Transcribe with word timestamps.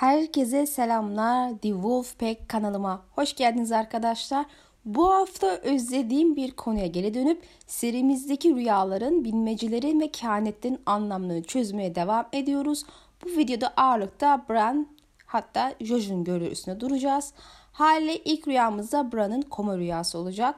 Herkese 0.00 0.66
selamlar. 0.66 1.50
The 1.50 1.68
Wolfpack 1.68 2.48
kanalıma 2.48 3.04
hoş 3.10 3.36
geldiniz 3.36 3.72
arkadaşlar. 3.72 4.46
Bu 4.84 5.10
hafta 5.10 5.46
özlediğim 5.46 6.36
bir 6.36 6.50
konuya 6.50 6.86
geri 6.86 7.14
dönüp 7.14 7.42
serimizdeki 7.66 8.54
rüyaların, 8.54 9.24
bilmeceleri 9.24 10.00
ve 10.00 10.10
kehanetlerin 10.10 10.80
anlamlarını 10.86 11.42
çözmeye 11.42 11.94
devam 11.94 12.28
ediyoruz. 12.32 12.84
Bu 13.24 13.28
videoda 13.28 13.68
ağırlıkta 13.76 14.44
Bran 14.48 14.86
hatta 15.26 15.74
Jojo'nun 15.80 16.24
görü 16.24 16.46
üstüne 16.46 16.80
duracağız. 16.80 17.32
Hale 17.72 18.16
ilk 18.16 18.48
rüyamızda 18.48 19.12
Bran'ın 19.12 19.42
koma 19.42 19.78
rüyası 19.78 20.18
olacak. 20.18 20.54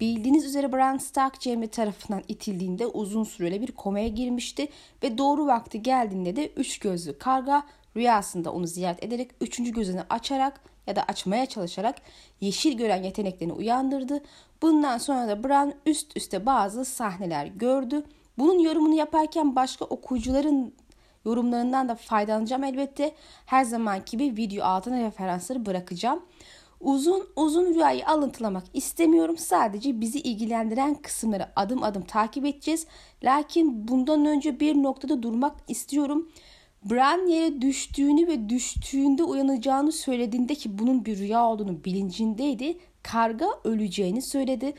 Bildiğiniz 0.00 0.44
üzere 0.44 0.72
Bran 0.72 0.98
Stark 0.98 1.42
Jaime 1.42 1.66
tarafından 1.66 2.22
itildiğinde 2.28 2.86
uzun 2.86 3.24
süreli 3.24 3.62
bir 3.62 3.72
komaya 3.72 4.08
girmişti 4.08 4.68
ve 5.02 5.18
doğru 5.18 5.46
vakti 5.46 5.82
geldiğinde 5.82 6.36
de 6.36 6.52
üç 6.56 6.78
gözlü 6.78 7.18
karga 7.18 7.62
rüyasında 7.96 8.52
onu 8.52 8.66
ziyaret 8.66 9.04
ederek 9.04 9.30
üçüncü 9.40 9.72
gözünü 9.72 10.04
açarak 10.10 10.60
ya 10.86 10.96
da 10.96 11.02
açmaya 11.02 11.46
çalışarak 11.46 11.96
yeşil 12.40 12.76
gören 12.76 13.02
yeteneklerini 13.02 13.52
uyandırdı. 13.52 14.22
Bundan 14.62 14.98
sonra 14.98 15.28
da 15.28 15.44
Bran 15.44 15.74
üst 15.86 16.16
üste 16.16 16.46
bazı 16.46 16.84
sahneler 16.84 17.46
gördü. 17.46 18.02
Bunun 18.38 18.58
yorumunu 18.58 18.94
yaparken 18.94 19.56
başka 19.56 19.84
okuyucuların 19.84 20.74
yorumlarından 21.24 21.88
da 21.88 21.94
faydalanacağım 21.94 22.64
elbette. 22.64 23.14
Her 23.46 23.64
zamanki 23.64 24.16
gibi 24.16 24.36
video 24.36 24.64
altına 24.64 25.00
referansları 25.00 25.66
bırakacağım. 25.66 26.22
Uzun 26.80 27.28
uzun 27.36 27.74
rüyayı 27.74 28.06
alıntılamak 28.06 28.64
istemiyorum. 28.74 29.38
Sadece 29.38 30.00
bizi 30.00 30.20
ilgilendiren 30.20 30.94
kısımları 30.94 31.48
adım 31.56 31.82
adım 31.82 32.02
takip 32.02 32.46
edeceğiz. 32.46 32.86
Lakin 33.24 33.88
bundan 33.88 34.26
önce 34.26 34.60
bir 34.60 34.82
noktada 34.82 35.22
durmak 35.22 35.56
istiyorum. 35.68 36.28
Bran 36.84 37.26
yere 37.26 37.60
düştüğünü 37.60 38.26
ve 38.26 38.48
düştüğünde 38.48 39.22
uyanacağını 39.22 39.92
söylediğinde 39.92 40.54
ki 40.54 40.78
bunun 40.78 41.04
bir 41.04 41.18
rüya 41.18 41.44
olduğunu 41.44 41.84
bilincindeydi. 41.84 42.78
Karga 43.02 43.46
öleceğini 43.64 44.22
söyledi. 44.22 44.72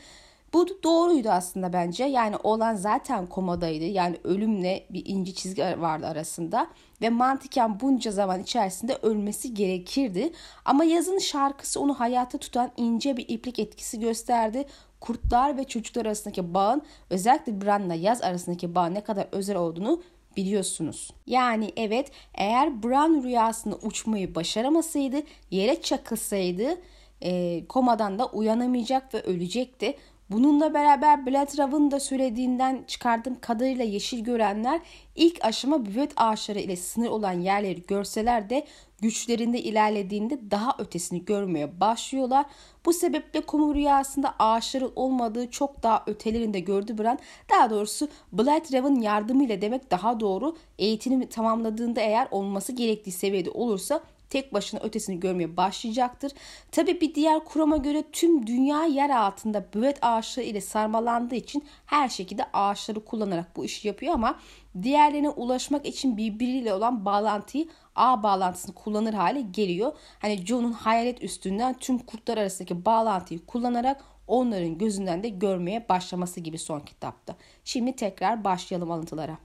Bu 0.52 0.82
doğruydu 0.82 1.28
aslında 1.30 1.72
bence. 1.72 2.04
Yani 2.04 2.36
olan 2.42 2.74
zaten 2.74 3.26
komadaydı. 3.26 3.84
Yani 3.84 4.16
ölümle 4.24 4.86
bir 4.90 5.06
ince 5.06 5.34
çizgi 5.34 5.62
vardı 5.62 6.06
arasında. 6.06 6.66
Ve 7.02 7.10
mantıken 7.10 7.80
bunca 7.80 8.10
zaman 8.10 8.40
içerisinde 8.40 8.98
ölmesi 9.02 9.54
gerekirdi. 9.54 10.32
Ama 10.64 10.84
yazın 10.84 11.18
şarkısı 11.18 11.80
onu 11.80 12.00
hayata 12.00 12.38
tutan 12.38 12.70
ince 12.76 13.16
bir 13.16 13.28
iplik 13.28 13.58
etkisi 13.58 14.00
gösterdi. 14.00 14.64
Kurtlar 15.00 15.56
ve 15.56 15.64
çocuklar 15.64 16.06
arasındaki 16.06 16.54
bağın 16.54 16.82
özellikle 17.10 17.60
Bran'la 17.60 17.94
yaz 17.94 18.22
arasındaki 18.22 18.74
bağın 18.74 18.94
ne 18.94 19.00
kadar 19.00 19.26
özel 19.32 19.56
olduğunu 19.56 20.02
biliyorsunuz. 20.36 21.10
Yani 21.26 21.72
evet 21.76 22.10
eğer 22.34 22.82
Bran 22.82 23.22
rüyasında 23.22 23.76
uçmayı 23.76 24.34
başaramasaydı 24.34 25.22
yere 25.50 25.82
çakılsaydı 25.82 26.78
e, 27.22 27.62
komadan 27.68 28.18
da 28.18 28.26
uyanamayacak 28.26 29.14
ve 29.14 29.20
ölecekti. 29.20 29.94
Bununla 30.32 30.74
beraber 30.74 31.26
Blatrav'ın 31.26 31.90
da 31.90 32.00
söylediğinden 32.00 32.84
çıkardığım 32.86 33.40
kadarıyla 33.40 33.84
yeşil 33.84 34.24
görenler 34.24 34.80
ilk 35.16 35.44
aşama 35.44 35.86
büvet 35.86 36.12
ağaçları 36.16 36.58
ile 36.58 36.76
sınır 36.76 37.08
olan 37.08 37.32
yerleri 37.32 37.82
görseler 37.82 38.50
de 38.50 38.66
güçlerinde 39.02 39.62
ilerlediğinde 39.62 40.50
daha 40.50 40.76
ötesini 40.78 41.24
görmeye 41.24 41.80
başlıyorlar. 41.80 42.46
Bu 42.86 42.92
sebeple 42.92 43.40
kumu 43.40 43.74
rüyasında 43.74 44.34
ağaçların 44.38 44.92
olmadığı 44.96 45.50
çok 45.50 45.82
daha 45.82 46.02
ötelerinde 46.06 46.60
gördü 46.60 46.98
Bran. 46.98 47.18
Daha 47.50 47.70
doğrusu 47.70 48.08
Blatrav'ın 48.32 49.00
yardımıyla 49.00 49.60
demek 49.60 49.90
daha 49.90 50.20
doğru. 50.20 50.56
Eğitimini 50.78 51.28
tamamladığında 51.28 52.00
eğer 52.00 52.28
olması 52.30 52.72
gerektiği 52.72 53.12
seviyede 53.12 53.50
olursa 53.50 54.00
tek 54.32 54.54
başına 54.54 54.80
ötesini 54.80 55.20
görmeye 55.20 55.56
başlayacaktır. 55.56 56.32
Tabi 56.70 57.00
bir 57.00 57.14
diğer 57.14 57.44
kurama 57.44 57.76
göre 57.76 58.04
tüm 58.12 58.46
dünya 58.46 58.84
yer 58.84 59.10
altında 59.10 59.64
büvet 59.74 59.98
ağaçları 60.02 60.46
ile 60.46 60.60
sarmalandığı 60.60 61.34
için 61.34 61.64
her 61.86 62.08
şekilde 62.08 62.44
ağaçları 62.52 63.04
kullanarak 63.04 63.56
bu 63.56 63.64
işi 63.64 63.88
yapıyor 63.88 64.14
ama 64.14 64.38
diğerlerine 64.82 65.28
ulaşmak 65.28 65.86
için 65.86 66.16
birbiriyle 66.16 66.74
olan 66.74 67.04
bağlantıyı 67.04 67.68
ağ 67.96 68.22
bağlantısını 68.22 68.74
kullanır 68.74 69.14
hale 69.14 69.40
geliyor. 69.40 69.92
Hani 70.18 70.46
John'un 70.46 70.72
hayalet 70.72 71.22
üstünden 71.22 71.74
tüm 71.74 71.98
kurtlar 71.98 72.38
arasındaki 72.38 72.84
bağlantıyı 72.84 73.46
kullanarak 73.46 74.04
onların 74.26 74.78
gözünden 74.78 75.22
de 75.22 75.28
görmeye 75.28 75.88
başlaması 75.88 76.40
gibi 76.40 76.58
son 76.58 76.80
kitapta. 76.80 77.36
Şimdi 77.64 77.96
tekrar 77.96 78.44
başlayalım 78.44 78.90
alıntılara. 78.90 79.38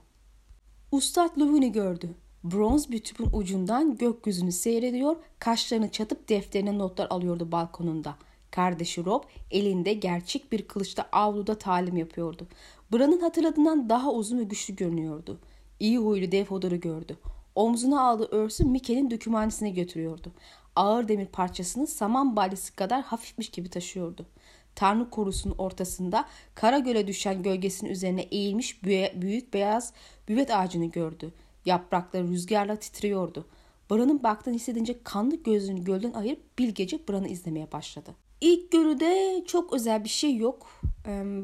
Ustad 0.92 1.38
Luvini 1.38 1.72
gördü. 1.72 2.14
Bronz 2.44 2.90
bir 2.90 2.98
tüpün 2.98 3.28
ucundan 3.32 3.96
gökyüzünü 3.96 4.52
seyrediyor, 4.52 5.16
kaşlarını 5.38 5.90
çatıp 5.90 6.28
defterine 6.28 6.78
notlar 6.78 7.06
alıyordu 7.10 7.52
balkonunda. 7.52 8.16
Kardeşi 8.50 9.04
Rob 9.04 9.22
elinde 9.50 9.92
gerçek 9.92 10.52
bir 10.52 10.68
kılıçta 10.68 11.08
avluda 11.12 11.58
talim 11.58 11.96
yapıyordu. 11.96 12.46
Bran'ın 12.92 13.20
hatırladığından 13.20 13.88
daha 13.88 14.12
uzun 14.12 14.38
ve 14.38 14.44
güçlü 14.44 14.76
görünüyordu. 14.76 15.40
İyi 15.80 15.98
huylu 15.98 16.32
dev 16.32 16.44
hodarı 16.44 16.76
gördü. 16.76 17.16
Omzuna 17.54 18.00
aldığı 18.00 18.28
örsü 18.30 18.64
Mike'nin 18.64 19.10
dökümhanesine 19.10 19.70
götürüyordu. 19.70 20.32
Ağır 20.76 21.08
demir 21.08 21.26
parçasını 21.26 21.86
saman 21.86 22.36
balyası 22.36 22.76
kadar 22.76 23.02
hafifmiş 23.02 23.48
gibi 23.48 23.68
taşıyordu. 23.68 24.26
Tanrı 24.74 25.10
korusunun 25.10 25.54
ortasında 25.58 26.24
kara 26.54 26.78
göle 26.78 27.06
düşen 27.06 27.42
gölgesinin 27.42 27.90
üzerine 27.90 28.22
eğilmiş 28.22 28.82
büyük 29.14 29.54
beyaz 29.54 29.92
büvet 30.28 30.50
ağacını 30.50 30.84
gördü. 30.84 31.32
Yaprakları 31.68 32.28
rüzgarla 32.28 32.76
titriyordu. 32.76 33.46
Bran'ın 33.90 34.22
baktığını 34.22 34.54
hissedince 34.54 35.02
kanlı 35.04 35.36
gözünü 35.36 35.84
gölden 35.84 36.12
ayırıp 36.12 36.58
bilgece 36.58 36.98
Bran'ı 37.08 37.28
izlemeye 37.28 37.72
başladı. 37.72 38.10
İlk 38.40 38.72
görüde 38.72 39.44
çok 39.46 39.72
özel 39.72 40.04
bir 40.04 40.08
şey 40.08 40.36
yok. 40.36 40.80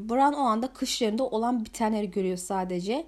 Bran 0.09 0.33
o 0.33 0.39
anda 0.39 0.73
kışlarında 0.73 1.23
olan 1.23 1.65
bitenleri 1.65 2.11
görüyor 2.11 2.37
sadece. 2.37 3.05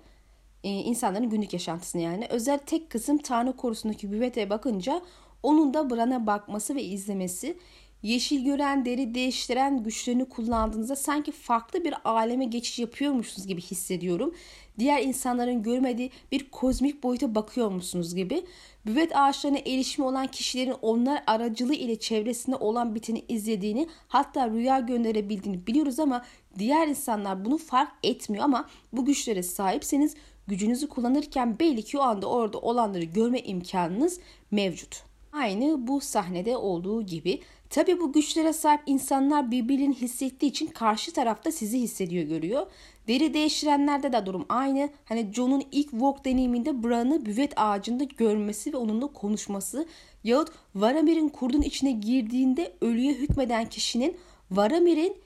Ee, 0.64 0.70
insanların 0.70 1.30
günlük 1.30 1.54
yaşantısını 1.54 2.02
yani. 2.02 2.28
Özel 2.30 2.58
tek 2.58 2.90
kısım 2.90 3.18
Tanrı 3.18 3.56
korusundaki 3.56 4.12
büvete 4.12 4.50
bakınca 4.50 5.02
onun 5.44 5.74
da 5.74 5.90
Bran'a 5.90 6.28
bakması 6.28 6.76
ve 6.76 6.84
izlemesi 6.84 7.58
yeşil 8.04 8.46
gören, 8.46 8.86
deri 8.86 9.16
değiştiren 9.16 9.84
güçlerini 9.84 10.30
kullandığınızda 10.30 10.96
sanki 10.96 11.32
farklı 11.32 11.84
bir 11.84 11.94
aleme 12.04 12.46
geçiş 12.46 12.80
yapıyormuşsunuz 12.80 13.48
gibi 13.48 13.62
hissediyorum. 13.62 14.34
Diğer 14.80 15.02
insanların 15.02 15.64
görmediği 15.64 16.12
bir 16.32 16.50
kozmik 16.50 17.04
boyuta 17.04 17.36
bakıyormuşsunuz 17.36 18.16
gibi. 18.16 18.44
Büvet 18.86 19.16
ağaçlarına 19.16 19.58
erişimi 19.58 20.08
olan 20.08 20.28
kişilerin 20.28 20.76
onlar 20.82 21.24
aracılığı 21.28 21.74
ile 21.74 22.00
çevresinde 22.00 22.56
olan 22.56 22.96
biteni 22.96 23.24
izlediğini 23.28 23.88
hatta 24.08 24.50
rüya 24.50 24.80
gönderebildiğini 24.80 25.68
biliyoruz 25.68 26.00
ama 26.00 26.26
diğer 26.60 26.88
insanlar 26.88 27.46
bunu 27.46 27.58
fark 27.58 27.92
etmiyor 28.04 28.44
ama 28.44 28.70
bu 28.94 29.06
güçlere 29.06 29.44
sahipseniz 29.44 30.16
gücünüzü 30.48 30.90
kullanırken 30.90 31.60
belli 31.60 31.84
ki 31.84 31.98
o 31.98 32.02
anda 32.02 32.28
orada 32.30 32.58
olanları 32.60 33.04
görme 33.04 33.40
imkanınız 33.40 34.20
mevcut. 34.52 35.04
Aynı 35.34 35.88
bu 35.88 36.02
sahnede 36.02 36.58
olduğu 36.58 37.02
gibi 37.02 37.42
Tabi 37.70 38.00
bu 38.00 38.14
güçlere 38.14 38.54
sahip 38.54 38.82
insanlar 38.86 39.52
birbirini 39.52 39.96
hissettiği 39.96 40.48
için 40.48 40.68
karşı 40.68 41.14
tarafta 41.14 41.52
sizi 41.52 41.80
hissediyor 41.80 42.24
görüyor. 42.24 42.68
Deri 43.08 43.34
değiştirenlerde 43.34 44.14
de 44.14 44.26
durum 44.26 44.46
aynı. 44.50 44.90
Hani 45.06 45.34
John'un 45.34 45.64
ilk 45.72 45.92
walk 45.92 46.26
deneyiminde 46.26 46.84
Bran'ı 46.84 47.26
büvet 47.26 47.54
ağacında 47.56 48.04
görmesi 48.04 48.74
ve 48.74 48.78
onunla 48.78 49.08
konuşması 49.08 49.86
yahut 50.24 50.50
Varamir'in 50.76 51.30
kurdun 51.30 51.62
içine 51.62 51.92
girdiğinde 51.92 52.74
ölüye 52.82 53.14
hükmeden 53.14 53.70
kişinin 53.70 54.18
Varamir'in 54.52 55.18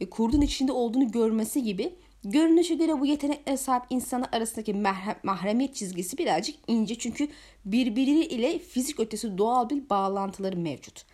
e, 0.00 0.10
kurdun 0.10 0.40
içinde 0.40 0.72
olduğunu 0.72 1.10
görmesi 1.10 1.62
gibi 1.62 1.94
Görünüşe 2.24 2.74
göre 2.74 3.00
bu 3.00 3.06
yeteneklere 3.06 3.56
sahip 3.56 3.82
insanlar 3.90 4.28
arasındaki 4.32 4.74
mahremiyet 5.22 5.74
çizgisi 5.74 6.18
birazcık 6.18 6.56
ince 6.66 6.94
çünkü 6.94 7.28
birbiri 7.64 8.24
ile 8.24 8.58
fizik 8.58 9.00
ötesi 9.00 9.38
doğal 9.38 9.70
bir 9.70 9.90
bağlantıları 9.90 10.56
mevcut 10.56 11.04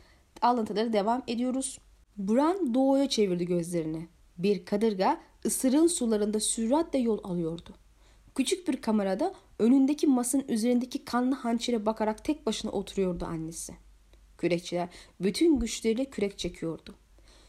alıntıları 0.44 0.92
devam 0.92 1.22
ediyoruz. 1.26 1.78
Bran 2.16 2.74
doğuya 2.74 3.08
çevirdi 3.08 3.46
gözlerini. 3.46 4.08
Bir 4.38 4.64
kadırga 4.64 5.20
ısırığın 5.46 5.86
sularında 5.86 6.40
süratle 6.40 6.98
yol 6.98 7.18
alıyordu. 7.24 7.74
Küçük 8.34 8.68
bir 8.68 8.80
kamerada 8.80 9.34
önündeki 9.58 10.06
masanın 10.06 10.44
üzerindeki 10.48 11.04
kanlı 11.04 11.34
hançere 11.34 11.86
bakarak 11.86 12.24
tek 12.24 12.46
başına 12.46 12.70
oturuyordu 12.70 13.24
annesi. 13.24 13.74
Kürekçiler 14.38 14.88
bütün 15.20 15.60
güçleriyle 15.60 16.04
kürek 16.04 16.38
çekiyordu. 16.38 16.94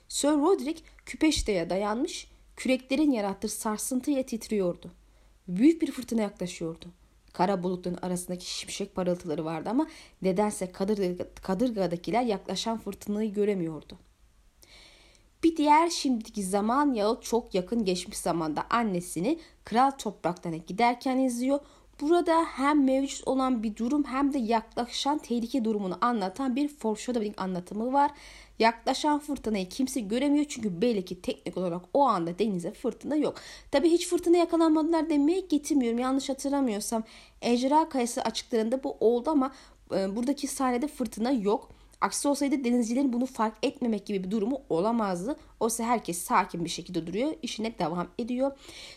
Sir 0.08 0.28
Roderick 0.28 0.82
küpeşteye 1.06 1.70
dayanmış, 1.70 2.32
küreklerin 2.56 3.12
yarattığı 3.12 3.50
sarsıntıyla 3.50 4.24
titriyordu. 4.24 4.92
Büyük 5.48 5.82
bir 5.82 5.92
fırtına 5.92 6.22
yaklaşıyordu. 6.22 6.86
Kara 7.36 7.64
bulutların 7.64 7.98
arasındaki 8.02 8.58
şimşek 8.58 8.96
parıltıları 8.96 9.46
vardı 9.46 9.70
ama 9.70 9.88
nedense 10.22 10.72
kadırga, 10.72 11.26
kadırgadakiler 11.42 12.24
yaklaşan 12.24 12.78
fırtınayı 12.78 13.34
göremiyordu. 13.34 13.98
Bir 15.44 15.58
diğer 15.58 15.90
şimdiki 15.90 16.44
zaman 16.44 16.94
yağı 16.94 17.22
çok 17.22 17.56
yakın 17.56 17.86
geçmiş 17.86 18.18
zamanda 18.18 18.66
annesini 18.70 19.40
kral 19.66 19.92
topraklarına 19.92 20.58
giderken 20.58 21.18
izliyor. 21.18 21.60
Burada 22.02 22.44
hem 22.44 22.86
mevcut 22.86 23.28
olan 23.28 23.64
bir 23.64 23.76
durum 23.76 24.04
hem 24.04 24.34
de 24.34 24.38
yaklaşan 24.38 25.18
tehlike 25.18 25.66
durumunu 25.66 25.98
anlatan 26.02 26.56
bir 26.56 26.68
foreshadowing 26.68 27.42
anlatımı 27.42 27.94
var. 27.94 28.12
Yaklaşan 28.60 29.20
fırtınayı 29.20 29.70
kimse 29.70 30.00
göremiyor 30.00 30.46
çünkü 30.50 30.82
belli 30.82 31.06
ki 31.06 31.22
teknik 31.22 31.58
olarak 31.58 31.82
o 31.94 32.04
anda 32.04 32.40
denize 32.40 32.72
fırtına 32.72 33.16
yok. 33.16 33.36
Tabi 33.72 33.90
hiç 33.90 34.08
fırtına 34.08 34.38
yakalanmadılar 34.38 35.10
demeye 35.10 35.40
getirmiyorum. 35.40 36.00
Yanlış 36.00 36.30
hatırlamıyorsam 36.30 37.04
Ejderha 37.42 37.90
Kayası 37.90 38.22
açıklarında 38.22 38.84
bu 38.84 38.98
oldu 39.00 39.30
ama 39.30 39.52
e, 39.96 40.16
buradaki 40.16 40.48
sahnede 40.48 40.88
fırtına 40.88 41.32
yok. 41.32 41.70
Aksi 42.02 42.28
olsaydı 42.28 42.64
denizcilerin 42.64 43.14
bunu 43.14 43.26
fark 43.26 43.54
etmemek 43.64 44.06
gibi 44.06 44.24
bir 44.24 44.32
durumu 44.32 44.62
olamazdı. 44.70 45.36
Oysa 45.60 45.84
herkes 45.84 46.18
sakin 46.18 46.66
bir 46.66 46.70
şekilde 46.70 47.08
duruyor, 47.08 47.34
işine 47.42 47.80
devam 47.80 48.08
ediyor. 48.20 48.52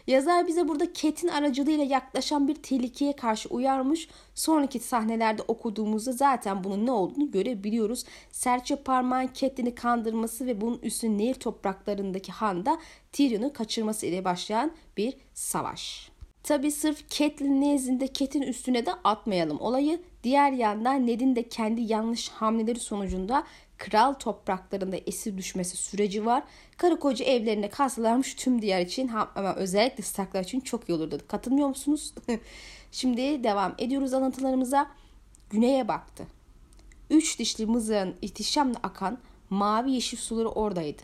Yazar 0.07 0.47
bize 0.47 0.69
burada 0.69 0.93
Cat'in 0.93 1.29
aracılığıyla 1.29 1.85
yaklaşan 1.85 2.49
bir 2.49 2.55
tehlikeye 2.55 3.17
karşı 3.17 3.49
uyarmış. 3.49 4.09
Sonraki 4.35 4.79
sahnelerde 4.79 5.43
okuduğumuzda 5.43 6.13
zaten 6.13 6.65
bunun 6.65 6.87
ne 6.87 6.91
olduğunu 6.91 7.31
görebiliyoruz. 7.31 8.05
Serçe 8.33 8.77
parmağın 8.77 9.31
Catelyn'i 9.35 9.75
kandırması 9.75 10.47
ve 10.47 10.61
bunun 10.61 10.79
üstüne 10.83 11.19
Nehir 11.19 11.35
topraklarındaki 11.35 12.33
Han'da 12.33 12.79
Tyrion'u 13.13 13.53
kaçırması 13.53 14.07
ile 14.07 14.25
başlayan 14.25 14.73
bir 14.97 15.15
savaş. 15.35 16.18
Tabi 16.49 16.71
sırf 16.71 17.09
Catelyn 17.09 17.61
nezdinde 17.61 18.13
Cat'in 18.13 18.43
üstüne 18.43 18.87
de 18.87 18.93
atmayalım 18.93 19.61
olayı. 19.61 20.01
Diğer 20.25 20.53
yandan 20.53 21.07
Ned'in 21.07 21.37
de 21.37 21.49
kendi 21.49 21.81
yanlış 21.81 22.29
hamleleri 22.29 22.81
sonucunda 22.81 23.45
kral 23.79 24.15
topraklarında 24.15 24.97
esir 24.97 25.39
düşmesi 25.39 25.77
süreci 25.77 26.27
var. 26.27 26.43
Karı 26.77 26.99
koca 26.99 27.25
evlerine 27.25 27.71
kalsalarmış 27.71 28.35
tüm 28.35 28.63
diğer 28.63 28.81
için 28.81 29.11
ama 29.35 29.55
özellikle 29.55 30.03
Starklar 30.03 30.45
için 30.45 30.61
çok 30.61 30.89
iyi 30.89 30.93
olurdu. 30.93 31.19
Katılmıyor 31.29 31.69
musunuz? 31.69 32.15
Şimdi 32.93 33.45
devam 33.45 33.75
ediyoruz 33.79 34.15
anlatılarımıza. 34.15 34.91
Güneye 35.51 35.89
baktı. 35.89 36.27
Üç 37.11 37.39
dişli 37.39 37.67
mızrağın 37.67 38.15
ihtişamla 38.23 38.79
akan 38.83 39.19
mavi 39.51 39.91
yeşil 39.91 40.19
suları 40.19 40.49
oradaydı. 40.49 41.03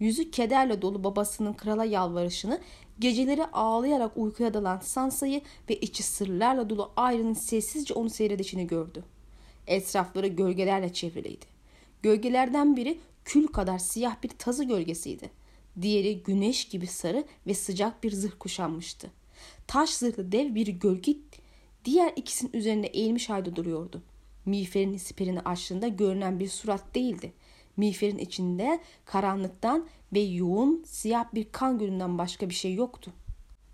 Yüzü 0.00 0.30
kederle 0.30 0.82
dolu 0.82 1.04
babasının 1.04 1.52
krala 1.52 1.84
yalvarışını 1.84 2.60
Geceleri 2.98 3.46
ağlayarak 3.46 4.12
uykuya 4.16 4.54
dalan 4.54 4.80
Sansa'yı 4.80 5.40
ve 5.70 5.76
içi 5.76 6.02
sırlarla 6.02 6.70
dolu 6.70 6.90
Arya'nın 6.96 7.34
sessizce 7.34 7.94
onu 7.94 8.10
seyredişini 8.10 8.66
gördü. 8.66 9.04
Etrafları 9.66 10.26
gölgelerle 10.26 10.92
çevriliydi. 10.92 11.44
Gölgelerden 12.02 12.76
biri 12.76 12.98
kül 13.24 13.46
kadar 13.46 13.78
siyah 13.78 14.22
bir 14.22 14.28
tazı 14.28 14.64
gölgesiydi. 14.64 15.30
Diğeri 15.82 16.22
güneş 16.22 16.64
gibi 16.64 16.86
sarı 16.86 17.24
ve 17.46 17.54
sıcak 17.54 18.04
bir 18.04 18.12
zırh 18.12 18.32
kuşanmıştı. 18.38 19.10
Taş 19.66 19.90
zırhlı 19.90 20.32
dev 20.32 20.54
bir 20.54 20.66
gölge 20.66 21.16
diğer 21.84 22.12
ikisinin 22.16 22.52
üzerinde 22.52 22.86
eğilmiş 22.86 23.30
halde 23.30 23.56
duruyordu. 23.56 24.02
Miğferin 24.46 24.96
siperini 24.96 25.40
açtığında 25.40 25.88
görünen 25.88 26.40
bir 26.40 26.48
surat 26.48 26.94
değildi. 26.94 27.32
Miğferin 27.78 28.18
içinde 28.18 28.80
karanlıktan 29.04 29.86
ve 30.12 30.20
yoğun 30.20 30.82
siyah 30.86 31.34
bir 31.34 31.52
kan 31.52 31.78
gölünden 31.78 32.18
başka 32.18 32.48
bir 32.48 32.54
şey 32.54 32.74
yoktu. 32.74 33.12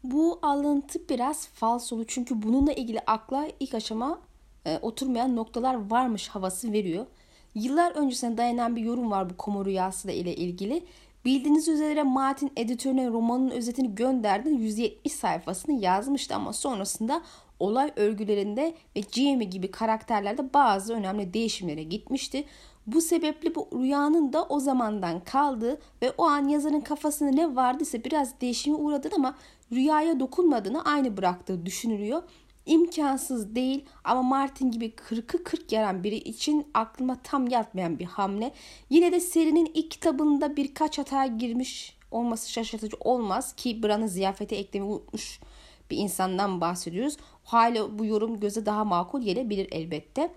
Bu 0.05 0.39
alıntı 0.43 1.09
biraz 1.09 1.49
falsolu 1.49 2.05
çünkü 2.07 2.43
bununla 2.43 2.73
ilgili 2.73 3.01
akla 3.01 3.49
ilk 3.61 3.75
aşama 3.75 4.21
e, 4.67 4.79
oturmayan 4.83 5.37
noktalar 5.37 5.91
varmış 5.91 6.29
havası 6.29 6.73
veriyor. 6.73 7.07
Yıllar 7.55 7.93
öncesine 7.93 8.37
dayanan 8.37 8.77
bir 8.77 8.83
yorum 8.83 9.11
var 9.11 9.31
bu 9.31 9.37
Komo 9.37 9.65
rüyası 9.65 10.11
ile 10.11 10.37
ilgili. 10.37 10.85
Bildiğiniz 11.25 11.69
üzere 11.69 12.03
Martin 12.03 12.53
editörüne 12.57 13.09
romanın 13.09 13.51
özetini 13.51 13.95
gönderdi. 13.95 14.49
170 14.49 15.13
sayfasını 15.13 15.81
yazmıştı 15.81 16.35
ama 16.35 16.53
sonrasında 16.53 17.23
olay 17.61 17.93
örgülerinde 17.97 18.75
ve 18.97 19.01
Jamie 19.13 19.49
gibi 19.49 19.71
karakterlerde 19.71 20.55
bazı 20.55 20.95
önemli 20.95 21.35
değişimlere 21.35 21.83
gitmişti. 21.83 22.45
Bu 22.87 23.01
sebeple 23.01 23.55
bu 23.55 23.69
rüyanın 23.73 24.33
da 24.33 24.45
o 24.45 24.61
zamandan 24.61 25.25
kaldığı 25.25 25.81
ve 26.03 26.13
o 26.19 26.25
an 26.25 26.49
yazarın 26.49 26.81
kafasında 26.81 27.31
ne 27.31 27.57
vardıysa 27.57 28.05
biraz 28.05 28.41
değişime 28.41 28.77
uğradı 28.77 29.11
ama 29.17 29.35
rüyaya 29.73 30.21
dokunmadığını 30.21 30.85
aynı 30.85 31.17
bıraktığı 31.17 31.67
düşünülüyor. 31.67 32.23
İmkansız 32.67 33.55
değil 33.55 33.85
ama 34.05 34.23
Martin 34.23 34.71
gibi 34.71 34.91
kırkı 34.91 35.45
kırk 35.45 35.73
yaran 35.73 36.05
biri 36.05 36.17
için 36.17 36.67
aklıma 36.75 37.17
tam 37.23 37.49
yatmayan 37.49 37.99
bir 37.99 38.05
hamle. 38.05 38.53
Yine 38.91 39.13
de 39.13 39.21
serinin 39.21 39.71
ilk 39.75 39.91
kitabında 39.91 40.57
birkaç 40.57 40.99
hata 40.99 41.27
girmiş 41.27 41.97
olması 42.11 42.53
şaşırtıcı 42.53 42.97
olmaz 43.01 43.53
ki 43.53 43.83
Bran'ı 43.83 44.09
ziyafete 44.09 44.57
eklemeyi 44.57 44.93
unutmuş 44.93 45.41
bir 45.91 45.97
insandan 45.97 46.61
bahsediyoruz. 46.61 47.17
Hala 47.45 47.99
bu 47.99 48.05
yorum 48.05 48.41
göze 48.41 48.67
daha 48.67 48.85
makul 48.85 49.23
gelebilir 49.23 49.69
elbette. 49.73 50.35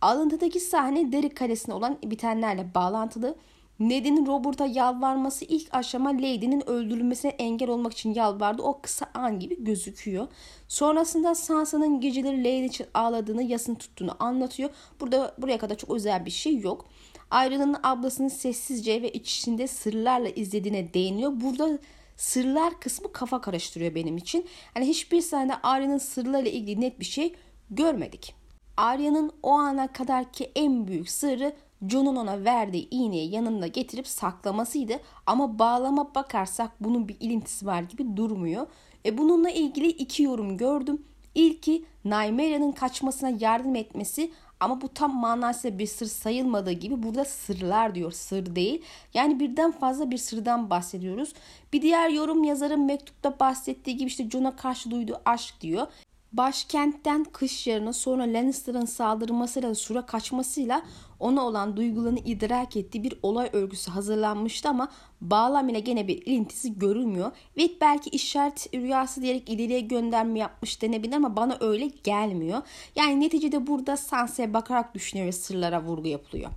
Alıntıdaki 0.00 0.60
sahne 0.60 1.12
Derek 1.12 1.36
Kalesi'ne 1.36 1.74
olan 1.74 1.98
bitenlerle 2.04 2.74
bağlantılı. 2.74 3.36
Ned'in 3.80 4.26
Robert'a 4.26 4.66
yalvarması 4.66 5.44
ilk 5.44 5.74
aşama 5.74 6.10
Lady'nin 6.10 6.68
öldürülmesine 6.68 7.30
engel 7.30 7.68
olmak 7.68 7.92
için 7.92 8.14
yalvardı. 8.14 8.62
O 8.62 8.80
kısa 8.80 9.06
an 9.14 9.40
gibi 9.40 9.64
gözüküyor. 9.64 10.28
Sonrasında 10.68 11.34
Sansa'nın 11.34 12.00
geceleri 12.00 12.38
Lady 12.38 12.66
için 12.66 12.86
ağladığını, 12.94 13.42
yasını 13.42 13.78
tuttuğunu 13.78 14.16
anlatıyor. 14.18 14.70
Burada 15.00 15.34
buraya 15.38 15.58
kadar 15.58 15.76
çok 15.76 15.90
özel 15.90 16.26
bir 16.26 16.30
şey 16.30 16.58
yok. 16.58 16.84
Ayrı'nın 17.30 17.76
ablasını 17.82 18.30
sessizce 18.30 19.02
ve 19.02 19.12
iç 19.12 19.38
içinde 19.38 19.66
sırlarla 19.66 20.28
izlediğine 20.28 20.94
değiniyor. 20.94 21.32
Burada 21.34 21.78
sırlar 22.16 22.80
kısmı 22.80 23.12
kafa 23.12 23.40
karıştırıyor 23.40 23.94
benim 23.94 24.16
için. 24.16 24.46
Yani 24.76 24.88
hiçbir 24.88 25.20
sahnede 25.20 25.54
Arya'nın 25.62 25.98
sırlarıyla 25.98 26.50
ilgili 26.50 26.80
net 26.80 27.00
bir 27.00 27.04
şey 27.04 27.34
görmedik. 27.70 28.37
Arya'nın 28.78 29.32
o 29.42 29.52
ana 29.52 29.92
kadarki 29.92 30.52
en 30.54 30.86
büyük 30.86 31.10
sırrı 31.10 31.52
John'un 31.88 32.16
ona 32.16 32.44
verdiği 32.44 32.88
iğneyi 32.90 33.34
yanında 33.34 33.66
getirip 33.66 34.06
saklamasıydı. 34.06 34.92
Ama 35.26 35.58
bağlama 35.58 36.14
bakarsak 36.14 36.70
bunun 36.80 37.08
bir 37.08 37.16
ilintisi 37.20 37.66
var 37.66 37.82
gibi 37.82 38.16
durmuyor. 38.16 38.66
E 39.06 39.18
bununla 39.18 39.50
ilgili 39.50 39.88
iki 39.88 40.22
yorum 40.22 40.56
gördüm. 40.56 41.02
İlki 41.34 41.84
Nymeria'nın 42.04 42.72
kaçmasına 42.72 43.32
yardım 43.40 43.76
etmesi 43.76 44.30
ama 44.60 44.80
bu 44.80 44.88
tam 44.88 45.16
manasıyla 45.16 45.78
bir 45.78 45.86
sır 45.86 46.06
sayılmadığı 46.06 46.72
gibi 46.72 47.02
burada 47.02 47.24
sırlar 47.24 47.94
diyor 47.94 48.12
sır 48.12 48.56
değil. 48.56 48.82
Yani 49.14 49.40
birden 49.40 49.72
fazla 49.72 50.10
bir 50.10 50.18
sırdan 50.18 50.70
bahsediyoruz. 50.70 51.32
Bir 51.72 51.82
diğer 51.82 52.10
yorum 52.10 52.44
yazarın 52.44 52.80
mektupta 52.80 53.40
bahsettiği 53.40 53.96
gibi 53.96 54.08
işte 54.08 54.30
John'a 54.30 54.56
karşı 54.56 54.90
duyduğu 54.90 55.20
aşk 55.24 55.54
diyor. 55.60 55.86
Başkentten 56.32 57.24
kış 57.24 57.66
yarına 57.66 57.92
sonra 57.92 58.22
Lannister'ın 58.22 58.84
saldırmasıyla 58.84 59.74
Sur'a 59.74 60.06
kaçmasıyla 60.06 60.82
ona 61.20 61.46
olan 61.46 61.76
duygularını 61.76 62.18
idrak 62.18 62.76
ettiği 62.76 63.02
bir 63.02 63.18
olay 63.22 63.50
örgüsü 63.52 63.90
hazırlanmıştı 63.90 64.68
ama 64.68 64.88
bağlam 65.20 65.68
ile 65.68 65.80
gene 65.80 66.08
bir 66.08 66.26
ilintisi 66.26 66.78
görülmüyor. 66.78 67.32
Ve 67.56 67.70
belki 67.80 68.10
işaret 68.10 68.74
rüyası 68.74 69.22
diyerek 69.22 69.48
ileriye 69.48 69.80
gönderme 69.80 70.38
yapmış 70.38 70.82
denebilir 70.82 71.16
ama 71.16 71.36
bana 71.36 71.56
öyle 71.60 71.86
gelmiyor. 71.86 72.62
Yani 72.96 73.20
neticede 73.20 73.66
burada 73.66 73.96
Sansa'ya 73.96 74.54
bakarak 74.54 74.94
düşünüyor 74.94 75.26
ve 75.26 75.32
sırlara 75.32 75.82
vurgu 75.82 76.08
yapılıyor. 76.08 76.50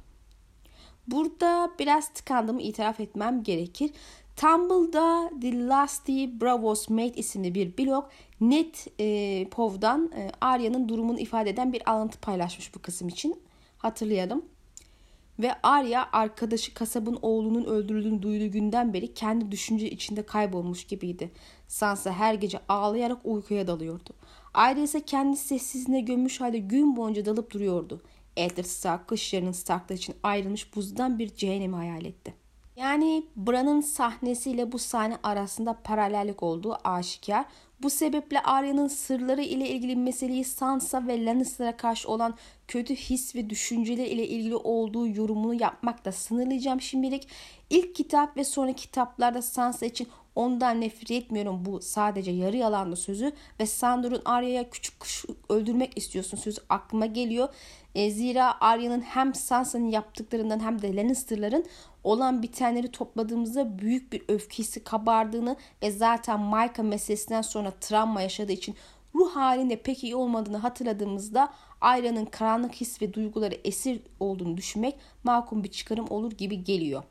Burada 1.07 1.71
biraz 1.79 2.09
tıkandığımı 2.09 2.61
itiraf 2.61 2.99
etmem 2.99 3.43
gerekir. 3.43 3.91
Tumble'da 4.35 5.29
The 5.41 5.67
Lasty 5.67 6.25
Bravos 6.25 6.89
Mate 6.89 7.13
isimli 7.13 7.55
bir 7.55 7.77
blog 7.77 8.05
Net 8.41 8.87
e, 8.99 9.47
Pov'dan 9.51 10.11
e, 10.15 10.31
Arya'nın 10.41 10.89
durumunu 10.89 11.19
ifade 11.19 11.49
eden 11.49 11.73
bir 11.73 11.91
alıntı 11.91 12.19
paylaşmış 12.19 12.75
bu 12.75 12.79
kısım 12.79 13.07
için. 13.07 13.41
Hatırlayalım. 13.77 14.45
Ve 15.39 15.53
Arya 15.63 16.09
arkadaşı 16.13 16.73
kasabın 16.73 17.19
oğlunun 17.21 17.65
öldürüldüğünü 17.65 18.21
duyduğu 18.21 18.51
günden 18.51 18.93
beri 18.93 19.13
kendi 19.13 19.51
düşünce 19.51 19.89
içinde 19.89 20.25
kaybolmuş 20.25 20.83
gibiydi. 20.83 21.31
Sansa 21.67 22.11
her 22.11 22.33
gece 22.33 22.59
ağlayarak 22.69 23.17
uykuya 23.23 23.67
dalıyordu. 23.67 24.09
Arya 24.53 24.83
ise 24.83 25.05
kendi 25.05 25.37
sessizliğine 25.37 26.01
gömmüş 26.01 26.41
halde 26.41 26.57
gün 26.57 26.95
boyunca 26.95 27.25
dalıp 27.25 27.51
duruyordu. 27.51 28.01
Eddard 28.37 28.65
Stark 28.65 29.07
kış 29.07 29.33
yarının 29.33 29.51
Starklar 29.51 29.95
için 29.95 30.15
ayrılmış 30.23 30.75
buzdan 30.75 31.19
bir 31.19 31.35
cehennemi 31.35 31.75
hayal 31.75 32.05
etti. 32.05 32.33
Yani 32.75 33.25
Bran'ın 33.35 33.81
sahnesiyle 33.81 34.71
bu 34.71 34.79
sahne 34.79 35.17
arasında 35.23 35.77
paralellik 35.83 36.43
olduğu 36.43 36.77
aşikar. 36.83 37.45
Bu 37.83 37.89
sebeple 37.89 38.39
Arya'nın 38.39 38.87
sırları 38.87 39.41
ile 39.41 39.69
ilgili 39.69 39.95
meseleyi 39.95 40.43
Sansa 40.43 41.07
ve 41.07 41.25
Lannister'a 41.25 41.77
karşı 41.77 42.09
olan 42.09 42.35
kötü 42.67 42.95
his 42.95 43.35
ve 43.35 43.49
düşünceler 43.49 44.05
ile 44.05 44.27
ilgili 44.27 44.55
olduğu 44.55 45.07
yorumunu 45.07 45.61
yapmakla 45.61 46.11
sınırlayacağım 46.11 46.81
şimdilik. 46.81 47.27
İlk 47.69 47.95
kitap 47.95 48.37
ve 48.37 48.43
sonraki 48.43 48.81
kitaplarda 48.81 49.41
Sansa 49.41 49.85
için 49.85 50.07
ondan 50.35 50.81
nefret 50.81 51.11
etmiyorum 51.11 51.65
bu 51.65 51.81
sadece 51.81 52.31
yarı 52.31 52.57
yalanlı 52.57 52.97
sözü 52.97 53.31
ve 53.59 53.65
Sandor'un 53.65 54.21
Arya'ya 54.25 54.69
küçük 54.69 54.99
kuş 54.99 55.25
öldürmek 55.49 55.97
istiyorsun 55.97 56.37
sözü 56.37 56.61
aklıma 56.69 57.05
geliyor. 57.05 57.49
E, 57.95 58.11
zira 58.11 58.61
Arya'nın 58.61 59.01
hem 59.01 59.35
Sansa'nın 59.35 59.89
yaptıklarından 59.89 60.59
hem 60.59 60.81
de 60.81 60.95
Lannister'ların 60.95 61.65
olan 62.03 62.43
bitenleri 62.43 62.91
topladığımızda 62.91 63.79
büyük 63.79 64.13
bir 64.13 64.23
öfkesi 64.27 64.83
kabardığını 64.83 65.55
ve 65.81 65.91
zaten 65.91 66.39
Micah 66.39 66.83
meselesinden 66.83 67.41
sonra 67.41 67.71
travma 67.71 68.21
yaşadığı 68.21 68.51
için 68.51 68.75
ruh 69.15 69.35
halinde 69.35 69.75
pek 69.75 70.03
iyi 70.03 70.15
olmadığını 70.15 70.57
hatırladığımızda 70.57 71.53
Ayra'nın 71.81 72.25
karanlık 72.25 72.73
his 72.73 73.01
ve 73.01 73.13
duyguları 73.13 73.55
esir 73.63 74.01
olduğunu 74.19 74.57
düşünmek 74.57 74.95
makul 75.23 75.63
bir 75.63 75.71
çıkarım 75.71 76.05
olur 76.09 76.31
gibi 76.31 76.63
geliyor. 76.63 77.03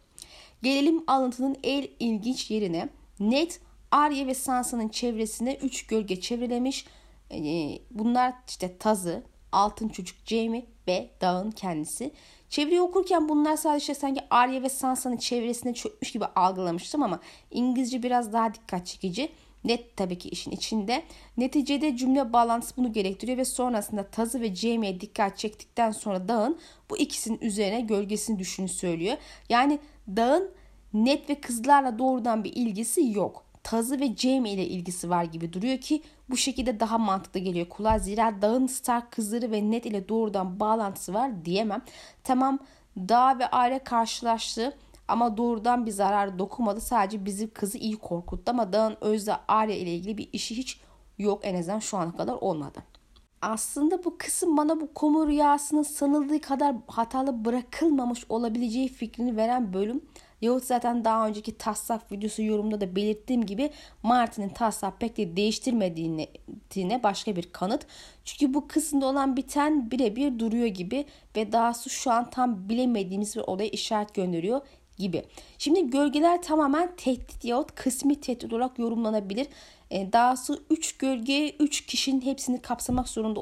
Gelelim 0.63 1.05
alıntının 1.07 1.57
en 1.63 1.87
ilginç 1.99 2.51
yerine. 2.51 2.89
Ned 3.21 3.51
Arya 3.91 4.27
ve 4.27 4.35
Sansa'nın 4.35 4.89
çevresine 4.89 5.55
üç 5.55 5.87
gölge 5.87 6.21
çevrelemiş. 6.21 6.87
Ee, 7.33 7.79
bunlar 7.91 8.35
işte 8.49 8.79
Tazı, 8.79 9.23
Altın 9.53 9.89
Çocuk 9.89 10.17
Jaime 10.27 10.63
ve 10.89 11.11
Dağ'ın 11.21 11.51
kendisi. 11.51 12.13
Çevreyi 12.49 12.81
okurken 12.81 13.29
bunlar 13.29 13.57
sadece 13.57 13.95
sanki 13.95 14.21
Arya 14.31 14.63
ve 14.63 14.69
Sansa'nın 14.69 15.17
çevresine 15.17 15.75
çökmüş 15.75 16.13
gibi 16.13 16.25
algılamıştım 16.25 17.03
ama 17.03 17.21
İngilizce 17.51 18.03
biraz 18.03 18.33
daha 18.33 18.55
dikkat 18.55 18.87
çekici. 18.87 19.33
Net 19.65 19.97
tabii 19.97 20.19
ki 20.19 20.29
işin 20.29 20.51
içinde. 20.51 21.03
Neticede 21.37 21.97
cümle 21.97 22.33
bağlantısı 22.33 22.77
bunu 22.77 22.93
gerektiriyor 22.93 23.39
ve 23.39 23.45
sonrasında 23.45 24.11
Tazı 24.11 24.41
ve 24.41 24.55
Jamie'ye 24.55 25.01
dikkat 25.01 25.39
çektikten 25.39 25.91
sonra 25.91 26.29
Dağ'ın 26.29 26.59
bu 26.91 26.99
ikisinin 26.99 27.39
üzerine 27.41 27.81
gölgesini 27.81 28.39
düşünü 28.39 28.69
söylüyor. 28.69 29.17
Yani 29.49 29.79
Dağ'ın 30.17 30.51
net 30.95 31.31
ve 31.31 31.41
kızlarla 31.41 31.99
doğrudan 31.99 32.45
bir 32.45 32.53
ilgisi 32.53 33.11
yok. 33.11 33.50
Tazı 33.63 34.01
ve 34.01 34.17
Jamie 34.17 34.53
ile 34.53 34.67
ilgisi 34.67 35.11
var 35.11 35.25
gibi 35.25 35.53
duruyor 35.53 35.79
ki 35.79 36.03
bu 36.31 36.37
şekilde 36.37 36.81
daha 36.81 36.99
mantıklı 36.99 37.41
geliyor 37.41 37.69
kulağa. 37.69 37.99
Zira 37.99 38.43
Dağ'ın 38.43 38.67
Stark 38.67 39.13
kızları 39.13 39.53
ve 39.53 39.71
Ned 39.71 39.85
ile 39.85 40.09
doğrudan 40.09 40.61
bağlantısı 40.61 41.15
var 41.15 41.45
diyemem. 41.45 41.83
Tamam 42.25 42.59
Dağ 42.97 43.39
ve 43.39 43.47
aile 43.47 43.79
karşılaştı 43.79 44.77
ama 45.09 45.37
doğrudan 45.37 45.87
bir 45.87 45.91
zarar 45.91 46.39
dokunmadı. 46.39 46.81
Sadece 46.81 47.25
bizi 47.25 47.51
kızı 47.51 47.79
iyi 47.79 47.97
korkuttu 47.97 48.51
ama 48.51 48.73
Dağ'ın 48.73 48.97
Özde 49.01 49.35
Arya 49.49 49.77
ile 49.77 49.95
ilgili 49.95 50.19
bir 50.19 50.29
işi 50.33 50.57
hiç 50.57 50.81
yok 51.19 51.41
en 51.43 51.55
azından 51.55 51.79
şu 51.79 51.97
ana 51.97 52.17
kadar 52.17 52.35
olmadı. 52.35 52.83
Aslında 53.43 54.05
bu 54.05 54.19
kısım 54.19 54.57
bana 54.57 54.81
bu 54.81 54.95
komu 54.95 55.27
rüyasının 55.27 55.83
sanıldığı 55.83 56.41
kadar 56.41 56.77
hatalı 56.87 57.45
bırakılmamış 57.45 58.25
olabileceği 58.29 58.89
fikrini 58.89 59.37
veren 59.37 59.73
bölüm. 59.73 60.01
Yahut 60.41 60.65
zaten 60.65 61.05
daha 61.05 61.27
önceki 61.27 61.59
taslak 61.59 62.13
videosu 62.13 62.43
yorumda 62.43 62.81
da 62.81 62.97
belirttiğim 62.97 63.47
gibi 63.47 63.71
Martin'in 64.03 64.49
taslak 64.49 65.01
pek 65.01 65.17
de 65.17 65.37
değiştirmediğine 65.37 67.03
başka 67.03 67.37
bir 67.37 67.53
kanıt. 67.53 67.87
Çünkü 68.25 68.55
bu 68.55 68.69
kısımda 68.69 69.07
olan 69.07 69.37
biten 69.37 69.91
birebir 69.91 70.39
duruyor 70.39 70.67
gibi 70.67 71.05
ve 71.37 71.53
dahası 71.53 71.91
şu 71.91 72.11
an 72.11 72.31
tam 72.31 72.69
bilemediğimiz 72.69 73.37
bir 73.37 73.41
olaya 73.41 73.69
işaret 73.69 74.15
gönderiyor 74.15 74.61
gibi. 74.99 75.25
Şimdi 75.59 75.91
gölgeler 75.91 76.43
tamamen 76.43 76.97
tehdit 76.97 77.45
yahut 77.45 77.75
kısmi 77.75 78.21
tehdit 78.21 78.53
olarak 78.53 78.79
yorumlanabilir. 78.79 79.47
E, 79.91 80.13
dahası 80.13 80.63
3 80.71 80.97
gölge 80.97 81.51
3 81.51 81.87
kişinin 81.87 82.21
hepsini 82.21 82.63
kapsamak 82.63 83.09
zorunda 83.09 83.41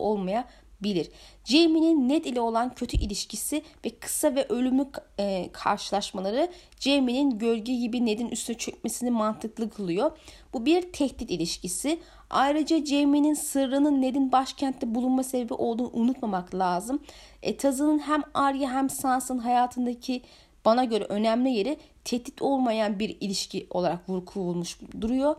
olmayabilir. 0.78 1.10
Jamie'nin 1.44 2.08
Ned 2.08 2.24
ile 2.24 2.40
olan 2.40 2.74
kötü 2.74 2.96
ilişkisi 2.96 3.62
ve 3.84 3.90
kısa 3.90 4.34
ve 4.34 4.46
ölümlü 4.48 4.86
e, 5.18 5.48
karşılaşmaları 5.52 6.48
Jamie'nin 6.80 7.38
gölge 7.38 7.74
gibi 7.74 8.06
Ned'in 8.06 8.28
üstüne 8.28 8.56
çökmesini 8.56 9.10
mantıklı 9.10 9.70
kılıyor. 9.70 10.10
Bu 10.52 10.66
bir 10.66 10.92
tehdit 10.92 11.30
ilişkisi. 11.30 11.98
Ayrıca 12.30 12.84
Jamie'nin 12.84 13.34
sırrının 13.34 14.02
Ned'in 14.02 14.32
başkentte 14.32 14.94
bulunma 14.94 15.22
sebebi 15.22 15.54
olduğunu 15.54 15.90
unutmamak 15.92 16.54
lazım. 16.54 17.00
E, 17.42 17.56
Tazı'nın 17.56 17.98
hem 17.98 18.22
Arya 18.34 18.70
hem 18.70 18.90
Sansa'nın 18.90 19.38
hayatındaki 19.38 20.22
bana 20.64 20.84
göre 20.84 21.04
önemli 21.04 21.50
yeri 21.50 21.78
tehdit 22.04 22.42
olmayan 22.42 22.98
bir 22.98 23.16
ilişki 23.20 23.66
olarak 23.70 24.08
vurgulmuş 24.08 24.78
duruyor. 25.00 25.36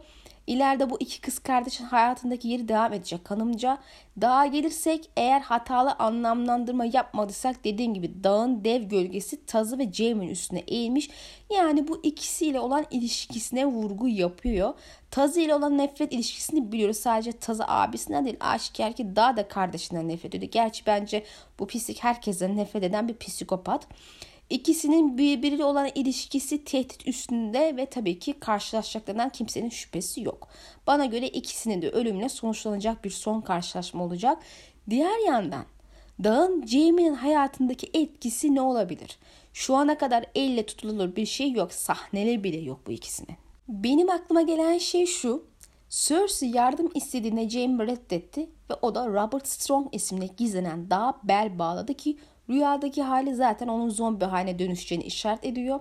İleride 0.50 0.90
bu 0.90 0.98
iki 1.00 1.22
kız 1.22 1.40
kardeşin 1.40 1.86
hayatındaki 1.86 2.48
yeri 2.48 2.68
devam 2.68 2.94
edecek 2.94 3.26
kanımca. 3.26 3.78
Dağa 4.22 4.46
gelirsek 4.46 5.10
eğer 5.18 5.42
hatalı 5.42 5.94
anlamlandırma 5.94 6.86
yapmadıysak 6.86 7.64
dediğim 7.64 7.94
gibi 7.94 8.24
dağın 8.24 8.64
dev 8.64 8.84
gölgesi 8.84 9.46
Tazı 9.46 9.78
ve 9.78 9.94
Jamie'nin 9.94 10.32
üstüne 10.32 10.60
eğilmiş. 10.60 11.10
Yani 11.54 11.88
bu 11.88 12.00
ikisiyle 12.04 12.60
olan 12.60 12.86
ilişkisine 12.92 13.66
vurgu 13.66 14.08
yapıyor. 14.08 14.74
Tazı 15.12 15.42
ile 15.42 15.56
olan 15.56 15.78
nefret 15.78 16.14
ilişkisini 16.14 16.72
biliyoruz. 16.72 16.98
Sadece 16.98 17.32
Tazı 17.32 17.68
abisinden 17.68 18.26
değil 18.26 18.38
aşikar 18.40 18.94
ki 18.94 19.16
Dağ 19.16 19.38
da 19.38 19.48
kardeşinden 19.48 20.08
nefret 20.08 20.36
ediyor. 20.36 20.52
Gerçi 20.52 20.86
bence 20.86 21.24
bu 21.60 21.68
pislik 21.68 22.04
herkesten 22.04 22.58
nefret 22.58 22.84
eden 22.84 23.08
bir 23.08 23.18
psikopat. 23.18 23.88
İkisinin 24.50 25.18
birbiriyle 25.18 25.66
olan 25.66 25.90
ilişkisi 25.96 26.64
tehdit 26.64 27.08
üstünde 27.08 27.78
ve 27.78 27.86
tabii 27.86 28.20
ki 28.20 28.34
karşılaşacaklarından 28.34 29.30
kimsenin 29.30 29.70
şüphesi 29.70 30.22
yok. 30.22 30.48
Bana 30.88 31.06
göre 31.06 31.28
ikisinin 31.28 31.82
de 31.82 31.90
ölümle 31.90 32.30
sonuçlanacak 32.30 33.04
bir 33.04 33.10
son 33.10 33.42
karşılaşma 33.42 34.04
olacak. 34.04 34.38
Diğer 34.90 35.26
yandan 35.28 35.66
Dağın 36.24 36.66
Jamie'nin 36.66 37.14
hayatındaki 37.14 37.90
etkisi 37.94 38.56
ne 38.56 38.62
olabilir? 38.62 39.20
Şu 39.54 39.76
ana 39.76 39.98
kadar 39.98 40.26
elle 40.36 40.66
tutulur 40.66 41.16
bir 41.16 41.26
şey 41.26 41.52
yok. 41.52 41.74
Sahneleri 41.74 42.44
bile 42.44 42.58
yok 42.58 42.80
bu 42.88 42.92
ikisinin. 42.92 43.36
Benim 43.68 44.10
aklıma 44.10 44.42
gelen 44.42 44.78
şey 44.78 45.06
şu. 45.06 45.44
Cersei 45.90 46.50
yardım 46.50 46.92
istediğinde 46.96 47.50
Jaime 47.50 47.88
reddetti 47.88 48.50
ve 48.70 48.74
o 48.82 48.96
da 48.96 49.08
Robert 49.08 49.48
Strong 49.48 49.88
isimli 49.92 50.30
gizlenen 50.38 50.90
dağa 50.90 51.20
bel 51.24 51.60
bağladı 51.60 51.94
ki 51.94 52.18
Rüyadaki 52.50 53.04
hali 53.04 53.36
zaten 53.36 53.68
onun 53.68 53.90
zombi 53.90 54.26
haline 54.26 54.60
dönüşeceğini 54.60 55.04
işaret 55.04 55.46
ediyor. 55.46 55.80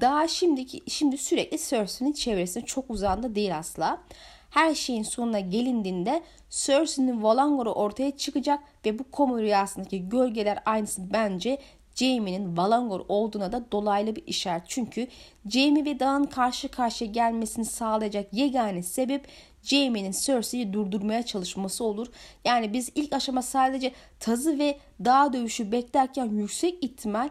Daha 0.00 0.28
şimdiki 0.28 0.80
şimdi 0.88 1.18
sürekli 1.18 1.58
Cersei'nin 1.68 2.12
çevresinde 2.12 2.64
çok 2.64 2.90
uzağında 2.90 3.34
değil 3.34 3.58
asla. 3.58 4.02
Her 4.50 4.74
şeyin 4.74 5.02
sonuna 5.02 5.40
gelindiğinde 5.40 6.22
Cersei'nin 6.50 7.22
Valangor'u 7.22 7.72
ortaya 7.72 8.16
çıkacak 8.16 8.60
ve 8.86 8.98
bu 8.98 9.10
komu 9.10 9.38
rüyasındaki 9.38 10.08
gölgeler 10.08 10.58
aynısı 10.66 11.12
bence 11.12 11.58
Jaime'nin 11.94 12.56
Valangor 12.56 13.00
olduğuna 13.08 13.52
da 13.52 13.72
dolaylı 13.72 14.16
bir 14.16 14.26
işaret. 14.26 14.62
Çünkü 14.66 15.06
Jaime 15.48 15.84
ve 15.84 16.00
Dağ'ın 16.00 16.24
karşı 16.24 16.68
karşıya 16.68 17.10
gelmesini 17.10 17.64
sağlayacak 17.64 18.26
yegane 18.32 18.82
sebep 18.82 19.26
Jaime'nin 19.62 20.12
Cersei'yi 20.12 20.72
durdurmaya 20.72 21.22
çalışması 21.22 21.84
olur. 21.84 22.06
Yani 22.44 22.72
biz 22.72 22.92
ilk 22.94 23.12
aşama 23.12 23.42
sadece 23.42 23.92
tazı 24.20 24.58
ve 24.58 24.78
dağ 25.04 25.32
dövüşü 25.32 25.72
beklerken 25.72 26.26
yüksek 26.26 26.84
ihtimal 26.84 27.30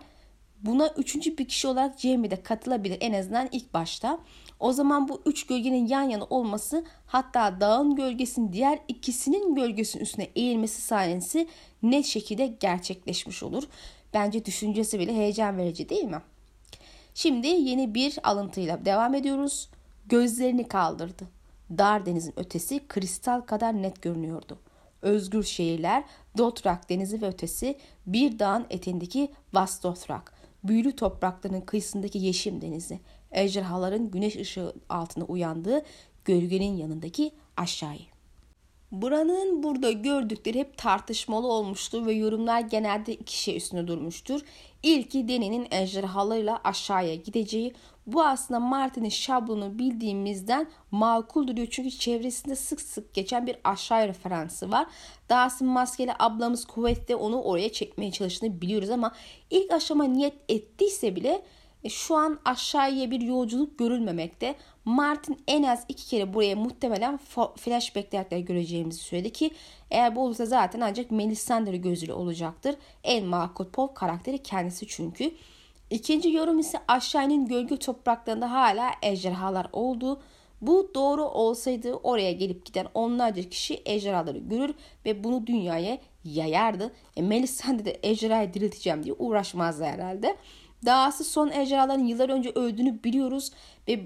buna 0.62 0.88
üçüncü 0.98 1.38
bir 1.38 1.48
kişi 1.48 1.68
olarak 1.68 2.00
Jaime 2.00 2.32
de 2.32 2.44
katılabilir 2.44 2.98
en 3.02 3.14
azından 3.14 3.50
ilk 3.52 3.74
başta. 3.74 4.20
O 4.60 4.74
zaman 4.74 5.10
bu 5.10 5.22
üç 5.26 5.48
gölgenin 5.48 5.88
yan 5.88 6.02
yana 6.02 6.26
olması 6.26 6.86
hatta 7.06 7.62
dağın 7.62 7.96
gölgesinin 7.96 8.54
diğer 8.54 8.80
ikisinin 8.88 9.56
gölgesinin 9.56 10.04
üstüne 10.04 10.28
eğilmesi 10.36 10.82
sayesinde 10.82 11.48
net 11.84 12.06
şekilde 12.06 12.48
gerçekleşmiş 12.48 13.44
olur. 13.44 13.64
Bence 14.14 14.46
düşüncesi 14.46 15.00
bile 15.00 15.16
heyecan 15.16 15.58
verici 15.58 15.90
değil 15.90 16.04
mi? 16.04 16.22
Şimdi 17.16 17.48
yeni 17.48 17.96
bir 17.96 18.18
alıntıyla 18.24 18.86
devam 18.86 19.16
ediyoruz. 19.16 19.70
Gözlerini 20.06 20.68
kaldırdı. 20.68 21.39
Dar 21.78 22.06
denizin 22.06 22.40
ötesi 22.40 22.88
kristal 22.88 23.42
kadar 23.42 23.82
net 23.82 24.02
görünüyordu. 24.02 24.60
Özgür 25.02 25.44
şehirler, 25.44 26.04
Dotrak 26.38 26.90
denizi 26.90 27.22
ve 27.22 27.28
ötesi 27.28 27.78
bir 28.06 28.40
dağın 28.40 28.66
eteğindeki 28.70 29.32
Vastothrak, 29.54 30.34
büyülü 30.64 30.96
toprakların 30.96 31.62
kıyısındaki 31.62 32.20
Yeşim 32.20 32.62
denizi, 32.62 33.00
ejderhaların 33.32 34.12
güneş 34.12 34.36
ışığı 34.36 34.74
altında 34.90 35.26
uyandığı 35.26 35.82
gölgenin 36.26 36.78
yanındaki 36.78 37.32
aşağıyı. 37.58 38.19
Buranın 38.92 39.64
burada 39.64 39.92
gördükleri 39.92 40.60
hep 40.60 40.78
tartışmalı 40.78 41.48
olmuştur 41.48 42.06
ve 42.06 42.14
yorumlar 42.14 42.60
genelde 42.60 43.14
iki 43.14 43.42
şey 43.42 43.58
üstüne 43.58 43.88
durmuştur. 43.88 44.42
İlki 44.84 45.28
Deni'nin 45.28 45.68
ejderhalarıyla 45.72 46.62
aşağıya 46.64 47.16
gideceği. 47.16 47.74
Bu 48.08 48.24
aslında 48.24 48.60
Martin'in 48.60 49.10
şablonu 49.10 49.80
bildiğimizden 49.80 50.68
makul 50.92 51.48
duruyor. 51.48 51.68
Çünkü 51.72 51.92
çevresinde 51.92 52.56
sık 52.56 52.82
sık 52.82 53.14
geçen 53.14 53.48
bir 53.48 53.56
aşağı 53.64 54.08
referansı 54.08 54.72
var. 54.72 54.88
Dahası 55.30 55.64
maskeli 55.64 56.12
ablamız 56.20 56.66
kuvvetle 56.66 57.16
onu 57.16 57.42
oraya 57.42 57.72
çekmeye 57.72 58.12
çalıştığını 58.12 58.62
biliyoruz 58.62 58.90
ama 58.90 59.12
ilk 59.50 59.72
aşama 59.72 60.04
niyet 60.04 60.34
ettiyse 60.50 61.16
bile 61.16 61.42
e, 61.84 61.90
şu 61.90 62.16
an 62.16 62.40
aşağıya 62.46 63.12
bir 63.12 63.22
yolculuk 63.22 63.80
görülmemekte. 63.80 64.56
Martin 64.90 65.38
en 65.48 65.64
az 65.64 65.86
iki 65.88 66.06
kere 66.06 66.34
buraya 66.34 66.56
muhtemelen 66.56 67.20
flashbackler 67.58 68.40
göreceğimizi 68.40 69.00
söyledi 69.00 69.32
ki 69.32 69.52
eğer 69.92 70.16
bu 70.16 70.22
olursa 70.22 70.46
zaten 70.46 70.82
ancak 70.82 71.12
Melisandre 71.12 71.78
gözüyle 71.78 72.14
olacaktır. 72.14 72.76
En 73.04 73.26
makul 73.26 73.66
Paul 73.66 73.88
karakteri 73.88 74.38
kendisi 74.38 74.88
çünkü. 74.88 75.32
İkinci 75.90 76.32
yorum 76.32 76.60
ise 76.60 76.78
aşağının 76.88 77.46
gölge 77.46 77.78
topraklarında 77.78 78.52
hala 78.52 78.92
ejderhalar 79.02 79.68
olduğu. 79.74 80.22
Bu 80.62 80.92
doğru 80.96 81.24
olsaydı 81.24 81.94
oraya 81.94 82.32
gelip 82.32 82.66
giden 82.66 82.88
onlarca 82.94 83.50
kişi 83.50 83.82
ejderhaları 83.86 84.38
görür 84.38 84.76
ve 85.06 85.24
bunu 85.24 85.48
dünyaya 85.48 85.98
yayardı. 86.24 86.94
E, 87.16 87.22
Melisandre 87.22 87.86
de 87.86 88.00
ejderhayı 88.04 88.54
dirilteceğim 88.54 89.04
diye 89.04 89.14
uğraşmazdı 89.14 89.84
herhalde. 89.84 90.38
Dahası 90.86 91.24
son 91.24 91.52
ejderhaların 91.52 92.04
yıllar 92.04 92.30
önce 92.30 92.50
öldüğünü 92.50 93.04
biliyoruz 93.04 93.52
ve 93.88 94.00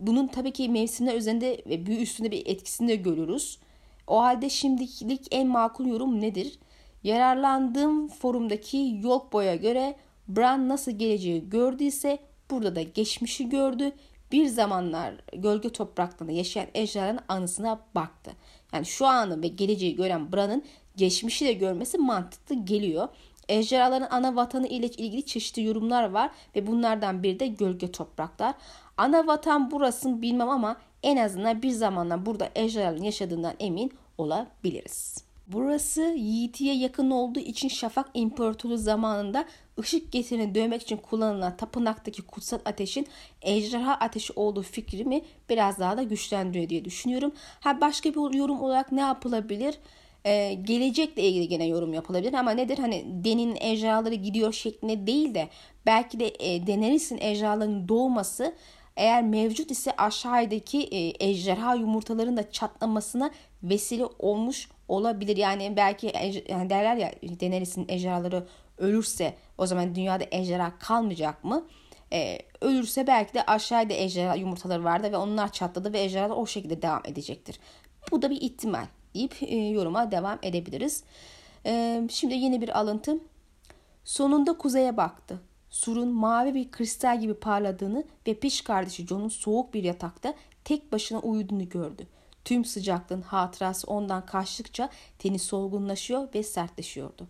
bunun 0.00 0.26
tabii 0.26 0.52
ki 0.52 0.68
mevsimler 0.68 1.14
üzerinde 1.14 1.62
ve 1.66 1.86
büyü 1.86 1.98
üstünde 1.98 2.30
bir 2.30 2.46
etkisini 2.46 2.88
de 2.88 2.96
görürüz. 2.96 3.58
O 4.06 4.20
halde 4.20 4.50
şimdilik 4.50 5.26
en 5.30 5.48
makul 5.48 5.86
yorum 5.86 6.20
nedir? 6.20 6.58
Yararlandığım 7.04 8.08
forumdaki 8.08 9.00
yol 9.02 9.20
boya 9.32 9.54
göre 9.54 9.96
Bran 10.28 10.68
nasıl 10.68 10.92
geleceği 10.92 11.50
gördüyse 11.50 12.18
burada 12.50 12.76
da 12.76 12.82
geçmişi 12.82 13.48
gördü. 13.48 13.92
Bir 14.32 14.46
zamanlar 14.46 15.14
gölge 15.32 15.68
topraklarında 15.68 16.32
yaşayan 16.32 16.66
ejderhanın 16.74 17.20
anısına 17.28 17.80
baktı. 17.94 18.32
Yani 18.72 18.86
şu 18.86 19.06
anı 19.06 19.42
ve 19.42 19.48
geleceği 19.48 19.96
gören 19.96 20.32
Bran'ın 20.32 20.62
geçmişi 20.96 21.44
de 21.44 21.52
görmesi 21.52 21.98
mantıklı 21.98 22.54
geliyor. 22.54 23.08
Ejderhaların 23.48 24.08
ana 24.10 24.36
vatanı 24.36 24.66
ile 24.66 24.86
ilgili 24.86 25.26
çeşitli 25.26 25.64
yorumlar 25.64 26.10
var 26.10 26.30
ve 26.56 26.66
bunlardan 26.66 27.22
biri 27.22 27.40
de 27.40 27.46
gölge 27.46 27.92
topraklar. 27.92 28.54
Ana 28.96 29.26
vatan 29.26 29.70
burası 29.70 30.22
bilmem 30.22 30.48
ama 30.48 30.76
en 31.02 31.16
azından 31.16 31.62
bir 31.62 31.70
zamanlar 31.70 32.26
burada 32.26 32.48
ejderhaların 32.54 33.04
yaşadığından 33.04 33.54
emin 33.60 33.92
olabiliriz. 34.18 35.24
Burası 35.46 36.02
Yiğiti'ye 36.02 36.74
yakın 36.74 37.10
olduğu 37.10 37.40
için 37.40 37.68
Şafak 37.68 38.10
İmparatorluğu 38.14 38.76
zamanında 38.76 39.44
ışık 39.78 40.12
getirine 40.12 40.54
dövmek 40.54 40.82
için 40.82 40.96
kullanılan 40.96 41.56
tapınaktaki 41.56 42.22
kutsal 42.22 42.58
ateşin 42.64 43.06
ejderha 43.42 43.94
ateşi 43.94 44.32
olduğu 44.36 44.62
fikrimi 44.62 45.22
biraz 45.48 45.78
daha 45.78 45.96
da 45.96 46.02
güçlendiriyor 46.02 46.68
diye 46.68 46.84
düşünüyorum. 46.84 47.32
Ha 47.60 47.80
başka 47.80 48.10
bir 48.10 48.34
yorum 48.34 48.60
olarak 48.60 48.92
ne 48.92 49.00
yapılabilir? 49.00 49.74
Ee, 50.26 50.54
gelecekle 50.54 51.22
ilgili 51.22 51.48
gene 51.48 51.66
yorum 51.66 51.92
yapılabilir 51.92 52.34
ama 52.34 52.50
nedir 52.50 52.78
hani 52.78 53.04
Den'in 53.24 53.56
ejderhaları 53.60 54.14
gidiyor 54.14 54.52
şeklinde 54.52 55.06
değil 55.06 55.34
de 55.34 55.48
belki 55.86 56.20
de 56.20 56.28
e, 56.38 56.66
Daenerys'in 56.66 57.18
ejderhalarının 57.20 57.88
doğması 57.88 58.54
eğer 58.96 59.22
mevcut 59.22 59.70
ise 59.70 59.96
aşağıdaki 59.96 60.82
e, 60.82 61.26
ejderha 61.28 61.74
yumurtaların 61.74 62.36
da 62.36 62.50
çatlamasına 62.50 63.30
vesile 63.62 64.04
olmuş 64.18 64.68
olabilir. 64.88 65.36
Yani 65.36 65.74
belki 65.76 66.12
yani 66.48 66.70
derler 66.70 66.96
ya 66.96 67.12
Daenerys'in 67.40 67.86
ejderhaları 67.88 68.46
ölürse 68.78 69.34
o 69.58 69.66
zaman 69.66 69.94
dünyada 69.94 70.24
ejderha 70.30 70.78
kalmayacak 70.78 71.44
mı? 71.44 71.66
Ee, 72.12 72.38
ölürse 72.60 73.06
belki 73.06 73.34
de 73.34 73.46
aşağıda 73.46 73.92
ejderha 73.94 74.34
yumurtaları 74.34 74.84
vardı 74.84 75.12
ve 75.12 75.16
onlar 75.16 75.52
çatladı 75.52 75.92
ve 75.92 76.00
ejderha 76.00 76.34
o 76.34 76.46
şekilde 76.46 76.82
devam 76.82 77.02
edecektir. 77.04 77.60
Bu 78.10 78.22
da 78.22 78.30
bir 78.30 78.40
ihtimal 78.40 78.86
deyip 79.14 79.42
e, 79.42 79.56
yoruma 79.56 80.10
devam 80.10 80.38
edebiliriz. 80.42 81.04
E, 81.66 82.02
şimdi 82.10 82.34
yeni 82.34 82.60
bir 82.60 82.78
alıntı. 82.78 83.18
Sonunda 84.04 84.58
kuzeye 84.58 84.96
baktı. 84.96 85.40
Surun 85.74 86.08
mavi 86.08 86.54
bir 86.54 86.70
kristal 86.70 87.20
gibi 87.20 87.34
parladığını 87.34 88.04
ve 88.26 88.34
piş 88.34 88.60
kardeşi 88.60 89.06
John'un 89.06 89.28
soğuk 89.28 89.74
bir 89.74 89.84
yatakta 89.84 90.34
tek 90.64 90.92
başına 90.92 91.18
uyuduğunu 91.18 91.68
gördü. 91.68 92.06
Tüm 92.44 92.64
sıcaklığın 92.64 93.22
hatırası 93.22 93.86
ondan 93.86 94.26
kaçtıkça 94.26 94.88
teni 95.18 95.38
solgunlaşıyor 95.38 96.28
ve 96.34 96.42
sertleşiyordu. 96.42 97.28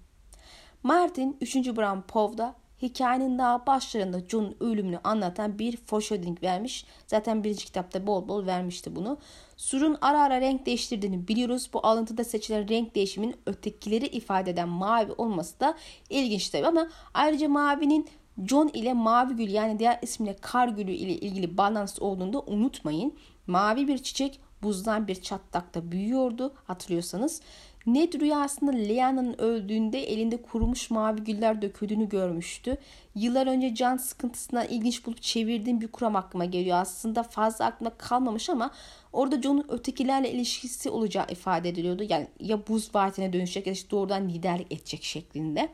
Martin 0.83 1.37
3. 1.41 1.57
Bram 1.57 2.03
Pov'da 2.03 2.55
hikayenin 2.83 3.39
daha 3.39 3.67
başlarında 3.67 4.21
John'un 4.21 4.57
ölümünü 4.61 5.01
anlatan 5.05 5.59
bir 5.59 5.77
foreshadowing 5.77 6.43
vermiş. 6.43 6.87
Zaten 7.07 7.45
birinci 7.45 7.65
kitapta 7.65 8.07
bol 8.07 8.29
bol 8.29 8.47
vermişti 8.47 8.97
bunu. 8.97 9.19
Sur'un 9.57 9.99
ara 10.01 10.23
ara 10.23 10.41
renk 10.41 10.67
değiştirdiğini 10.67 11.29
biliyoruz. 11.29 11.71
Bu 11.73 11.87
alıntıda 11.87 12.25
seçilen 12.25 12.69
renk 12.69 12.95
değişiminin 12.95 13.37
ötekileri 13.47 14.07
ifade 14.07 14.51
eden 14.51 14.69
mavi 14.69 15.13
olması 15.13 15.61
da 15.61 15.75
ilginç 16.11 16.49
tabii 16.49 16.67
ama 16.67 16.89
ayrıca 17.15 17.49
mavinin 17.49 18.09
John 18.47 18.71
ile 18.75 18.93
Mavi 18.93 19.37
Gül 19.37 19.49
yani 19.49 19.79
diğer 19.79 19.99
ismiyle 20.03 20.37
Kar 20.41 20.69
Gülü 20.69 20.93
ile 20.93 21.13
ilgili 21.13 21.57
balans 21.57 22.03
olduğunu 22.03 22.33
da 22.33 22.41
unutmayın. 22.41 23.15
Mavi 23.47 23.89
bir 23.89 23.99
çiçek 23.99 24.41
buzdan 24.63 25.09
bir 25.09 25.15
çatlakta 25.15 25.93
büyüyordu 25.93 26.55
hatırlıyorsanız. 26.65 27.41
Ned 27.87 28.21
rüyasında 28.21 28.73
Leanna'nın 28.73 29.41
öldüğünde 29.41 30.13
elinde 30.13 30.43
kurumuş 30.43 30.91
mavi 30.91 31.21
güller 31.21 31.63
döküldüğünü 31.63 32.09
görmüştü. 32.09 32.77
Yıllar 33.15 33.47
önce 33.47 33.75
can 33.75 33.97
sıkıntısından 33.97 34.69
ilginç 34.69 35.07
bulup 35.07 35.23
çevirdiğim 35.23 35.81
bir 35.81 35.89
kuram 35.89 36.17
aklıma 36.17 36.45
geliyor. 36.45 36.79
Aslında 36.79 37.23
fazla 37.23 37.65
aklımda 37.65 37.95
kalmamış 37.99 38.51
ama 38.51 38.71
orada 39.13 39.43
John'un 39.43 39.65
ötekilerle 39.69 40.33
ilişkisi 40.33 40.91
olacağı 40.91 41.27
ifade 41.31 41.69
ediliyordu. 41.69 42.05
Yani 42.09 42.29
ya 42.41 42.67
buz 42.67 42.95
vaatine 42.95 43.33
dönüşecek 43.33 43.67
ya 43.67 43.71
da 43.71 43.75
işte 43.75 43.91
doğrudan 43.91 44.29
liderlik 44.29 44.73
edecek 44.73 45.03
şeklinde. 45.03 45.69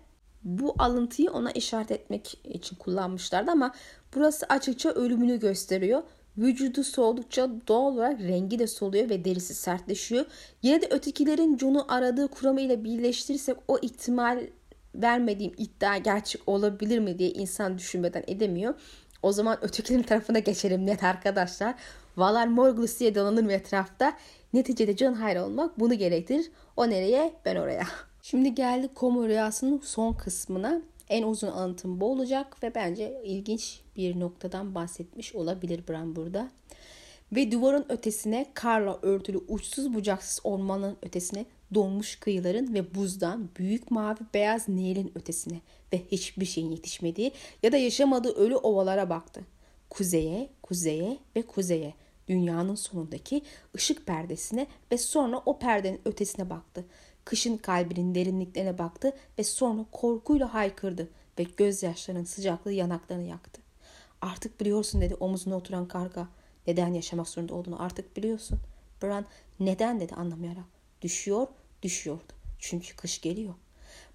Bu 0.44 0.74
alıntıyı 0.78 1.30
ona 1.30 1.50
işaret 1.50 1.90
etmek 1.90 2.40
için 2.44 2.76
kullanmışlardı 2.76 3.50
ama 3.50 3.74
burası 4.14 4.46
açıkça 4.46 4.90
ölümünü 4.90 5.40
gösteriyor. 5.40 6.02
Vücudu 6.38 6.84
soğudukça 6.84 7.50
doğal 7.68 7.92
olarak 7.92 8.20
rengi 8.20 8.58
de 8.58 8.66
soluyor 8.66 9.10
ve 9.10 9.24
derisi 9.24 9.54
sertleşiyor. 9.54 10.26
Yine 10.62 10.82
de 10.82 10.88
ötekilerin 10.90 11.58
John'u 11.58 11.84
aradığı 11.88 12.28
kuramı 12.28 12.60
ile 12.60 12.84
birleştirirsek 12.84 13.56
o 13.68 13.78
ihtimal 13.82 14.46
vermediğim 14.94 15.52
iddia 15.58 15.96
gerçek 15.96 16.42
olabilir 16.46 16.98
mi 16.98 17.18
diye 17.18 17.30
insan 17.30 17.78
düşünmeden 17.78 18.24
edemiyor. 18.26 18.74
O 19.22 19.32
zaman 19.32 19.58
ötekilerin 19.62 20.02
tarafına 20.02 20.38
geçelim 20.38 20.86
net 20.86 21.04
arkadaşlar. 21.04 21.74
Valar 22.16 22.46
Morgulus 22.46 23.00
diye 23.00 23.14
dolanır 23.14 23.42
mı 23.42 23.52
etrafta? 23.52 24.16
Neticede 24.52 24.96
John 24.96 25.12
hayır 25.12 25.36
olmak 25.36 25.80
bunu 25.80 25.94
gerektirir. 25.94 26.50
O 26.76 26.90
nereye 26.90 27.32
ben 27.44 27.56
oraya. 27.56 27.84
Şimdi 28.22 28.54
geldik 28.54 28.94
Komo 28.94 29.28
rüyasının 29.28 29.80
son 29.80 30.12
kısmına. 30.12 30.82
En 31.08 31.22
uzun 31.22 31.48
anlatım 31.48 32.00
bu 32.00 32.12
olacak 32.12 32.62
ve 32.62 32.74
bence 32.74 33.22
ilginç 33.24 33.80
bir 33.96 34.20
noktadan 34.20 34.74
bahsetmiş 34.74 35.34
olabilir 35.34 35.82
Bran 35.88 36.16
burada. 36.16 36.50
Ve 37.32 37.52
duvarın 37.52 37.86
ötesine 37.88 38.46
karla 38.54 38.98
örtülü 39.02 39.38
uçsuz 39.48 39.94
bucaksız 39.94 40.40
ormanın 40.44 40.96
ötesine 41.02 41.44
donmuş 41.74 42.16
kıyıların 42.16 42.74
ve 42.74 42.94
buzdan 42.94 43.48
büyük 43.58 43.90
mavi 43.90 44.18
beyaz 44.34 44.68
nehrin 44.68 45.12
ötesine 45.14 45.60
ve 45.92 46.02
hiçbir 46.12 46.46
şeyin 46.46 46.70
yetişmediği 46.70 47.32
ya 47.62 47.72
da 47.72 47.76
yaşamadığı 47.76 48.32
ölü 48.32 48.56
ovalara 48.56 49.10
baktı. 49.10 49.40
Kuzeye, 49.90 50.48
kuzeye 50.62 51.18
ve 51.36 51.42
kuzeye 51.42 51.94
dünyanın 52.28 52.74
sonundaki 52.74 53.42
ışık 53.76 54.06
perdesine 54.06 54.66
ve 54.92 54.98
sonra 54.98 55.42
o 55.46 55.58
perdenin 55.58 56.00
ötesine 56.04 56.50
baktı. 56.50 56.84
Kışın 57.24 57.56
kalbinin 57.56 58.14
derinliklerine 58.14 58.78
baktı 58.78 59.12
ve 59.38 59.44
sonra 59.44 59.84
korkuyla 59.92 60.54
haykırdı 60.54 61.08
ve 61.38 61.42
gözyaşlarının 61.42 62.24
sıcaklığı 62.24 62.72
yanaklarını 62.72 63.28
yaktı. 63.28 63.60
Artık 64.20 64.60
biliyorsun 64.60 65.00
dedi 65.00 65.14
omuzuna 65.14 65.56
oturan 65.56 65.88
karga. 65.88 66.28
Neden 66.66 66.94
yaşamak 66.94 67.28
zorunda 67.28 67.54
olduğunu 67.54 67.82
artık 67.82 68.16
biliyorsun. 68.16 68.58
Bran 69.02 69.26
neden 69.60 70.00
dedi 70.00 70.14
anlamayarak. 70.14 70.64
Düşüyor, 71.02 71.46
düşüyordu. 71.82 72.32
Çünkü 72.58 72.96
kış 72.96 73.20
geliyor. 73.20 73.54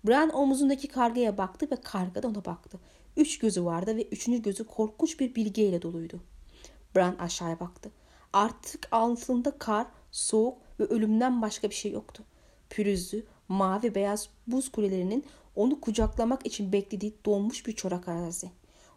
Bran 0.08 0.36
omuzundaki 0.36 0.88
kargaya 0.88 1.38
baktı 1.38 1.68
ve 1.72 1.76
karga 1.76 2.24
da 2.24 2.28
ona 2.28 2.46
baktı. 2.46 2.80
Üç 3.18 3.40
gözü 3.40 3.66
vardı 3.66 3.96
ve 3.96 4.04
üçüncü 4.04 4.42
gözü 4.42 4.64
korkunç 4.64 5.20
bir 5.20 5.36
bilgeyle 5.36 5.82
doluydu. 5.82 6.20
Bran 6.96 7.16
aşağıya 7.16 7.60
baktı. 7.60 7.92
Artık 8.34 8.88
altında 8.92 9.58
kar, 9.58 9.88
soğuk 10.12 10.58
ve 10.80 10.84
ölümden 10.84 11.42
başka 11.42 11.70
bir 11.70 11.76
şey 11.76 11.92
yoktu 11.92 12.24
pürüzlü, 12.70 13.26
mavi 13.48 13.96
beyaz 13.96 14.30
buz 14.48 14.72
kulelerinin 14.72 15.26
onu 15.56 15.82
kucaklamak 15.82 16.46
için 16.46 16.74
beklediği 16.74 17.14
donmuş 17.26 17.68
bir 17.68 17.72
çorak 17.72 18.08
arazi. 18.08 18.50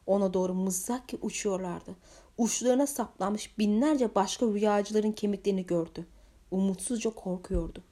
Ona 0.07 0.35
doğru 0.35 0.55
mızrak 0.55 1.09
gibi 1.09 1.25
uçuyorlardı. 1.25 1.97
Uçlarına 2.39 2.87
saplanmış 2.87 3.59
binlerce 3.59 4.15
başka 4.15 4.47
rüyacıların 4.47 5.13
kemiklerini 5.13 5.67
gördü. 5.67 6.07
Umutsuzca 6.51 7.11
korkuyordu. 7.11 7.83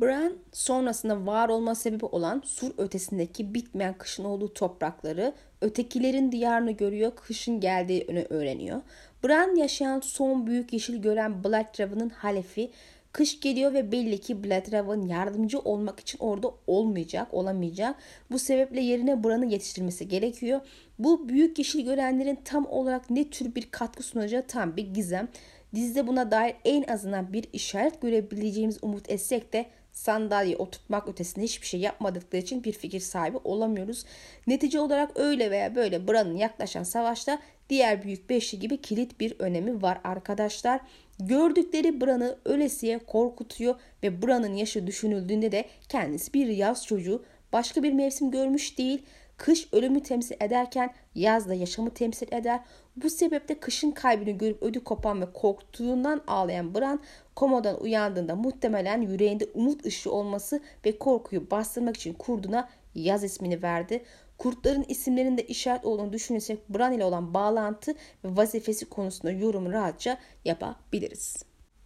Bran 0.00 0.36
sonrasında 0.52 1.26
var 1.26 1.48
olma 1.48 1.74
sebebi 1.74 2.04
olan 2.04 2.42
sur 2.44 2.70
ötesindeki 2.78 3.54
bitmeyen 3.54 3.98
kışın 3.98 4.24
olduğu 4.24 4.54
toprakları, 4.54 5.34
ötekilerin 5.60 6.32
diyarını 6.32 6.70
görüyor, 6.70 7.12
kışın 7.16 7.60
geldiğini 7.60 8.26
öğreniyor. 8.30 8.82
Bran 9.24 9.56
yaşayan 9.56 10.00
son 10.00 10.46
büyük 10.46 10.72
yeşil 10.72 11.02
gören 11.02 11.44
Black 11.44 11.80
Raven'ın 11.80 12.10
halefi 12.10 12.70
Kış 13.12 13.40
geliyor 13.40 13.74
ve 13.74 13.92
belli 13.92 14.20
ki 14.20 14.44
Bloodraven 14.44 15.02
yardımcı 15.02 15.58
olmak 15.58 16.00
için 16.00 16.18
orada 16.18 16.54
olmayacak, 16.66 17.34
olamayacak. 17.34 17.96
Bu 18.30 18.38
sebeple 18.38 18.80
yerine 18.80 19.24
Bran'ı 19.24 19.46
yetiştirmesi 19.46 20.08
gerekiyor. 20.08 20.60
Bu 20.98 21.28
büyük 21.28 21.58
yeşil 21.58 21.84
görenlerin 21.84 22.38
tam 22.44 22.66
olarak 22.66 23.10
ne 23.10 23.30
tür 23.30 23.54
bir 23.54 23.70
katkı 23.70 24.02
sunacağı 24.02 24.46
tam 24.46 24.76
bir 24.76 24.94
gizem. 24.94 25.28
Dizide 25.74 26.06
buna 26.06 26.30
dair 26.30 26.54
en 26.64 26.82
azından 26.82 27.32
bir 27.32 27.44
işaret 27.52 28.02
görebileceğimiz 28.02 28.78
umut 28.82 29.10
etsek 29.10 29.52
de 29.52 29.66
sandalye 29.92 30.56
oturtmak 30.56 31.08
ötesinde 31.08 31.44
hiçbir 31.44 31.66
şey 31.66 31.80
yapmadıkları 31.80 32.42
için 32.42 32.64
bir 32.64 32.72
fikir 32.72 33.00
sahibi 33.00 33.36
olamıyoruz. 33.44 34.04
Netice 34.46 34.80
olarak 34.80 35.18
öyle 35.18 35.50
veya 35.50 35.74
böyle 35.74 36.08
Bran'ın 36.08 36.36
yaklaşan 36.36 36.82
savaşta 36.82 37.38
diğer 37.68 38.02
büyük 38.02 38.30
beşli 38.30 38.58
gibi 38.58 38.80
kilit 38.80 39.20
bir 39.20 39.34
önemi 39.38 39.82
var 39.82 40.00
arkadaşlar. 40.04 40.80
Gördükleri 41.20 42.00
Bran'ı 42.00 42.38
ölesiye 42.44 42.98
korkutuyor 42.98 43.74
ve 44.02 44.22
Bran'ın 44.22 44.54
yaşı 44.54 44.86
düşünüldüğünde 44.86 45.52
de 45.52 45.64
kendisi 45.88 46.34
bir 46.34 46.46
yaz 46.46 46.86
çocuğu 46.86 47.22
başka 47.52 47.82
bir 47.82 47.92
mevsim 47.92 48.30
görmüş 48.30 48.78
değil. 48.78 49.02
Kış 49.36 49.68
ölümü 49.72 50.02
temsil 50.02 50.36
ederken 50.40 50.94
yaz 51.14 51.48
da 51.48 51.54
yaşamı 51.54 51.90
temsil 51.90 52.32
eder. 52.32 52.60
Bu 52.96 53.10
sebeple 53.10 53.60
kışın 53.60 53.90
kalbini 53.90 54.38
görüp 54.38 54.62
ödü 54.62 54.84
kopan 54.84 55.20
ve 55.20 55.32
korktuğundan 55.32 56.22
ağlayan 56.26 56.74
Bran 56.74 57.00
komadan 57.34 57.82
uyandığında 57.82 58.36
muhtemelen 58.36 59.02
yüreğinde 59.02 59.48
umut 59.54 59.86
ışığı 59.86 60.12
olması 60.12 60.60
ve 60.86 60.98
korkuyu 60.98 61.50
bastırmak 61.50 61.96
için 61.96 62.12
kurduna 62.12 62.68
yaz 62.94 63.24
ismini 63.24 63.62
verdi. 63.62 64.04
Kurtların 64.40 64.84
isimlerinde 64.88 65.42
işaret 65.42 65.84
olduğunu 65.84 66.12
düşünürsek 66.12 66.68
Bran 66.68 66.92
ile 66.92 67.04
olan 67.04 67.34
bağlantı 67.34 67.94
ve 68.24 68.36
vazifesi 68.36 68.86
konusunda 68.88 69.32
yorum 69.32 69.72
rahatça 69.72 70.18
yapabiliriz. 70.44 71.36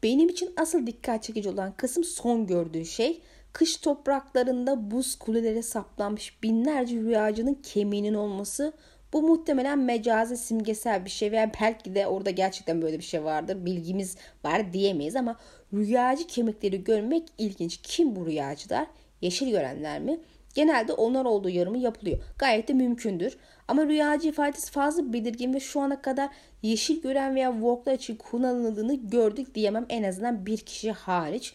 Benim 0.02 0.28
için 0.28 0.52
asıl 0.56 0.86
dikkat 0.86 1.22
çekici 1.22 1.48
olan 1.48 1.72
kısım 1.76 2.04
son 2.04 2.46
gördüğü 2.46 2.84
şey 2.84 3.22
kış 3.52 3.76
topraklarında 3.76 4.90
buz 4.90 5.18
kulelere 5.18 5.62
saplanmış 5.62 6.42
binlerce 6.42 6.96
rüyacının 6.96 7.54
kemiğinin 7.54 8.14
olması 8.14 8.72
bu 9.12 9.22
muhtemelen 9.22 9.78
mecazi 9.78 10.36
simgesel 10.36 11.04
bir 11.04 11.10
şey 11.10 11.32
veya 11.32 11.52
belki 11.60 11.94
de 11.94 12.06
orada 12.06 12.30
gerçekten 12.30 12.82
böyle 12.82 12.98
bir 12.98 13.04
şey 13.04 13.24
vardır. 13.24 13.66
Bilgimiz 13.66 14.16
var 14.44 14.72
diyemeyiz 14.72 15.16
ama 15.16 15.36
rüyacı 15.72 16.26
kemikleri 16.26 16.84
görmek 16.84 17.22
ilginç. 17.38 17.76
Kim 17.82 18.16
bu 18.16 18.26
rüyacılar? 18.26 18.86
Yeşil 19.20 19.50
görenler 19.50 20.00
mi? 20.00 20.20
Genelde 20.54 20.92
onlar 20.92 21.24
olduğu 21.24 21.50
yorumu 21.50 21.76
yapılıyor. 21.76 22.18
Gayet 22.38 22.68
de 22.68 22.72
mümkündür. 22.72 23.36
Ama 23.68 23.86
rüyacı 23.86 24.28
ifadesi 24.28 24.72
fazla 24.72 25.12
belirgin 25.12 25.54
ve 25.54 25.60
şu 25.60 25.80
ana 25.80 26.02
kadar 26.02 26.30
yeşil 26.62 27.02
gören 27.02 27.34
veya 27.34 27.52
worklar 27.52 27.94
için 27.94 28.16
kullanıldığını 28.16 28.94
gördük 28.94 29.54
diyemem 29.54 29.86
en 29.88 30.02
azından 30.02 30.46
bir 30.46 30.58
kişi 30.58 30.92
hariç. 30.92 31.54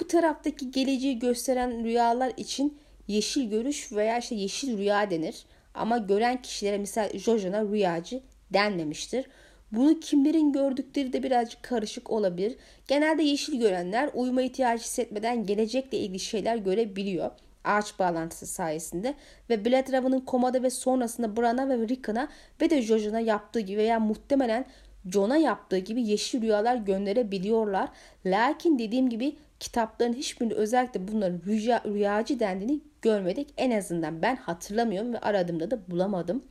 Bu 0.00 0.06
taraftaki 0.06 0.70
geleceği 0.70 1.18
gösteren 1.18 1.84
rüyalar 1.84 2.32
için 2.36 2.78
yeşil 3.08 3.50
görüş 3.50 3.92
veya 3.92 4.18
işte 4.18 4.34
yeşil 4.34 4.78
rüya 4.78 5.10
denir. 5.10 5.44
Ama 5.74 5.98
gören 5.98 6.42
kişilere 6.42 6.78
mesela 6.78 7.18
Jojo'na 7.18 7.64
rüyacı 7.64 8.20
denmemiştir. 8.52 9.26
Bunu 9.72 10.00
kimlerin 10.00 10.52
gördükleri 10.52 11.12
de 11.12 11.22
birazcık 11.22 11.62
karışık 11.62 12.10
olabilir. 12.10 12.56
Genelde 12.88 13.22
yeşil 13.22 13.60
görenler 13.60 14.10
uyuma 14.14 14.42
ihtiyacı 14.42 14.82
hissetmeden 14.82 15.46
gelecekle 15.46 15.98
ilgili 15.98 16.18
şeyler 16.18 16.56
görebiliyor 16.56 17.30
ağaç 17.64 17.98
bağlantısı 17.98 18.46
sayesinde 18.46 19.14
ve 19.50 19.64
Blade 19.64 19.92
Raven'ın 19.92 20.20
komada 20.20 20.62
ve 20.62 20.70
sonrasında 20.70 21.36
Bran'a 21.36 21.68
ve 21.68 21.88
Rickon'a 21.88 22.28
ve 22.60 22.70
de 22.70 22.82
Jojon'a 22.82 23.20
yaptığı 23.20 23.60
gibi 23.60 23.78
veya 23.78 24.00
muhtemelen 24.00 24.64
John'a 25.06 25.36
yaptığı 25.36 25.78
gibi 25.78 26.02
yeşil 26.02 26.42
rüyalar 26.42 26.76
gönderebiliyorlar. 26.76 27.88
Lakin 28.26 28.78
dediğim 28.78 29.10
gibi 29.10 29.36
kitapların 29.60 30.12
hiçbirinde 30.12 30.54
özellikle 30.54 31.08
bunların 31.08 31.40
rüya, 31.46 31.82
rüyacı 31.86 32.40
dendiğini 32.40 32.80
görmedik. 33.02 33.48
En 33.56 33.70
azından 33.70 34.22
ben 34.22 34.36
hatırlamıyorum 34.36 35.12
ve 35.12 35.18
aradığımda 35.18 35.70
da 35.70 35.90
bulamadım. 35.90 36.42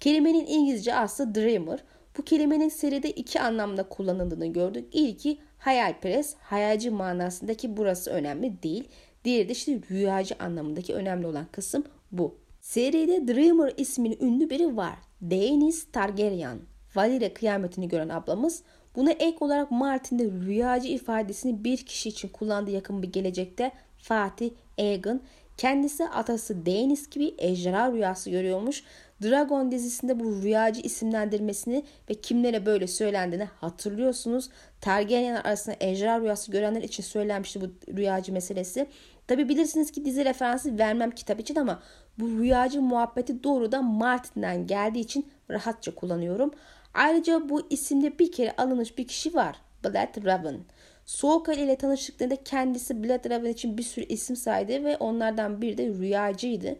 Kelimenin 0.00 0.46
İngilizce 0.46 0.94
aslı 0.94 1.34
dreamer. 1.34 1.84
Bu 2.18 2.22
kelimenin 2.22 2.68
seride 2.68 3.10
iki 3.10 3.40
anlamda 3.40 3.82
kullanıldığını 3.82 4.46
gördük. 4.46 4.88
İlki 4.92 5.38
hayalperest, 5.58 6.36
hayalci 6.40 6.90
manasındaki 6.90 7.76
burası 7.76 8.10
önemli 8.10 8.62
değil. 8.62 8.88
Diğeri 9.24 9.48
de 9.48 9.52
işte 9.52 9.80
rüyacı 9.90 10.34
anlamındaki 10.38 10.94
önemli 10.94 11.26
olan 11.26 11.46
kısım 11.52 11.84
bu. 12.12 12.38
Seride 12.60 13.28
Dreamer 13.28 13.72
isminin 13.76 14.18
ünlü 14.20 14.50
biri 14.50 14.76
var. 14.76 14.98
Daenerys 15.22 15.92
Targaryen. 15.92 16.58
Valyria 16.96 17.34
kıyametini 17.34 17.88
gören 17.88 18.08
ablamız 18.08 18.62
buna 18.96 19.10
ek 19.10 19.36
olarak 19.40 19.70
Martin'de 19.70 20.24
rüyacı 20.24 20.88
ifadesini 20.88 21.64
bir 21.64 21.76
kişi 21.76 22.08
için 22.08 22.28
kullandığı 22.28 22.70
yakın 22.70 23.02
bir 23.02 23.12
gelecekte 23.12 23.72
Fatih 23.98 24.50
Aegon 24.78 25.22
kendisi 25.56 26.04
atası 26.04 26.66
Daenerys 26.66 27.10
gibi 27.10 27.34
ejderha 27.38 27.92
rüyası 27.92 28.30
görüyormuş. 28.30 28.84
Dragon 29.22 29.70
dizisinde 29.70 30.20
bu 30.20 30.42
rüyacı 30.42 30.80
isimlendirmesini 30.80 31.84
ve 32.10 32.14
kimlere 32.14 32.66
böyle 32.66 32.86
söylendiğini 32.86 33.44
hatırlıyorsunuz. 33.44 34.50
Targaryen 34.80 35.34
arasında 35.34 35.76
ejderha 35.80 36.20
rüyası 36.20 36.52
görenler 36.52 36.82
için 36.82 37.02
söylenmişti 37.02 37.60
bu 37.60 37.96
rüyacı 37.96 38.32
meselesi. 38.32 38.86
Tabi 39.26 39.48
bilirsiniz 39.48 39.90
ki 39.90 40.04
dizi 40.04 40.24
referansı 40.24 40.78
vermem 40.78 41.10
kitap 41.10 41.40
için 41.40 41.56
ama 41.56 41.82
bu 42.18 42.28
rüyacı 42.28 42.82
muhabbeti 42.82 43.44
doğrudan 43.44 43.84
Martin'den 43.84 44.66
geldiği 44.66 45.00
için 45.00 45.26
rahatça 45.50 45.94
kullanıyorum. 45.94 46.50
Ayrıca 46.94 47.48
bu 47.48 47.66
isimde 47.70 48.18
bir 48.18 48.32
kere 48.32 48.56
alınmış 48.56 48.98
bir 48.98 49.06
kişi 49.06 49.34
var. 49.34 49.56
Blood 49.84 50.24
Raven. 50.24 50.60
Soğuk 51.06 51.48
Ali 51.48 51.60
ile 51.60 51.76
tanıştıklarında 51.76 52.44
kendisi 52.44 53.04
Blood 53.04 53.30
Raven 53.30 53.50
için 53.50 53.78
bir 53.78 53.82
sürü 53.82 54.04
isim 54.04 54.36
saydı 54.36 54.84
ve 54.84 54.96
onlardan 54.96 55.62
biri 55.62 55.78
de 55.78 55.86
rüyacıydı. 55.86 56.76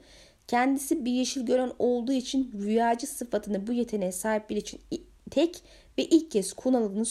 Kendisi 0.49 1.05
bir 1.05 1.13
yeşil 1.13 1.47
gören 1.47 1.73
olduğu 1.79 2.13
için 2.13 2.53
rüyacı 2.63 3.07
sıfatını 3.07 3.67
bu 3.67 3.73
yeteneğe 3.73 4.13
sahip 4.13 4.51
biri 4.51 4.59
için 4.59 4.81
tek 5.31 5.63
ve 5.99 6.05
ilk 6.05 6.31
kez 6.31 6.53
kullanıldığını 6.53 7.07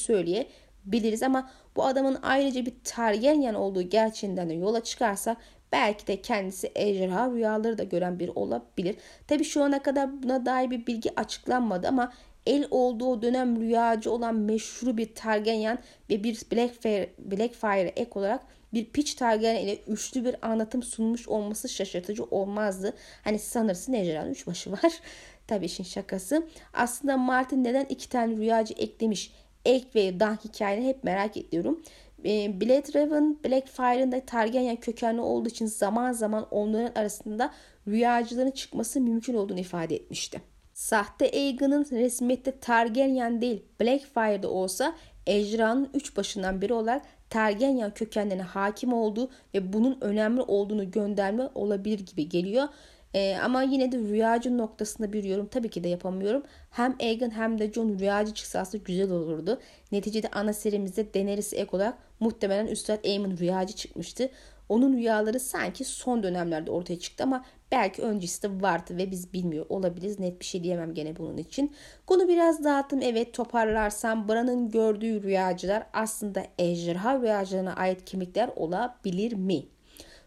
söyleyebiliriz 0.84 1.24
ama 1.24 1.50
bu 1.76 1.86
adamın 1.86 2.18
ayrıca 2.22 2.66
bir 2.66 2.74
Targaryen 2.84 3.54
olduğu 3.54 3.82
gerçeğinden 3.82 4.50
de 4.50 4.54
yola 4.54 4.84
çıkarsa 4.84 5.36
belki 5.72 6.08
de 6.08 6.22
kendisi 6.22 6.72
ejderha 6.76 7.32
rüyaları 7.32 7.78
da 7.78 7.84
gören 7.84 8.20
biri 8.20 8.32
olabilir. 8.32 8.96
Tabi 9.28 9.44
şu 9.44 9.64
ana 9.64 9.80
kadar 9.80 10.24
buna 10.24 10.46
dair 10.46 10.72
bir 10.72 10.88
bilgi 10.88 11.20
açıklanmadı 11.20 11.88
ama 11.88 12.14
el 12.46 12.68
olduğu 12.72 13.22
dönem 13.22 13.62
rüyacı 13.62 14.12
olan 14.12 14.36
meşhur 14.36 14.98
bir 14.98 15.16
Targaryen 15.16 15.78
ve 16.10 16.24
bir 16.24 16.42
Blackfire, 16.52 17.10
Blackfire 17.18 17.94
ek 17.96 18.12
olarak 18.16 18.42
bir 18.74 18.86
Peach 18.86 19.14
Targaryen 19.14 19.62
ile 19.62 19.78
üçlü 19.88 20.26
bir 20.26 20.36
anlatım 20.42 20.84
sunmuş 20.84 21.28
olması 21.28 21.70
şaşırtıcı 21.70 22.24
olmazdı. 22.24 22.94
Hani 23.24 23.40
sanırsın 23.40 23.94
ejderhanın 23.94 24.32
üç 24.32 24.48
başı 24.48 24.72
var. 24.72 25.02
Tabii 25.48 25.66
işin 25.66 25.84
şakası. 25.84 26.48
Aslında 26.74 27.18
Martin 27.18 27.64
neden 27.64 27.86
iki 27.86 28.10
tane 28.10 28.38
rüyacı 28.38 28.74
eklemiş? 28.74 29.32
Ek 29.66 29.88
ve 29.96 30.20
Dan 30.20 30.36
hikayelerini 30.36 30.90
hep 30.90 31.04
merak 31.04 31.38
ediyorum. 31.38 31.82
Ee, 32.26 32.62
Blade 32.62 33.00
Raven, 33.00 33.38
Blackfire'ın 33.46 34.12
da 34.12 34.26
Targaryen 34.26 34.76
kökenli 34.76 35.22
olduğu 35.22 35.50
için 35.50 35.66
zaman 35.66 36.12
zaman 36.12 36.48
onların 36.52 37.02
arasında 37.02 37.54
rüyacıların 37.88 38.52
çıkması 38.52 39.02
mümkün 39.02 39.34
olduğunu 39.34 39.60
ifade 39.60 39.96
etmişti. 39.96 40.42
Sahte 40.74 41.32
Aegon'un 41.32 41.86
resmiyette 41.92 42.60
Targaryen 42.60 43.42
değil 43.42 43.64
Blackfire'da 43.82 44.50
olsa 44.50 44.96
ejderhanın 45.28 45.90
üç 45.94 46.18
başından 46.18 46.62
biri 46.62 46.74
olarak 46.74 47.02
Targaryen 47.30 47.94
kökenlerine 47.94 48.44
hakim 48.44 48.94
olduğu 48.94 49.30
ve 49.54 49.74
bunun 49.74 49.98
önemli 50.02 50.42
olduğunu 50.42 50.92
gönderme 50.92 51.50
olabilir 51.56 52.00
gibi 52.00 52.30
geliyor. 52.30 52.68
Ee, 53.14 53.38
ama 53.44 53.64
yine 53.64 53.92
de 53.92 53.98
rüyacı 53.98 54.58
noktasında 54.58 55.14
bir 55.14 55.24
yorum 55.24 55.48
tabii 55.48 55.70
ki 55.70 55.84
de 55.84 55.90
yapamıyorum. 55.90 56.44
Hem 56.70 56.96
Egan 57.00 57.32
hem 57.32 57.60
de 57.60 57.74
John 57.74 58.00
rüyacı 58.00 58.34
çıksa 58.34 58.60
aslında 58.60 58.84
güzel 58.84 59.12
olurdu. 59.12 59.60
Neticede 59.92 60.28
ana 60.32 60.54
serimizde 60.54 61.14
Daenerys 61.14 61.54
ek 61.54 61.70
olarak 61.72 61.98
muhtemelen 62.20 62.68
Üstad 62.68 63.06
Aemon 63.06 63.38
rüyacı 63.38 63.74
çıkmıştı. 63.76 64.30
Onun 64.70 64.94
rüyaları 64.98 65.40
sanki 65.40 65.84
son 65.84 66.24
dönemlerde 66.24 66.72
ortaya 66.72 67.00
çıktı 67.00 67.24
ama 67.24 67.46
belki 67.72 68.02
öncesi 68.02 68.44
de 68.44 68.62
vardı 68.62 68.98
ve 68.98 69.12
biz 69.12 69.34
bilmiyor 69.34 69.66
olabiliriz. 69.70 70.20
Net 70.20 70.40
bir 70.40 70.46
şey 70.46 70.64
diyemem 70.64 70.94
gene 70.94 71.16
bunun 71.18 71.38
için. 71.38 71.76
Konu 72.08 72.28
biraz 72.28 72.64
dağıttım. 72.64 73.02
Evet 73.02 73.34
toparlarsam 73.34 74.28
Bran'ın 74.28 74.70
gördüğü 74.70 75.24
rüyacılar 75.24 75.84
aslında 75.94 76.44
ejderha 76.60 77.22
rüyacılarına 77.22 77.74
ait 77.76 78.06
kimlikler 78.06 78.50
olabilir 78.56 79.34
mi? 79.34 79.73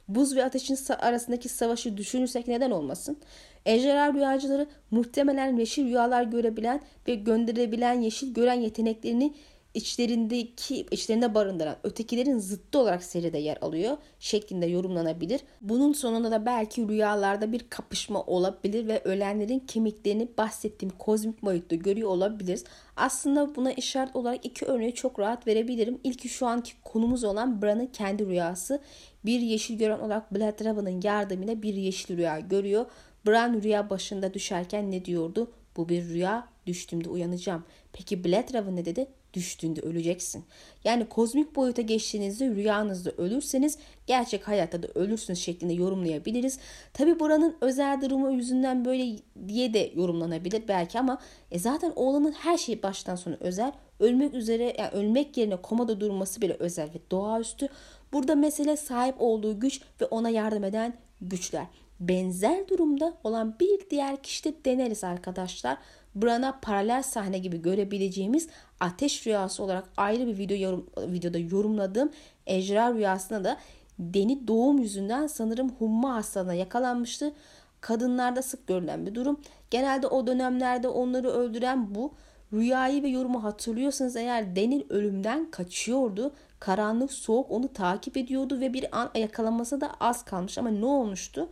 Buz 0.08 0.36
ve 0.36 0.44
ateşin 0.44 0.78
arasındaki 0.94 1.48
savaşı 1.48 1.96
düşünürsek 1.96 2.48
neden 2.48 2.70
olmasın? 2.70 3.18
Ejderha 3.66 4.12
rüyacıları 4.12 4.66
muhtemelen 4.90 5.56
yeşil 5.56 5.84
rüyalar 5.84 6.22
görebilen 6.22 6.80
ve 7.08 7.14
gönderebilen 7.14 8.00
yeşil 8.00 8.34
gören 8.34 8.60
yeteneklerini 8.60 9.34
içlerindeki 9.76 10.86
içlerinde 10.90 11.34
barındıran 11.34 11.76
ötekilerin 11.84 12.38
zıttı 12.38 12.78
olarak 12.78 13.02
seride 13.02 13.38
yer 13.38 13.58
alıyor 13.60 13.96
şeklinde 14.20 14.66
yorumlanabilir. 14.66 15.40
Bunun 15.60 15.92
sonunda 15.92 16.30
da 16.30 16.46
belki 16.46 16.88
rüyalarda 16.88 17.52
bir 17.52 17.66
kapışma 17.70 18.22
olabilir 18.22 18.88
ve 18.88 19.02
ölenlerin 19.04 19.58
kemiklerini 19.58 20.28
bahsettiğim 20.38 20.94
kozmik 20.98 21.42
boyutta 21.42 21.76
görüyor 21.76 22.08
olabiliriz. 22.08 22.64
Aslında 22.96 23.54
buna 23.54 23.72
işaret 23.72 24.16
olarak 24.16 24.46
iki 24.46 24.64
örneği 24.64 24.94
çok 24.94 25.18
rahat 25.18 25.46
verebilirim. 25.46 26.00
İlki 26.04 26.28
şu 26.28 26.46
anki 26.46 26.72
konumuz 26.84 27.24
olan 27.24 27.62
Bran'ın 27.62 27.86
kendi 27.86 28.26
rüyası. 28.26 28.80
Bir 29.24 29.40
yeşil 29.40 29.78
gören 29.78 29.98
olarak 29.98 30.34
Blood 30.34 30.64
Raven'ın 30.64 31.00
yardımıyla 31.04 31.62
bir 31.62 31.74
yeşil 31.74 32.16
rüya 32.16 32.40
görüyor. 32.40 32.86
Bran 33.26 33.62
rüya 33.62 33.90
başında 33.90 34.34
düşerken 34.34 34.90
ne 34.90 35.04
diyordu? 35.04 35.50
Bu 35.76 35.88
bir 35.88 36.04
rüya, 36.04 36.48
düştüğümde 36.66 37.08
uyanacağım. 37.08 37.64
Peki 37.92 38.24
Blood 38.24 38.54
Raven 38.54 38.76
ne 38.76 38.84
dedi? 38.84 39.06
Düştüğünde 39.36 39.80
öleceksin. 39.80 40.44
Yani 40.84 41.08
kozmik 41.08 41.56
boyuta 41.56 41.82
geçtiğinizde 41.82 42.48
rüyanızda 42.48 43.10
ölürseniz 43.10 43.78
gerçek 44.06 44.48
hayatta 44.48 44.82
da 44.82 44.86
ölürsünüz 44.94 45.38
şeklinde 45.38 45.72
yorumlayabiliriz. 45.72 46.58
Tabi 46.92 47.20
buranın 47.20 47.56
özel 47.60 48.00
durumu 48.00 48.30
yüzünden 48.30 48.84
böyle 48.84 49.16
diye 49.48 49.74
de 49.74 49.92
yorumlanabilir 49.94 50.62
belki 50.68 50.98
ama 50.98 51.18
e 51.50 51.58
zaten 51.58 51.92
oğlanın 51.96 52.32
her 52.32 52.58
şeyi 52.58 52.82
baştan 52.82 53.16
sona 53.16 53.36
özel. 53.40 53.72
Ölmek 54.00 54.34
üzere 54.34 54.74
yani 54.78 54.90
ölmek 54.90 55.36
yerine 55.36 55.56
komada 55.56 56.00
durması 56.00 56.40
bile 56.40 56.56
özel 56.58 56.86
ve 56.86 56.98
doğaüstü. 57.10 57.68
Burada 58.12 58.34
mesele 58.34 58.76
sahip 58.76 59.14
olduğu 59.18 59.60
güç 59.60 59.80
ve 60.00 60.04
ona 60.04 60.28
yardım 60.28 60.64
eden 60.64 60.94
güçler. 61.20 61.66
Benzer 62.00 62.68
durumda 62.68 63.14
olan 63.24 63.56
bir 63.60 63.90
diğer 63.90 64.22
kişi 64.22 64.44
de 64.44 64.64
Daenerys 64.64 65.04
arkadaşlar. 65.04 65.78
Bran'a 66.16 66.58
paralel 66.62 67.02
sahne 67.02 67.38
gibi 67.38 67.62
görebileceğimiz 67.62 68.48
ateş 68.80 69.26
rüyası 69.26 69.62
olarak 69.62 69.84
ayrı 69.96 70.26
bir 70.26 70.38
video 70.38 70.56
yorum, 70.56 70.86
videoda 70.98 71.38
yorumladığım 71.38 72.10
ejder 72.46 72.94
rüyasında 72.94 73.44
da 73.44 73.56
Deni 73.98 74.48
doğum 74.48 74.78
yüzünden 74.78 75.26
sanırım 75.26 75.70
humma 75.78 76.14
hastalığına 76.14 76.54
yakalanmıştı. 76.54 77.32
Kadınlarda 77.80 78.42
sık 78.42 78.66
görülen 78.66 79.06
bir 79.06 79.14
durum. 79.14 79.40
Genelde 79.70 80.06
o 80.06 80.26
dönemlerde 80.26 80.88
onları 80.88 81.28
öldüren 81.28 81.94
bu. 81.94 82.14
Rüyayı 82.52 83.02
ve 83.02 83.08
yorumu 83.08 83.44
hatırlıyorsanız 83.44 84.16
eğer 84.16 84.56
Den'in 84.56 84.86
ölümden 84.92 85.50
kaçıyordu. 85.50 86.32
Karanlık 86.60 87.12
soğuk 87.12 87.50
onu 87.50 87.72
takip 87.72 88.16
ediyordu 88.16 88.60
ve 88.60 88.72
bir 88.72 89.00
an 89.00 89.10
yakalanması 89.14 89.80
da 89.80 89.90
az 90.00 90.24
kalmış 90.24 90.58
ama 90.58 90.70
ne 90.70 90.86
olmuştu? 90.86 91.48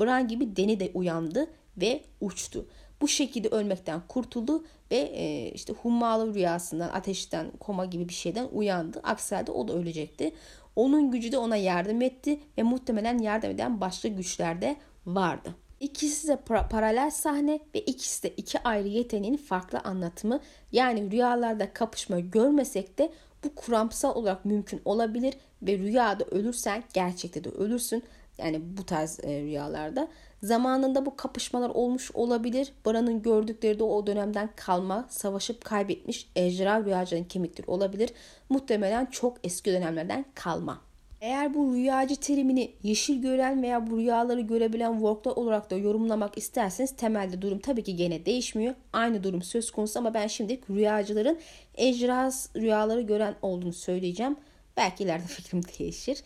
Bran 0.00 0.28
gibi 0.28 0.56
Deni 0.56 0.80
de 0.80 0.90
uyandı 0.94 1.46
ve 1.76 2.02
uçtu. 2.20 2.66
Bu 3.00 3.08
şekilde 3.08 3.48
ölmekten 3.48 4.00
kurtuldu 4.08 4.64
ve 4.90 4.96
e, 4.96 5.50
işte 5.50 5.72
hummalı 5.72 6.34
rüyasından, 6.34 6.88
ateşten, 6.88 7.50
koma 7.60 7.84
gibi 7.84 8.08
bir 8.08 8.14
şeyden 8.14 8.48
uyandı. 8.52 9.00
Aksi 9.02 9.34
halde 9.34 9.50
o 9.50 9.68
da 9.68 9.72
ölecekti. 9.72 10.34
Onun 10.76 11.10
gücü 11.10 11.32
de 11.32 11.38
ona 11.38 11.56
yardım 11.56 12.02
etti 12.02 12.40
ve 12.58 12.62
muhtemelen 12.62 13.18
yardım 13.18 13.50
eden 13.50 13.80
başka 13.80 14.08
güçler 14.08 14.62
de 14.62 14.76
vardı. 15.06 15.54
İkisi 15.80 16.28
de 16.28 16.32
para- 16.32 16.68
paralel 16.68 17.10
sahne 17.10 17.60
ve 17.74 17.80
ikisi 17.80 18.22
de 18.22 18.28
iki 18.28 18.62
ayrı 18.62 18.88
yeteneğin 18.88 19.36
farklı 19.36 19.78
anlatımı. 19.78 20.40
Yani 20.72 21.10
rüyalarda 21.10 21.72
kapışma 21.72 22.20
görmesek 22.20 22.98
de 22.98 23.12
bu 23.44 23.54
kuramsal 23.54 24.14
olarak 24.14 24.44
mümkün 24.44 24.80
olabilir 24.84 25.34
ve 25.62 25.78
rüyada 25.78 26.24
ölürsen 26.24 26.84
gerçekte 26.94 27.44
de 27.44 27.48
ölürsün. 27.48 28.02
Yani 28.38 28.60
bu 28.76 28.86
tarz 28.86 29.20
e, 29.24 29.40
rüyalarda. 29.42 30.08
Zamanında 30.42 31.06
bu 31.06 31.16
kapışmalar 31.16 31.70
olmuş 31.70 32.10
olabilir. 32.14 32.72
Bran'ın 32.86 33.22
gördükleri 33.22 33.78
de 33.78 33.84
o 33.84 34.06
dönemden 34.06 34.50
kalma, 34.56 35.06
savaşıp 35.08 35.64
kaybetmiş 35.64 36.28
ejderha 36.36 36.84
rüyacının 36.84 37.24
kemikleri 37.24 37.70
olabilir. 37.70 38.10
Muhtemelen 38.48 39.06
çok 39.06 39.36
eski 39.44 39.72
dönemlerden 39.72 40.24
kalma. 40.34 40.80
Eğer 41.20 41.54
bu 41.54 41.74
rüyacı 41.74 42.16
terimini 42.16 42.72
yeşil 42.82 43.22
gören 43.22 43.62
veya 43.62 43.90
bu 43.90 43.98
rüyaları 43.98 44.40
görebilen 44.40 44.92
worklar 44.92 45.32
olarak 45.32 45.70
da 45.70 45.76
yorumlamak 45.76 46.38
isterseniz 46.38 46.96
temelde 46.96 47.42
durum 47.42 47.58
tabii 47.58 47.82
ki 47.82 47.96
gene 47.96 48.26
değişmiyor. 48.26 48.74
Aynı 48.92 49.24
durum 49.24 49.42
söz 49.42 49.70
konusu 49.70 49.98
ama 49.98 50.14
ben 50.14 50.26
şimdi 50.26 50.60
rüyacıların 50.70 51.38
ejderha 51.74 52.30
rüyaları 52.56 53.00
gören 53.00 53.34
olduğunu 53.42 53.72
söyleyeceğim. 53.72 54.36
Belki 54.76 55.04
ileride 55.04 55.26
fikrim 55.26 55.62
değişir. 55.78 56.22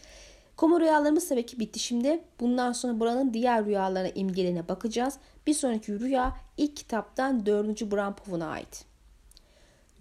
Koma 0.63 0.81
rüyalarımız 0.81 1.29
tabii 1.29 1.47
ki 1.47 1.61
bitti 1.61 1.79
şimdi. 1.79 2.25
Bundan 2.41 2.73
sonra 2.73 3.01
buranın 3.01 3.35
diğer 3.35 3.65
rüyalarına 3.65 4.09
imgelerine 4.09 4.69
bakacağız. 4.69 5.15
Bir 5.47 5.55
sonraki 5.55 6.01
rüya 6.01 6.37
ilk 6.57 6.77
kitaptan 6.77 7.47
4. 7.47 7.93
Bram 7.93 8.17
Pov'una 8.17 8.47
ait. 8.47 8.85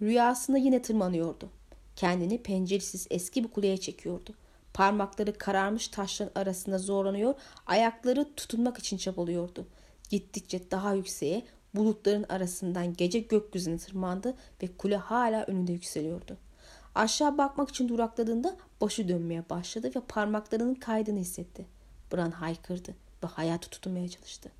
Rüyasında 0.02 0.58
yine 0.58 0.82
tırmanıyordu. 0.82 1.48
Kendini 1.96 2.42
penceresiz 2.42 3.06
eski 3.10 3.44
bir 3.44 3.48
kuleye 3.48 3.76
çekiyordu. 3.76 4.34
Parmakları 4.74 5.38
kararmış 5.38 5.88
taşların 5.88 6.40
arasında 6.40 6.78
zorlanıyor, 6.78 7.34
ayakları 7.66 8.34
tutunmak 8.36 8.78
için 8.78 8.96
çabalıyordu. 8.96 9.66
Gittikçe 10.10 10.70
daha 10.70 10.94
yükseğe, 10.94 11.42
bulutların 11.74 12.26
arasından 12.28 12.94
gece 12.94 13.18
gökyüzüne 13.18 13.78
tırmandı 13.78 14.34
ve 14.62 14.66
kule 14.78 14.96
hala 14.96 15.44
önünde 15.44 15.72
yükseliyordu. 15.72 16.36
Aşağı 16.94 17.38
bakmak 17.38 17.68
için 17.68 17.88
durakladığında 17.88 18.56
başı 18.80 19.08
dönmeye 19.08 19.50
başladı 19.50 19.90
ve 19.96 20.00
parmaklarının 20.08 20.74
kaydığını 20.74 21.18
hissetti. 21.18 21.66
Bran 22.12 22.30
haykırdı 22.30 22.94
ve 23.24 23.26
hayatı 23.26 23.70
tutunmaya 23.70 24.08
çalıştı. 24.08 24.50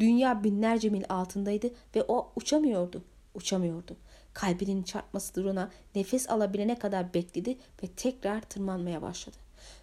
Dünya 0.00 0.44
binlerce 0.44 0.88
mil 0.88 1.04
altındaydı 1.08 1.70
ve 1.96 2.04
o 2.08 2.32
uçamıyordu. 2.36 3.02
Uçamıyordu. 3.34 3.96
Kalbinin 4.32 4.82
çarpması 4.82 5.34
duruna 5.34 5.70
nefes 5.94 6.30
alabilene 6.30 6.78
kadar 6.78 7.14
bekledi 7.14 7.58
ve 7.82 7.86
tekrar 7.86 8.40
tırmanmaya 8.40 9.02
başladı. 9.02 9.36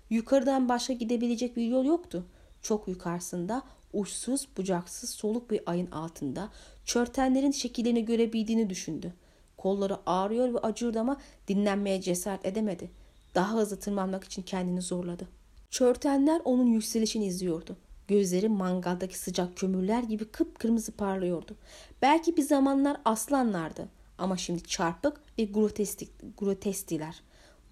Yukarıdan 0.09 0.69
başka 0.69 0.93
gidebilecek 0.93 1.57
bir 1.57 1.65
yol 1.65 1.85
yoktu. 1.85 2.25
Çok 2.62 2.88
yukarısında 2.88 3.63
uçsuz 3.93 4.47
bucaksız 4.57 5.09
soluk 5.09 5.51
bir 5.51 5.62
ayın 5.65 5.91
altında 5.91 6.49
çörtenlerin 6.85 7.51
şekillerini 7.51 8.05
görebildiğini 8.05 8.69
düşündü. 8.69 9.13
Kolları 9.60 9.98
ağrıyor 10.06 10.54
ve 10.54 10.60
acıyordu 10.60 11.00
ama 11.00 11.17
dinlenmeye 11.48 12.02
cesaret 12.02 12.45
edemedi. 12.45 12.89
Daha 13.36 13.54
hızlı 13.54 13.80
tırmanmak 13.80 14.24
için 14.24 14.41
kendini 14.41 14.82
zorladı. 14.82 15.28
Çörtenler 15.69 16.41
onun 16.45 16.65
yükselişini 16.65 17.26
izliyordu. 17.26 17.78
Gözleri 18.08 18.50
mangaldaki 18.50 19.19
sıcak 19.19 19.58
kömürler 19.58 20.04
gibi 20.04 20.26
kıpkırmızı 20.26 20.91
parlıyordu. 20.91 21.56
Belki 22.02 22.38
bir 22.38 22.41
zamanlar 22.41 22.98
aslanlardı 23.06 23.88
ama 24.17 24.38
şimdi 24.38 24.63
çarpık 24.63 25.22
ve 25.39 25.43
grotesktiler. 26.38 27.22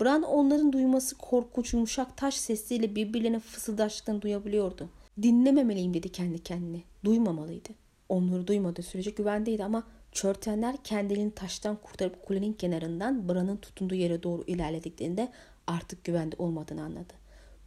Bran 0.01 0.23
onların 0.23 0.73
duyması 0.73 1.17
korkunç 1.17 1.73
yumuşak 1.73 2.17
taş 2.17 2.35
sesiyle 2.35 2.95
birbirlerine 2.95 3.39
fısıldaştıklarını 3.39 4.21
duyabiliyordu. 4.21 4.89
Dinlememeliyim 5.21 5.93
dedi 5.93 6.09
kendi 6.09 6.43
kendine. 6.43 6.81
Duymamalıydı. 7.05 7.69
Onları 8.09 8.47
duymadığı 8.47 8.83
sürece 8.83 9.11
güvendeydi 9.11 9.63
ama 9.63 9.83
çörtenler 10.11 10.77
kendilerini 10.83 11.31
taştan 11.31 11.75
kurtarıp 11.75 12.25
kulenin 12.25 12.53
kenarından 12.53 13.29
Bran'ın 13.29 13.57
tutunduğu 13.57 13.95
yere 13.95 14.23
doğru 14.23 14.43
ilerlediklerinde 14.47 15.31
artık 15.67 16.03
güvende 16.03 16.35
olmadığını 16.39 16.83
anladı. 16.83 17.13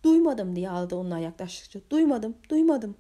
Duymadım 0.03 0.57
diye 0.57 0.70
ağladı 0.70 0.96
onunla 0.96 1.18
yaklaştıkça. 1.18 1.81
Duymadım, 1.90 2.35
duymadım. 2.48 2.96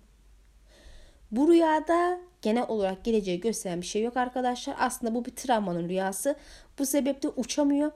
Bu 1.30 1.48
rüyada 1.48 2.20
genel 2.42 2.64
olarak 2.68 3.04
geleceği 3.04 3.40
gösteren 3.40 3.80
bir 3.80 3.86
şey 3.86 4.02
yok 4.02 4.16
arkadaşlar. 4.16 4.76
Aslında 4.78 5.14
bu 5.14 5.24
bir 5.24 5.30
travmanın 5.30 5.88
rüyası. 5.88 6.36
Bu 6.78 6.86
sebeple 6.86 7.28
uçamıyor 7.28 7.92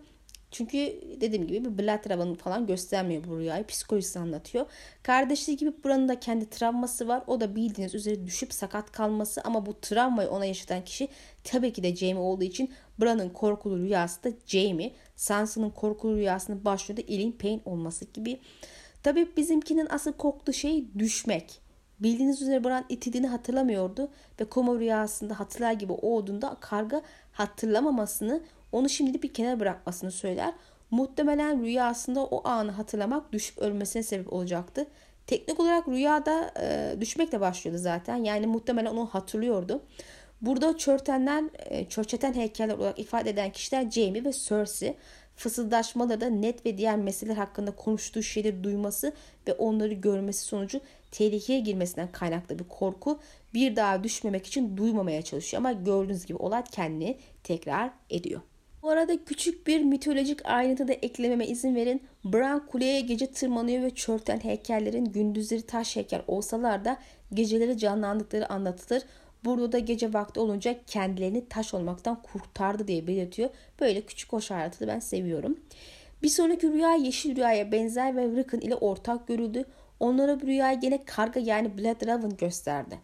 çünkü 0.54 0.76
dediğim 1.20 1.46
gibi 1.46 1.64
bir 1.64 1.78
blood 1.78 2.02
travanı 2.02 2.34
falan 2.34 2.66
göstermiyor 2.66 3.24
bu 3.28 3.38
rüyayı. 3.38 3.66
Psikolojisi 3.66 4.18
anlatıyor. 4.18 4.66
Kardeşliği 5.02 5.58
gibi 5.58 5.72
buranın 5.84 6.08
da 6.08 6.20
kendi 6.20 6.50
travması 6.50 7.08
var. 7.08 7.22
O 7.26 7.40
da 7.40 7.56
bildiğiniz 7.56 7.94
üzere 7.94 8.26
düşüp 8.26 8.52
sakat 8.52 8.92
kalması 8.92 9.40
ama 9.44 9.66
bu 9.66 9.80
travmayı 9.80 10.28
ona 10.28 10.44
yaşatan 10.44 10.84
kişi 10.84 11.08
tabii 11.44 11.72
ki 11.72 11.82
de 11.82 11.96
Jamie 11.96 12.22
olduğu 12.22 12.44
için 12.44 12.72
Bran'ın 13.00 13.28
korkulu 13.28 13.78
rüyası 13.78 14.24
da 14.24 14.28
Jamie. 14.46 14.92
Sansa'nın 15.16 15.70
korkulu 15.70 16.16
rüyasının 16.16 16.64
başlıyor 16.64 16.96
da 16.96 17.12
Elin 17.12 17.32
Payne 17.32 17.60
olması 17.64 18.04
gibi. 18.04 18.40
Tabii 19.02 19.36
bizimkinin 19.36 19.86
asıl 19.90 20.12
korktuğu 20.12 20.52
şey 20.52 20.84
düşmek. 20.98 21.60
Bildiğiniz 22.00 22.42
üzere 22.42 22.64
Bran 22.64 22.84
itildiğini 22.88 23.26
hatırlamıyordu 23.26 24.08
ve 24.40 24.44
koma 24.44 24.74
rüyasında 24.74 25.40
hatırlar 25.40 25.72
gibi 25.72 25.92
olduğunda 25.92 26.56
karga 26.60 27.02
hatırlamamasını 27.32 28.42
onu 28.74 28.88
şimdi 28.88 29.22
bir 29.22 29.32
kenara 29.32 29.60
bırakmasını 29.60 30.10
söyler. 30.10 30.54
Muhtemelen 30.90 31.62
rüyasında 31.62 32.24
o 32.24 32.48
anı 32.48 32.70
hatırlamak 32.70 33.32
düşüp 33.32 33.58
ölmesine 33.58 34.02
sebep 34.02 34.32
olacaktı. 34.32 34.86
Teknik 35.26 35.60
olarak 35.60 35.88
rüyada 35.88 36.54
e, 36.60 36.96
düşmekle 37.00 37.40
başlıyordu 37.40 37.80
zaten. 37.80 38.16
Yani 38.16 38.46
muhtemelen 38.46 38.90
onu 38.90 39.06
hatırlıyordu. 39.06 39.82
Burada 40.40 40.76
çörtenler, 40.76 41.44
e, 41.70 41.88
çörçeten 41.88 42.34
heykeller 42.34 42.74
olarak 42.74 42.98
ifade 42.98 43.30
eden 43.30 43.52
kişiler 43.52 43.90
Jamie 43.90 44.24
ve 44.24 44.32
Cersei. 44.32 44.96
Fısıldaşmaları 45.36 46.20
da 46.20 46.26
net 46.26 46.66
ve 46.66 46.78
diğer 46.78 46.96
meseleler 46.96 47.36
hakkında 47.36 47.70
konuştuğu 47.70 48.22
şeyleri 48.22 48.64
duyması 48.64 49.12
ve 49.48 49.52
onları 49.52 49.94
görmesi 49.94 50.44
sonucu 50.44 50.80
tehlikeye 51.10 51.60
girmesinden 51.60 52.12
kaynaklı 52.12 52.58
bir 52.58 52.64
korku 52.64 53.18
bir 53.54 53.76
daha 53.76 54.04
düşmemek 54.04 54.46
için 54.46 54.76
duymamaya 54.76 55.22
çalışıyor. 55.22 55.60
Ama 55.60 55.72
gördüğünüz 55.72 56.26
gibi 56.26 56.38
olay 56.38 56.64
kendini 56.64 57.18
tekrar 57.44 57.90
ediyor. 58.10 58.40
Bu 58.84 58.90
arada 58.90 59.24
küçük 59.24 59.66
bir 59.66 59.82
mitolojik 59.82 60.46
ayrıntı 60.46 60.88
da 60.88 60.92
eklememe 60.92 61.46
izin 61.46 61.74
verin. 61.74 62.02
Bran 62.24 62.66
kuleye 62.66 63.00
gece 63.00 63.26
tırmanıyor 63.26 63.82
ve 63.82 63.90
çörten 63.90 64.38
heykellerin 64.44 65.04
gündüzleri 65.04 65.62
taş 65.62 65.96
heykel 65.96 66.22
olsalar 66.28 66.84
da 66.84 66.96
geceleri 67.34 67.78
canlandıkları 67.78 68.52
anlatılır. 68.52 69.02
Burada 69.44 69.72
da 69.72 69.78
gece 69.78 70.12
vakti 70.12 70.40
olunca 70.40 70.76
kendilerini 70.86 71.48
taş 71.48 71.74
olmaktan 71.74 72.22
kurtardı 72.22 72.88
diye 72.88 73.06
belirtiyor. 73.06 73.50
Böyle 73.80 74.00
küçük 74.00 74.32
hoş 74.32 74.50
ayrıntılı 74.50 74.88
ben 74.88 74.98
seviyorum. 74.98 75.58
Bir 76.22 76.28
sonraki 76.28 76.72
rüya 76.72 76.94
yeşil 76.94 77.36
rüyaya 77.36 77.72
benzer 77.72 78.16
ve 78.16 78.36
Rickon 78.36 78.60
ile 78.60 78.74
ortak 78.74 79.28
görüldü. 79.28 79.64
Onlara 80.00 80.40
bu 80.40 80.46
rüyayı 80.46 80.80
gene 80.80 81.04
karga 81.04 81.40
yani 81.40 81.78
Blood 81.78 82.06
Raven 82.06 82.36
gösterdi. 82.36 82.98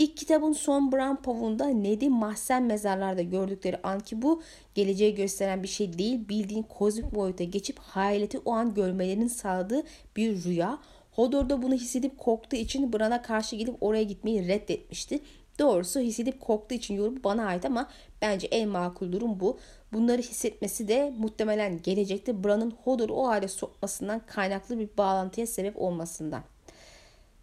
İlk 0.00 0.16
kitabın 0.16 0.52
son 0.52 0.92
Bram 0.92 1.22
Pov'unda 1.22 1.66
Ned'i 1.66 2.08
mahzen 2.08 2.62
mezarlarda 2.62 3.22
gördükleri 3.22 3.78
an 3.82 4.00
ki 4.00 4.22
bu 4.22 4.42
geleceği 4.74 5.14
gösteren 5.14 5.62
bir 5.62 5.68
şey 5.68 5.98
değil 5.98 6.28
bildiğin 6.28 6.62
kozmik 6.62 7.14
boyuta 7.14 7.44
geçip 7.44 7.78
hayaleti 7.78 8.38
o 8.38 8.52
an 8.52 8.74
görmelerinin 8.74 9.28
sağladığı 9.28 9.82
bir 10.16 10.44
rüya. 10.44 10.78
Hodor 11.12 11.48
da 11.48 11.62
bunu 11.62 11.74
hissedip 11.74 12.18
korktuğu 12.18 12.56
için 12.56 12.92
Bran'a 12.92 13.22
karşı 13.22 13.56
gidip 13.56 13.74
oraya 13.80 14.02
gitmeyi 14.02 14.48
reddetmişti. 14.48 15.20
Doğrusu 15.58 16.00
hissedip 16.00 16.40
korktuğu 16.40 16.74
için 16.74 16.94
yorum 16.94 17.24
bana 17.24 17.46
ait 17.46 17.64
ama 17.64 17.90
bence 18.22 18.46
en 18.46 18.68
makul 18.68 19.12
durum 19.12 19.40
bu. 19.40 19.58
Bunları 19.92 20.22
hissetmesi 20.22 20.88
de 20.88 21.14
muhtemelen 21.18 21.82
gelecekte 21.82 22.44
Bran'ın 22.44 22.70
Hodor'u 22.84 23.12
o 23.12 23.26
hale 23.26 23.48
sokmasından 23.48 24.20
kaynaklı 24.26 24.78
bir 24.78 24.88
bağlantıya 24.98 25.46
sebep 25.46 25.82
olmasından. 25.82 26.42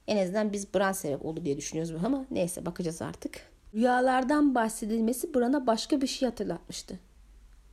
En 0.08 0.17
azından 0.17 0.54
biz 0.54 0.74
Bran 0.74 0.91
sebep 0.91 1.26
oldu 1.26 1.46
diye 1.46 1.58
düşünüyoruz 1.58 1.93
ama 2.06 2.26
neyse 2.32 2.65
bakacağız 2.65 3.02
artık. 3.02 3.41
Rüyalardan 3.74 4.56
bahsedilmesi 4.56 5.34
Bran'a 5.34 5.67
başka 5.67 6.02
bir 6.02 6.08
şey 6.08 6.30
hatırlatmıştı. 6.30 7.00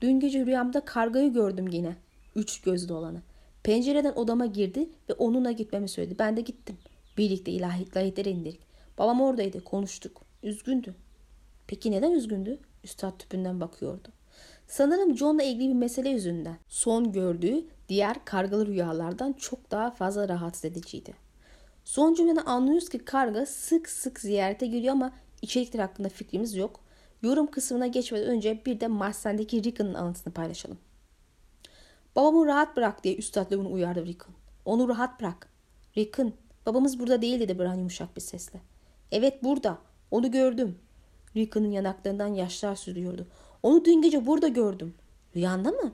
Dün 0.00 0.20
gece 0.20 0.46
rüyamda 0.46 0.80
kargayı 0.80 1.32
gördüm 1.32 1.68
yine. 1.68 1.96
Üç 2.36 2.60
gözlü 2.60 2.92
olanı. 2.92 3.22
Pencereden 3.62 4.12
odama 4.12 4.46
girdi 4.46 4.88
ve 5.10 5.12
onunla 5.12 5.50
gitmemi 5.50 5.88
söyledi. 5.88 6.16
Ben 6.18 6.36
de 6.36 6.40
gittim. 6.40 6.76
Birlikte 7.18 7.52
ilahiyetlere 7.52 8.30
indirdik. 8.30 8.60
Babam 8.98 9.20
oradaydı. 9.20 9.64
Konuştuk. 9.64 10.22
Üzgündü. 10.42 10.94
Peki 11.66 11.90
neden 11.90 12.10
üzgündü? 12.10 12.58
Üstad 12.84 13.18
tüpünden 13.18 13.60
bakıyordu. 13.60 14.08
Sanırım 14.66 15.16
John'la 15.16 15.42
ilgili 15.42 15.68
bir 15.68 15.74
mesele 15.74 16.08
yüzünden. 16.08 16.56
Son 16.68 17.12
gördüğü 17.12 17.64
diğer 17.88 18.24
kargalı 18.24 18.66
rüyalardan 18.66 19.32
çok 19.32 19.70
daha 19.70 19.90
fazla 19.90 20.28
rahatsız 20.28 20.64
ediciydi. 20.64 21.23
Son 21.84 22.14
cümleden 22.14 22.44
anlıyoruz 22.46 22.88
ki 22.88 22.98
karga 22.98 23.46
sık 23.46 23.88
sık 23.88 24.20
ziyarete 24.20 24.66
geliyor 24.66 24.92
ama 24.92 25.12
içerikler 25.42 25.80
hakkında 25.80 26.08
fikrimiz 26.08 26.54
yok. 26.54 26.80
Yorum 27.22 27.50
kısmına 27.50 27.86
geçmeden 27.86 28.28
önce 28.28 28.62
bir 28.66 28.80
de 28.80 28.86
Mahzen'deki 28.86 29.64
Rickon'un 29.64 29.94
anısını 29.94 30.32
paylaşalım. 30.32 30.78
Babamı 32.16 32.46
rahat 32.46 32.76
bırak 32.76 33.04
diye 33.04 33.16
üstad 33.16 33.52
bunu 33.52 33.72
uyardı 33.72 34.06
Rickon. 34.06 34.34
Onu 34.64 34.88
rahat 34.88 35.20
bırak. 35.20 35.48
Rickon, 35.96 36.32
babamız 36.66 36.98
burada 36.98 37.22
değil 37.22 37.40
dedi 37.40 37.58
Bran 37.58 37.74
yumuşak 37.74 38.16
bir 38.16 38.20
sesle. 38.20 38.60
Evet 39.12 39.44
burada. 39.44 39.78
Onu 40.10 40.30
gördüm. 40.30 40.78
Rickon'un 41.36 41.70
yanaklarından 41.70 42.26
yaşlar 42.26 42.74
sürüyordu. 42.74 43.26
Onu 43.62 43.84
dün 43.84 44.02
gece 44.02 44.26
burada 44.26 44.48
gördüm. 44.48 44.94
Rüyanda 45.36 45.70
mı? 45.70 45.92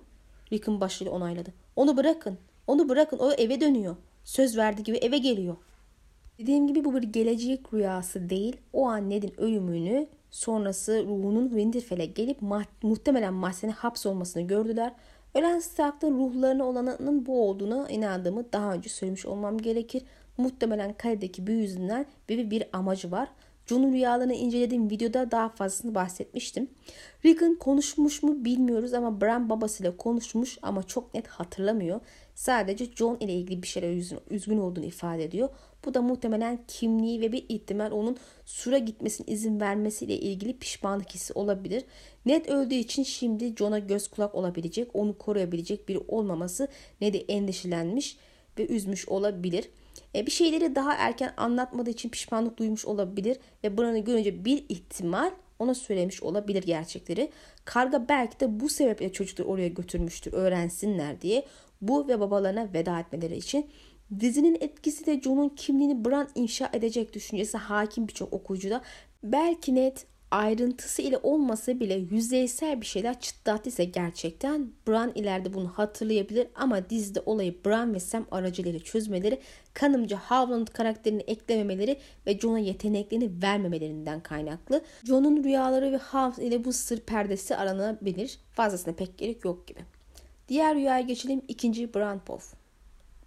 Rickon 0.52 0.80
başıyla 0.80 1.12
onayladı. 1.12 1.52
Onu 1.76 1.96
bırakın. 1.96 2.38
Onu 2.66 2.88
bırakın. 2.88 3.18
O 3.18 3.32
eve 3.32 3.60
dönüyor. 3.60 3.96
Söz 4.24 4.56
verdiği 4.56 4.82
gibi 4.82 4.96
eve 4.96 5.18
geliyor. 5.18 5.56
Dediğim 6.40 6.66
gibi 6.66 6.84
bu 6.84 6.94
bir 6.94 7.02
gelecek 7.02 7.74
rüyası 7.74 8.30
değil. 8.30 8.56
O 8.72 8.88
an 8.88 9.10
Ned'in 9.10 9.40
ölümünü 9.40 10.06
sonrası 10.30 11.04
ruhunun 11.08 11.48
Winterfell'e 11.48 12.06
gelip 12.06 12.38
muhtemelen 12.82 13.34
mahzene 13.34 13.70
hapsolmasını 13.70 14.42
gördüler. 14.42 14.92
Ölen 15.34 15.58
Stark'ta 15.58 16.10
ruhlarına 16.10 16.64
olanın 16.64 17.26
bu 17.26 17.48
olduğuna 17.48 17.88
inandığımı 17.88 18.52
daha 18.52 18.72
önce 18.72 18.88
söylemiş 18.88 19.26
olmam 19.26 19.58
gerekir. 19.58 20.02
Muhtemelen 20.36 20.92
kaledeki 20.92 21.46
büyü 21.46 21.58
yüzünden 21.58 22.06
bir, 22.28 22.50
bir 22.50 22.64
amacı 22.72 23.10
var. 23.10 23.28
John'un 23.66 23.92
rüyalarını 23.92 24.34
incelediğim 24.34 24.90
videoda 24.90 25.30
daha 25.30 25.48
fazlasını 25.48 25.94
bahsetmiştim. 25.94 26.70
Rickon 27.24 27.54
konuşmuş 27.54 28.22
mu 28.22 28.44
bilmiyoruz 28.44 28.94
ama 28.94 29.20
Bran 29.20 29.50
babasıyla 29.50 29.96
konuşmuş 29.96 30.58
ama 30.62 30.82
çok 30.82 31.14
net 31.14 31.26
hatırlamıyor. 31.26 32.00
Sadece 32.34 32.84
John 32.84 33.16
ile 33.20 33.32
ilgili 33.32 33.62
bir 33.62 33.68
şeyler 33.68 34.16
üzgün 34.30 34.58
olduğunu 34.58 34.84
ifade 34.84 35.24
ediyor. 35.24 35.48
Bu 35.84 35.94
da 35.94 36.02
muhtemelen 36.02 36.58
kimliği 36.68 37.20
ve 37.20 37.32
bir 37.32 37.44
ihtimal 37.48 37.90
onun 37.90 38.16
sura 38.44 38.78
gitmesine 38.78 39.26
izin 39.26 39.60
vermesiyle 39.60 40.16
ilgili 40.16 40.58
pişmanlık 40.58 41.14
hissi 41.14 41.32
olabilir. 41.32 41.84
Ned 42.26 42.46
öldüğü 42.46 42.74
için 42.74 43.02
şimdi 43.02 43.54
John'a 43.56 43.78
göz 43.78 44.08
kulak 44.08 44.34
olabilecek, 44.34 44.96
onu 44.96 45.18
koruyabilecek 45.18 45.88
biri 45.88 45.98
olmaması 46.08 46.68
Ned'i 47.00 47.18
endişelenmiş 47.18 48.16
ve 48.58 48.66
üzmüş 48.66 49.08
olabilir. 49.08 49.68
E, 50.14 50.26
bir 50.26 50.30
şeyleri 50.30 50.74
daha 50.74 50.94
erken 50.94 51.34
anlatmadığı 51.36 51.90
için 51.90 52.08
pişmanlık 52.08 52.58
duymuş 52.58 52.84
olabilir 52.84 53.36
ve 53.64 53.78
Bran'ı 53.78 53.98
görünce 53.98 54.44
bir 54.44 54.64
ihtimal 54.68 55.30
ona 55.58 55.74
söylemiş 55.74 56.22
olabilir 56.22 56.62
gerçekleri. 56.62 57.30
Karga 57.64 58.08
belki 58.08 58.40
de 58.40 58.60
bu 58.60 58.68
sebeple 58.68 59.12
çocukları 59.12 59.48
oraya 59.48 59.68
götürmüştür 59.68 60.32
öğrensinler 60.32 61.20
diye 61.20 61.46
bu 61.80 62.08
ve 62.08 62.20
babalarına 62.20 62.72
veda 62.74 63.00
etmeleri 63.00 63.36
için. 63.36 63.66
Dizinin 64.18 64.56
etkisi 64.60 65.06
de 65.06 65.20
John'un 65.20 65.48
kimliğini 65.48 66.04
Bran 66.04 66.28
inşa 66.34 66.70
edecek 66.72 67.14
düşüncesi 67.14 67.58
hakim 67.58 68.08
birçok 68.08 68.32
okuyucuda. 68.32 68.82
Belki 69.22 69.74
net 69.74 70.06
ayrıntısı 70.30 71.02
ile 71.02 71.18
olmasa 71.22 71.80
bile 71.80 71.94
yüzeysel 71.94 72.80
bir 72.80 72.86
şeyler 72.86 73.20
çıtlattıysa 73.20 73.82
gerçekten 73.82 74.70
Bran 74.88 75.12
ileride 75.14 75.54
bunu 75.54 75.68
hatırlayabilir 75.68 76.48
ama 76.54 76.90
dizide 76.90 77.20
olayı 77.26 77.64
Bran 77.64 77.94
ve 77.94 78.00
Sam 78.00 78.26
aracılığıyla 78.30 78.80
çözmeleri 78.80 79.40
kanımca 79.74 80.16
Howland 80.16 80.68
karakterini 80.68 81.22
eklememeleri 81.22 81.96
ve 82.26 82.38
Jon'a 82.38 82.58
yeteneklerini 82.58 83.42
vermemelerinden 83.42 84.20
kaynaklı. 84.20 84.82
Jon'un 85.04 85.44
rüyaları 85.44 85.92
ve 85.92 85.98
House 85.98 86.44
ile 86.44 86.64
bu 86.64 86.72
sır 86.72 87.00
perdesi 87.00 87.56
aranabilir. 87.56 88.38
Fazlasına 88.52 88.94
pek 88.94 89.18
gerek 89.18 89.44
yok 89.44 89.66
gibi. 89.66 89.80
Diğer 90.48 90.76
rüyaya 90.76 91.00
geçelim. 91.00 91.42
ikinci 91.48 91.94
Branpoff. 91.94 92.59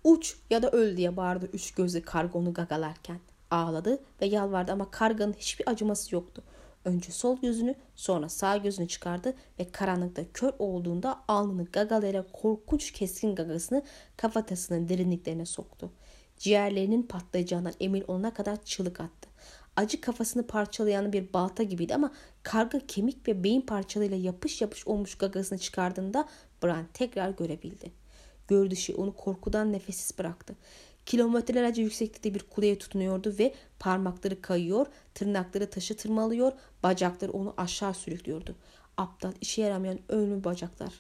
Uç 0.04 0.38
ya 0.50 0.64
da 0.64 0.70
öl 0.70 0.98
diye 0.98 1.18
bağırdı 1.18 1.50
üç 1.54 1.72
gözlü 1.72 2.02
kargonu 2.02 2.54
gagalarken. 2.54 3.20
Ağladı 3.52 4.04
ve 4.22 4.26
yalvardı 4.26 4.72
ama 4.72 4.92
karganın 4.92 5.34
hiçbir 5.34 5.70
acıması 5.70 6.16
yoktu. 6.16 6.44
Önce 6.86 7.12
sol 7.12 7.38
gözünü 7.42 7.76
sonra 7.96 8.30
sağ 8.30 8.58
gözünü 8.58 8.88
çıkardı 8.88 9.34
ve 9.60 9.68
karanlıkta 9.72 10.22
kör 10.34 10.54
olduğunda 10.60 11.20
alnını 11.28 11.66
gagalayarak 11.66 12.34
korkunç 12.34 12.92
keskin 12.92 13.36
gagasını 13.36 13.84
kafatasının 14.18 14.90
derinliklerine 14.90 15.46
soktu. 15.46 15.92
Ciğerlerinin 16.38 17.04
patlayacağından 17.04 17.74
emin 17.80 18.04
olana 18.08 18.34
kadar 18.34 18.64
çığlık 18.64 19.00
attı. 19.00 19.30
Acı 19.76 20.02
kafasını 20.02 20.48
parçalayan 20.48 21.14
bir 21.14 21.34
balta 21.34 21.64
gibiydi 21.64 21.96
ama 21.96 22.12
karga 22.44 22.80
kemik 22.88 23.28
ve 23.28 23.44
beyin 23.44 23.62
parçalarıyla 23.62 24.18
yapış 24.18 24.62
yapış 24.62 24.88
olmuş 24.88 25.16
gagasını 25.16 25.60
çıkardığında 25.60 26.30
Bran 26.64 26.86
tekrar 26.94 27.30
görebildi. 27.30 28.03
Gördüğü 28.48 28.76
şey 28.76 28.96
onu 28.98 29.16
korkudan 29.16 29.74
nefessiz 29.74 30.18
bıraktı. 30.20 30.56
Kilometrelerce 31.06 31.82
yükseklikte 31.82 32.34
bir 32.34 32.40
kuleye 32.40 32.78
tutunuyordu 32.78 33.36
ve 33.40 33.54
parmakları 33.80 34.42
kayıyor, 34.42 34.88
tırnakları 35.14 35.70
taşı 35.70 35.98
tırmalıyor, 35.98 36.52
bacakları 36.84 37.32
onu 37.32 37.54
aşağı 37.58 37.94
sürüklüyordu. 37.94 38.56
Aptal, 38.98 39.32
işe 39.42 39.62
yaramayan 39.62 40.00
ölümlü 40.10 40.44
bacaklar. 40.44 40.94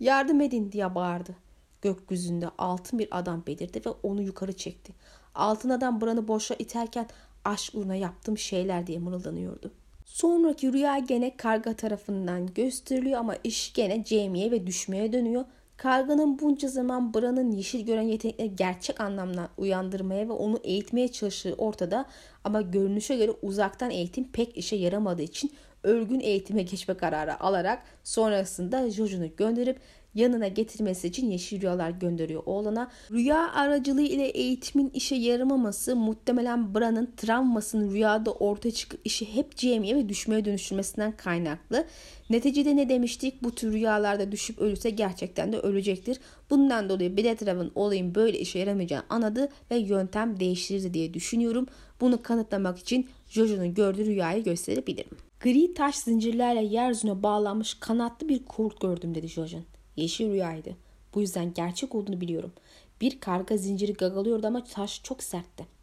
Yardım 0.00 0.40
edin 0.40 0.72
diye 0.72 0.94
bağırdı. 0.94 1.36
Gökyüzünde 1.82 2.48
altın 2.58 2.98
bir 2.98 3.08
adam 3.10 3.42
belirdi 3.46 3.82
ve 3.86 3.90
onu 4.02 4.22
yukarı 4.22 4.52
çekti. 4.52 4.92
Altın 5.34 5.70
adam 5.70 6.00
Bran'ı 6.00 6.28
boşa 6.28 6.54
iterken 6.58 7.06
aşk 7.44 7.74
uğruna 7.74 7.94
yaptığım 7.94 8.38
şeyler 8.38 8.86
diye 8.86 8.98
mırıldanıyordu. 8.98 9.72
Sonraki 10.04 10.72
rüya 10.72 10.98
gene 10.98 11.36
karga 11.36 11.76
tarafından 11.76 12.46
gösteriliyor 12.46 13.20
ama 13.20 13.34
iş 13.44 13.72
gene 13.72 14.04
Jamie'ye 14.04 14.50
ve 14.50 14.66
düşmeye 14.66 15.12
dönüyor. 15.12 15.44
Karganın 15.78 16.38
bunca 16.38 16.68
zaman 16.68 17.14
Bran'ın 17.14 17.52
yeşil 17.52 17.86
gören 17.86 18.02
yetenekleri 18.02 18.56
gerçek 18.56 19.00
anlamda 19.00 19.48
uyandırmaya 19.56 20.28
ve 20.28 20.32
onu 20.32 20.60
eğitmeye 20.64 21.08
çalıştığı 21.08 21.54
ortada 21.54 22.04
ama 22.44 22.60
görünüşe 22.60 23.16
göre 23.16 23.32
uzaktan 23.42 23.90
eğitim 23.90 24.32
pek 24.32 24.56
işe 24.56 24.76
yaramadığı 24.76 25.22
için 25.22 25.52
örgün 25.82 26.20
eğitime 26.20 26.62
geçme 26.62 26.94
kararı 26.94 27.40
alarak 27.40 27.82
sonrasında 28.04 28.90
Jojo'nu 28.90 29.36
gönderip 29.36 29.80
yanına 30.14 30.48
getirmesi 30.48 31.08
için 31.08 31.30
yeşil 31.30 31.60
rüyalar 31.60 31.90
gönderiyor 31.90 32.42
oğlana. 32.46 32.90
Rüya 33.10 33.52
aracılığı 33.52 34.02
ile 34.02 34.28
eğitimin 34.28 34.90
işe 34.90 35.14
yaramaması 35.14 35.96
muhtemelen 35.96 36.74
Bran'ın 36.74 37.12
travmasının 37.16 37.90
rüyada 37.90 38.32
ortaya 38.32 38.70
çıkıp 38.70 39.00
işi 39.04 39.34
hep 39.34 39.58
Jamie'ye 39.58 39.96
ve 39.96 40.08
düşmeye 40.08 40.44
dönüştürmesinden 40.44 41.16
kaynaklı. 41.16 41.84
Neticede 42.30 42.76
ne 42.76 42.88
demiştik? 42.88 43.42
Bu 43.42 43.54
tür 43.54 43.72
rüyalarda 43.72 44.32
düşüp 44.32 44.58
ölürse 44.58 44.90
gerçekten 44.90 45.52
de 45.52 45.58
ölecektir. 45.58 46.20
Bundan 46.50 46.88
dolayı 46.88 47.16
Beletrav'ın 47.16 47.72
olayın 47.74 48.14
böyle 48.14 48.38
işe 48.38 48.58
yaramayacağını 48.58 49.04
anladı 49.10 49.48
ve 49.70 49.76
yöntem 49.76 50.40
değiştirirdi 50.40 50.94
diye 50.94 51.14
düşünüyorum. 51.14 51.66
Bunu 52.00 52.22
kanıtlamak 52.22 52.78
için 52.78 53.08
Jojo'nun 53.28 53.74
gördüğü 53.74 54.06
rüyayı 54.06 54.44
gösterebilirim. 54.44 55.10
Gri 55.40 55.74
taş 55.74 55.96
zincirlerle 55.96 56.64
yeryüzüne 56.64 57.22
bağlanmış 57.22 57.74
kanatlı 57.74 58.28
bir 58.28 58.44
kurt 58.44 58.80
gördüm 58.80 59.14
dedi 59.14 59.28
Jojon. 59.28 59.64
Yeşil 60.00 60.30
rüyaydı. 60.30 60.76
Bu 61.14 61.20
yüzden 61.20 61.54
gerçek 61.54 61.94
olduğunu 61.94 62.20
biliyorum. 62.20 62.52
Bir 63.00 63.20
karga 63.20 63.56
zinciri 63.56 63.92
gagalıyordu 63.92 64.46
ama 64.46 64.64
taş 64.64 65.02
çok 65.02 65.22
sertti. 65.22 65.78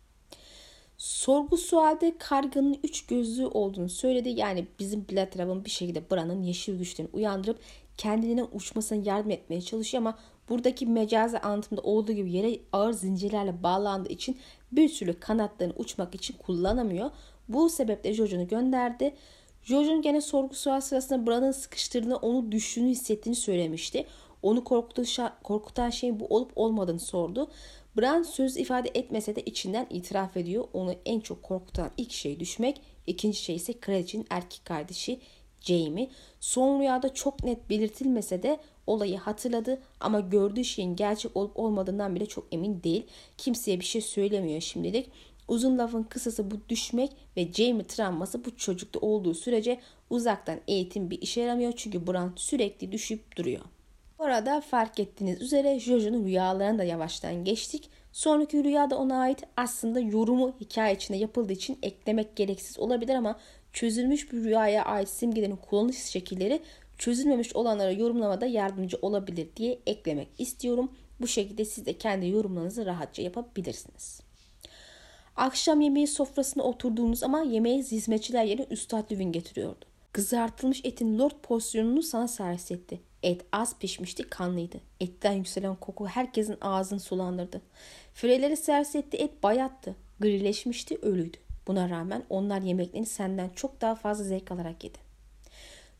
Sorgu 0.97 1.57
sualde 1.57 2.15
karganın 2.17 2.79
üç 2.83 3.05
gözlü 3.05 3.45
olduğunu 3.45 3.89
söyledi. 3.89 4.29
Yani 4.29 4.67
bizim 4.79 5.05
Blatrav'ın 5.11 5.65
bir 5.65 5.69
şekilde 5.69 6.09
Bran'ın 6.11 6.43
yeşil 6.43 6.77
güçlerini 6.77 7.11
uyandırıp 7.13 7.59
kendine 7.97 8.43
uçmasına 8.43 9.01
yardım 9.05 9.31
etmeye 9.31 9.61
çalışıyor 9.61 10.03
ama 10.03 10.17
buradaki 10.49 10.85
mecazi 10.85 11.39
anlatımda 11.39 11.81
olduğu 11.81 12.11
gibi 12.11 12.31
yere 12.31 12.59
ağır 12.73 12.93
zincirlerle 12.93 13.63
bağlandığı 13.63 14.09
için 14.09 14.37
bir 14.71 14.93
türlü 14.93 15.19
kanatlarını 15.19 15.73
uçmak 15.77 16.15
için 16.15 16.35
kullanamıyor. 16.37 17.11
Bu 17.47 17.69
sebeple 17.69 18.13
Jojo'nu 18.13 18.47
gönderdi. 18.47 19.15
Jojo'nun 19.65 20.01
gene 20.01 20.21
sorgu 20.21 20.55
sual 20.55 20.81
sırasında 20.81 21.27
Bran'ın 21.27 21.51
sıkıştırdığını 21.51 22.17
onu 22.17 22.51
düştüğünü 22.51 22.89
hissettiğini 22.89 23.35
söylemişti. 23.35 24.05
Onu 24.41 24.63
korkutan 25.43 25.89
şey 25.89 26.19
bu 26.19 26.25
olup 26.25 26.51
olmadığını 26.55 26.99
sordu. 26.99 27.47
Bran 27.97 28.23
söz 28.23 28.57
ifade 28.57 28.89
etmese 28.93 29.35
de 29.35 29.41
içinden 29.41 29.87
itiraf 29.89 30.37
ediyor. 30.37 30.67
Onu 30.73 30.95
en 31.05 31.19
çok 31.19 31.43
korkutan 31.43 31.91
ilk 31.97 32.11
şey 32.11 32.39
düşmek. 32.39 32.81
ikinci 33.07 33.37
şey 33.37 33.55
ise 33.55 33.79
kraliçenin 33.79 34.27
erkek 34.29 34.65
kardeşi 34.65 35.19
Jaime. 35.61 36.09
Son 36.39 36.79
rüyada 36.79 37.13
çok 37.13 37.43
net 37.43 37.69
belirtilmese 37.69 38.43
de 38.43 38.59
olayı 38.87 39.17
hatırladı 39.17 39.81
ama 39.99 40.19
gördüğü 40.19 40.63
şeyin 40.63 40.95
gerçek 40.95 41.37
olup 41.37 41.59
olmadığından 41.59 42.15
bile 42.15 42.25
çok 42.25 42.45
emin 42.51 42.83
değil. 42.83 43.05
Kimseye 43.37 43.79
bir 43.79 43.85
şey 43.85 44.01
söylemiyor 44.01 44.61
şimdilik. 44.61 45.09
Uzun 45.47 45.77
lafın 45.77 46.03
kısası 46.03 46.51
bu 46.51 46.55
düşmek 46.69 47.11
ve 47.37 47.53
Jamie 47.53 47.87
travması 47.87 48.45
bu 48.45 48.55
çocukta 48.57 48.99
olduğu 48.99 49.33
sürece 49.33 49.79
uzaktan 50.09 50.59
eğitim 50.67 51.09
bir 51.09 51.21
işe 51.21 51.41
yaramıyor 51.41 51.73
çünkü 51.75 52.07
Bran 52.07 52.33
sürekli 52.35 52.91
düşüp 52.91 53.37
duruyor. 53.37 53.61
Bu 54.19 54.23
arada 54.23 54.61
fark 54.61 54.99
ettiğiniz 54.99 55.41
üzere 55.41 55.79
Jojo'nun 55.79 56.25
rüyalarına 56.25 56.77
da 56.77 56.83
yavaştan 56.83 57.43
geçtik. 57.43 57.89
Sonraki 58.11 58.63
rüyada 58.63 58.97
ona 58.97 59.19
ait 59.19 59.43
aslında 59.57 59.99
yorumu 59.99 60.55
hikaye 60.61 60.95
içinde 60.95 61.17
yapıldığı 61.17 61.53
için 61.53 61.77
eklemek 61.83 62.35
gereksiz 62.35 62.79
olabilir 62.79 63.15
ama 63.15 63.39
çözülmüş 63.73 64.31
bir 64.31 64.37
rüyaya 64.37 64.85
ait 64.85 65.09
simgelerin 65.09 65.55
kullanış 65.55 65.97
şekilleri 65.97 66.61
çözülmemiş 66.97 67.55
olanlara 67.55 67.91
yorumlamada 67.91 68.45
yardımcı 68.45 68.97
olabilir 69.01 69.47
diye 69.55 69.79
eklemek 69.85 70.27
istiyorum. 70.37 70.91
Bu 71.21 71.27
şekilde 71.27 71.65
siz 71.65 71.85
de 71.85 71.97
kendi 71.97 72.27
yorumlarınızı 72.27 72.85
rahatça 72.85 73.21
yapabilirsiniz. 73.21 74.24
Akşam 75.35 75.81
yemeği 75.81 76.07
sofrasına 76.07 76.63
oturduğunuz 76.63 77.23
ama 77.23 77.41
yemeği 77.41 77.77
hizmetçiler 77.83 78.43
yerine 78.43 78.67
Üstad 78.69 79.11
Lüvin 79.11 79.31
getiriyordu. 79.31 79.85
Kızartılmış 80.11 80.81
etin 80.83 81.19
lord 81.19 81.31
porsiyonunu 81.43 82.03
sana 82.03 82.27
servis 82.27 82.71
etti. 82.71 83.01
Et 83.23 83.45
az 83.51 83.79
pişmişti, 83.79 84.23
kanlıydı. 84.23 84.77
Etten 84.99 85.31
yükselen 85.33 85.75
koku 85.75 86.05
herkesin 86.05 86.57
ağzını 86.61 86.99
sulandırdı. 86.99 87.61
Füreleri 88.13 88.57
servis 88.57 88.95
etti, 88.95 89.17
et 89.17 89.43
bayattı. 89.43 89.95
Grileşmişti, 90.19 90.97
ölüydü. 91.01 91.37
Buna 91.67 91.89
rağmen 91.89 92.23
onlar 92.29 92.61
yemeklerini 92.61 93.05
senden 93.05 93.49
çok 93.55 93.81
daha 93.81 93.95
fazla 93.95 94.23
zevk 94.23 94.51
alarak 94.51 94.83
yedi. 94.83 95.04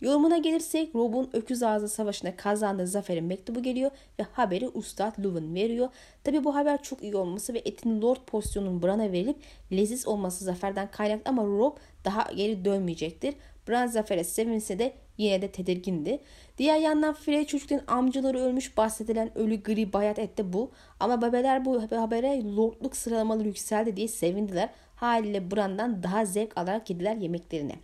Yorumuna 0.02 0.38
gelirsek 0.38 0.96
Rob'un 0.96 1.30
Öküz 1.34 1.64
Ağzı 1.64 1.90
Savaşı'nda 1.90 2.36
kazandığı 2.36 2.88
zaferin 2.88 3.24
mektubu 3.24 3.64
geliyor 3.64 3.92
ve 4.20 4.24
haberi 4.32 4.70
Ustad 4.70 5.24
Luvin 5.24 5.56
veriyor. 5.56 5.90
Tabi 6.24 6.44
bu 6.44 6.56
haber 6.56 6.84
çok 6.84 7.04
iyi 7.04 7.16
olması 7.16 7.54
ve 7.54 7.62
etin 7.66 8.02
Lord 8.02 8.18
pozisyonunun 8.28 8.84
Bran'a 8.84 9.12
verilip 9.12 9.38
leziz 9.72 10.08
olması 10.08 10.46
zaferden 10.46 10.92
kaynaklı 10.92 11.30
ama 11.30 11.44
Rob 11.44 11.78
daha 12.06 12.32
geri 12.32 12.66
dönmeyecektir. 12.66 13.36
Bran 13.68 13.88
zafere 13.88 14.24
sevinse 14.24 14.80
de 14.80 14.94
yine 15.18 15.42
de 15.42 15.52
tedirgindi. 15.52 16.20
Diğer 16.58 16.78
yandan 16.80 17.14
Frey 17.14 17.46
çocukların 17.46 17.94
amcaları 17.94 18.40
ölmüş 18.40 18.78
bahsedilen 18.78 19.38
ölü 19.38 19.64
gri 19.64 19.94
bayat 19.94 20.20
etti 20.20 20.54
bu. 20.54 20.72
Ama 21.00 21.22
bebeler 21.22 21.66
bu 21.66 21.82
habere 21.82 22.56
lordluk 22.56 22.96
sıralamaları 22.96 23.48
yükseldi 23.48 23.96
diye 23.98 24.08
sevindiler. 24.08 24.70
Haliyle 24.96 25.52
Bran'dan 25.52 26.04
daha 26.04 26.26
zevk 26.26 26.58
alarak 26.58 26.90
yediler 26.90 27.16
yemeklerini. 27.16 27.76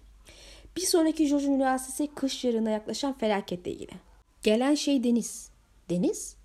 Bir 0.76 0.82
sonraki 0.82 1.28
Jojo 1.28 1.48
Üniversitesi 1.48 2.16
kış 2.16 2.44
yarına 2.44 2.70
yaklaşan 2.70 3.14
felaketle 3.14 3.72
ilgili. 3.72 3.92
Gelen 4.44 4.76
şey 4.76 5.04
deniz. 5.04 5.50
Deniz? 5.90 6.36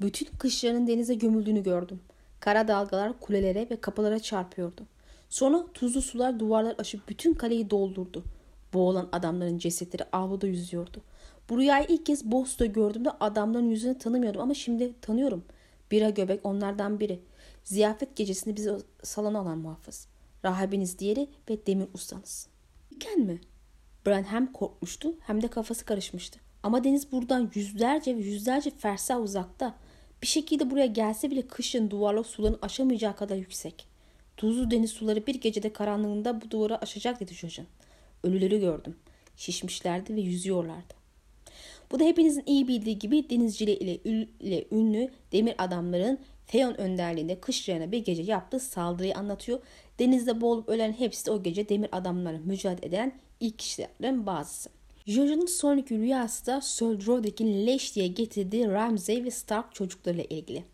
Bütün 0.00 0.26
kışların 0.38 0.86
denize 0.86 1.14
gömüldüğünü 1.14 1.62
gördüm. 1.62 2.00
Kara 2.40 2.68
dalgalar 2.68 3.20
kulelere 3.20 3.70
ve 3.70 3.80
kapılara 3.80 4.18
çarpıyordu. 4.18 4.86
Sonra 5.28 5.66
tuzlu 5.74 6.02
sular 6.02 6.40
duvarlar 6.40 6.74
aşıp 6.78 7.08
bütün 7.08 7.34
kaleyi 7.34 7.70
doldurdu. 7.70 8.24
Boğulan 8.74 9.08
adamların 9.12 9.58
cesetleri 9.58 10.04
avluda 10.12 10.46
yüzüyordu. 10.46 11.02
Bu 11.50 11.58
rüyayı 11.58 11.86
ilk 11.88 12.06
kez 12.06 12.24
Boston'da 12.24 12.72
gördüğümde 12.72 13.10
adamların 13.10 13.70
yüzünü 13.70 13.98
tanımıyordum 13.98 14.40
ama 14.40 14.54
şimdi 14.54 14.92
tanıyorum. 15.00 15.44
Bira 15.90 16.10
göbek 16.10 16.40
onlardan 16.46 17.00
biri. 17.00 17.20
Ziyafet 17.64 18.16
gecesinde 18.16 18.56
bizi 18.56 18.72
salona 19.02 19.38
alan 19.38 19.58
muhafız. 19.58 20.08
Rahibiniz 20.44 20.98
diğeri 20.98 21.28
ve 21.50 21.66
demir 21.66 21.88
ustanız. 21.94 22.48
Diken 22.90 23.20
mi? 23.20 23.40
Bran 24.06 24.22
hem 24.22 24.52
korkmuştu 24.52 25.14
hem 25.26 25.42
de 25.42 25.48
kafası 25.48 25.84
karışmıştı. 25.84 26.40
Ama 26.62 26.84
deniz 26.84 27.12
buradan 27.12 27.50
yüzlerce 27.54 28.16
ve 28.16 28.20
yüzlerce 28.20 28.70
fersah 28.70 29.20
uzakta. 29.20 29.74
Bir 30.22 30.26
şekilde 30.26 30.70
buraya 30.70 30.86
gelse 30.86 31.30
bile 31.30 31.42
kışın 31.42 31.90
duvarlık 31.90 32.26
suların 32.26 32.58
aşamayacağı 32.62 33.16
kadar 33.16 33.36
yüksek. 33.36 33.86
Tuzlu 34.36 34.70
deniz 34.70 34.90
suları 34.90 35.26
bir 35.26 35.34
gecede 35.34 35.72
karanlığında 35.72 36.40
bu 36.40 36.50
duvarı 36.50 36.82
aşacak 36.82 37.20
dedi 37.20 37.34
Jojen. 37.34 37.66
Ölüleri 38.22 38.60
gördüm. 38.60 38.96
Şişmişlerdi 39.36 40.16
ve 40.16 40.20
yüzüyorlardı. 40.20 40.94
Bu 41.92 42.00
da 42.00 42.04
hepinizin 42.04 42.42
iyi 42.46 42.68
bildiği 42.68 42.98
gibi 42.98 43.30
denizciliği 43.30 43.78
ile, 43.78 43.94
ile 44.40 44.64
ünlü 44.72 45.10
demir 45.32 45.54
adamların 45.58 46.18
Theon 46.46 46.74
önderliğinde 46.74 47.40
kış 47.40 47.68
bir 47.68 48.04
gece 48.04 48.22
yaptığı 48.22 48.60
saldırıyı 48.60 49.16
anlatıyor. 49.16 49.60
Denizde 49.98 50.40
boğulup 50.40 50.68
ölen 50.68 50.92
hepsi 50.92 51.26
de 51.26 51.30
o 51.30 51.42
gece 51.42 51.68
demir 51.68 51.88
adamlara 51.92 52.38
mücadele 52.38 52.86
eden 52.86 53.12
ilk 53.40 53.58
kişilerden 53.58 54.26
bazısı. 54.26 54.70
Jojo'nun 55.06 55.46
sonraki 55.46 55.98
rüyası 55.98 56.46
da 56.46 56.60
Roderick'in 56.80 57.66
leş 57.66 57.94
diye 57.94 58.06
getirdiği 58.06 58.68
Ramsay 58.68 59.24
ve 59.24 59.30
Stark 59.30 59.74
çocuklarıyla 59.74 60.24
ilgili. 60.24 60.64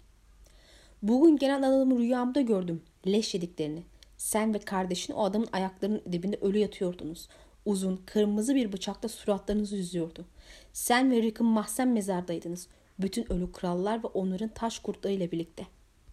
Bugün 1.03 1.37
genel 1.37 1.69
adamı 1.69 1.99
rüyamda 1.99 2.41
gördüm. 2.41 2.83
Leş 3.07 3.35
yediklerini. 3.35 3.83
Sen 4.17 4.55
ve 4.55 4.59
kardeşin 4.59 5.13
o 5.13 5.25
adamın 5.25 5.49
ayaklarının 5.53 6.03
dibinde 6.13 6.37
ölü 6.37 6.59
yatıyordunuz. 6.59 7.29
Uzun, 7.67 8.01
kırmızı 8.07 8.55
bir 8.55 8.73
bıçakla 8.73 9.09
suratlarınızı 9.09 9.77
yüzüyordu. 9.77 10.25
Sen 10.73 11.11
ve 11.11 11.23
Rick'in 11.23 11.47
mahzen 11.47 11.89
mezardaydınız. 11.89 12.69
Bütün 12.99 13.33
ölü 13.33 13.53
krallar 13.53 14.03
ve 14.05 14.07
onların 14.07 14.49
taş 14.49 14.79
kurtlarıyla 14.79 15.31
birlikte. 15.31 15.67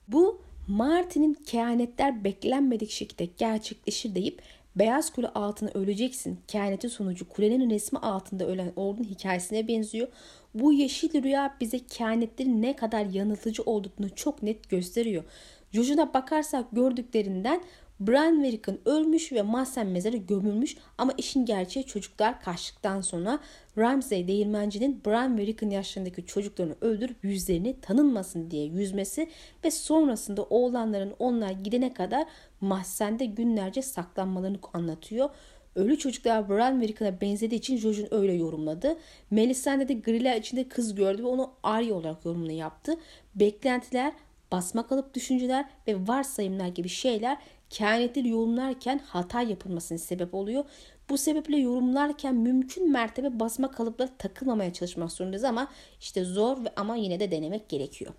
Bu 0.08 0.41
Martin'in 0.68 1.34
kehanetler 1.34 2.24
beklenmedik 2.24 2.91
şekilde 2.91 3.26
gerçekleşir 3.38 4.16
deyip 4.16 4.41
Beyaz 4.76 5.13
Kule 5.13 5.28
altına 5.28 5.70
öleceksin. 5.74 6.39
Kehaneti 6.47 6.89
sonucu 6.89 7.30
kulenin 7.30 7.70
resmi 7.70 7.99
altında 7.99 8.45
ölen 8.47 8.72
ordunun 8.76 9.07
hikayesine 9.07 9.67
benziyor. 9.67 10.07
Bu 10.53 10.74
yeşil 10.74 11.24
rüya 11.24 11.57
bize 11.61 11.80
kehanetlerin 11.80 12.61
ne 12.61 12.76
kadar 12.76 13.05
yanıltıcı 13.05 13.63
olduğunu 13.63 14.15
çok 14.15 14.43
net 14.43 14.70
gösteriyor. 14.70 15.24
Jojo'na 15.72 16.13
bakarsak 16.13 16.65
gördüklerinden 16.72 17.63
Bran 18.00 18.43
ve 18.43 18.52
Rickon 18.52 18.80
ölmüş 18.86 19.32
ve 19.32 19.41
mahzen 19.41 19.88
mezarı 19.88 20.18
gömülmüş 20.18 20.78
ama 20.97 21.14
işin 21.18 21.45
gerçeği 21.45 21.86
çocuklar 21.86 22.41
kaçtıktan 22.41 23.02
sonra 23.02 23.39
Ramsay 23.78 24.28
değirmencinin 24.28 25.02
Bran 25.06 25.38
ve 25.38 25.45
Rickon 25.45 25.70
yaşlarındaki 25.70 26.26
çocuklarını 26.26 26.76
öldürüp 26.82 27.24
yüzlerini 27.24 27.82
tanınmasın 27.82 28.52
diye 28.52 28.66
yüzmesi 28.66 29.30
ve 29.64 29.72
sonrasında 29.72 30.43
oğlanların 30.43 31.14
onlar 31.20 31.52
gidene 31.52 31.93
kadar 31.93 32.28
mahzende 32.62 33.26
günlerce 33.26 33.82
saklanmalarını 33.82 34.60
anlatıyor. 34.74 35.30
Ölü 35.76 35.97
çocuklar 35.97 36.50
Bran 36.50 36.82
ve 36.82 36.88
Rickon'a 36.88 37.22
benzediği 37.22 37.60
için 37.60 37.78
Jojen 37.78 38.14
öyle 38.14 38.34
yorumladı. 38.34 38.97
Melisande 39.32 39.88
de 39.88 39.93
Grilla 39.93 40.36
içinde 40.36 40.68
kız 40.68 40.95
gördü 40.95 41.24
ve 41.24 41.28
onu 41.28 41.52
Arya 41.64 41.95
olarak 41.95 42.26
yorumunu 42.26 42.52
yaptı. 42.52 42.95
Beklentiler, 43.36 44.14
basma 44.52 44.88
kalıp 44.88 45.14
düşünceler 45.14 45.66
ve 45.88 46.08
varsayımlar 46.08 46.68
gibi 46.68 46.89
şeyler 46.89 47.38
kehanetleri 47.70 48.30
yorumlarken 48.30 48.99
hata 49.05 49.41
yapılmasına 49.41 49.97
sebep 49.97 50.34
oluyor. 50.34 50.65
Bu 51.09 51.17
sebeple 51.17 51.57
yorumlarken 51.57 52.36
mümkün 52.36 52.91
mertebe 52.91 53.39
basma 53.39 53.72
kalıplara 53.72 54.09
takılmamaya 54.17 54.74
çalışmak 54.74 55.11
zorundayız 55.11 55.43
ama 55.43 55.67
işte 55.99 56.24
zor 56.24 56.65
ve 56.65 56.70
ama 56.76 56.95
yine 56.95 57.20
de 57.20 57.32
denemek 57.32 57.70
gerekiyor. 57.70 58.13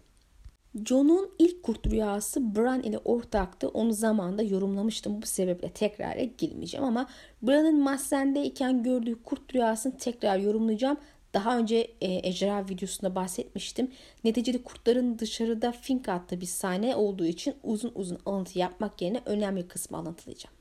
John'un 0.87 1.31
ilk 1.39 1.63
kurt 1.63 1.87
rüyası 1.87 2.57
Bran 2.57 2.83
ile 2.83 2.99
ortaktı. 2.99 3.69
Onu 3.69 3.93
zamanda 3.93 4.43
yorumlamıştım. 4.43 5.23
Bu 5.23 5.27
sebeple 5.27 5.71
tekrar 5.71 6.17
girmeyeceğim 6.17 6.87
ama 6.87 7.07
Bran'ın 7.43 7.83
mahzendeyken 7.83 8.83
gördüğü 8.83 9.23
kurt 9.23 9.55
rüyasını 9.55 9.97
tekrar 9.97 10.39
yorumlayacağım. 10.39 10.97
Daha 11.35 11.59
önce 11.59 11.77
e, 12.01 12.29
ejderha 12.29 12.69
videosunda 12.69 13.15
bahsetmiştim. 13.15 13.91
Neticede 14.25 14.63
kurtların 14.63 15.19
dışarıda 15.19 15.73
fink 15.73 16.09
attığı 16.09 16.41
bir 16.41 16.47
sahne 16.47 16.97
olduğu 16.97 17.27
için 17.27 17.55
uzun 17.63 17.93
uzun 17.95 18.19
alıntı 18.27 18.59
yapmak 18.59 19.03
yerine 19.03 19.23
önemli 19.27 19.69
kısmı 19.69 19.99
alıntılayacağım. 19.99 20.57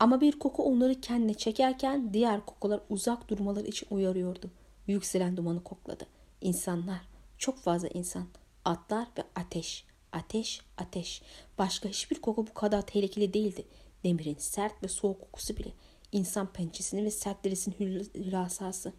Ama 0.00 0.20
bir 0.20 0.38
koku 0.38 0.62
onları 0.62 1.00
kendine 1.00 1.34
çekerken 1.34 2.14
diğer 2.14 2.46
kokular 2.46 2.80
uzak 2.90 3.28
durmaları 3.28 3.66
için 3.66 3.88
uyarıyordu. 3.90 4.50
Yükselen 4.86 5.36
dumanı 5.36 5.64
kokladı. 5.64 6.06
İnsanlar, 6.40 7.00
çok 7.38 7.58
fazla 7.58 7.88
insan, 7.88 8.26
atlar 8.64 9.08
ve 9.18 9.22
ateş, 9.34 9.84
ateş, 10.12 10.60
ateş. 10.76 11.22
Başka 11.58 11.88
hiçbir 11.88 12.20
koku 12.20 12.46
bu 12.46 12.54
kadar 12.54 12.82
tehlikeli 12.82 13.34
değildi. 13.34 13.64
Demirin 14.04 14.36
sert 14.38 14.82
ve 14.82 14.88
soğuk 14.88 15.20
kokusu 15.20 15.56
bile 15.56 15.72
insan 16.16 16.52
pençesini 16.52 17.04
ve 17.04 17.10
sert 17.10 17.44
derisinin 17.44 18.08
hülasası. 18.14 18.92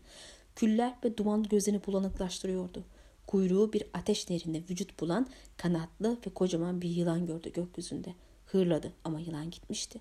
Küller 0.56 0.96
ve 1.04 1.18
duman 1.18 1.44
gözlerini 1.44 1.86
bulanıklaştırıyordu. 1.86 2.84
Kuyruğu 3.28 3.74
bir 3.74 3.84
ateş 3.94 4.30
nehrinde 4.30 4.64
vücut 4.70 5.00
bulan 5.00 5.28
kanatlı 5.58 6.18
ve 6.28 6.34
kocaman 6.34 6.82
bir 6.82 6.90
yılan 6.90 7.26
gördü 7.26 7.54
gökyüzünde. 7.54 8.14
Hırladı 8.46 8.94
ama 9.04 9.20
yılan 9.20 9.50
gitmişti. 9.50 10.00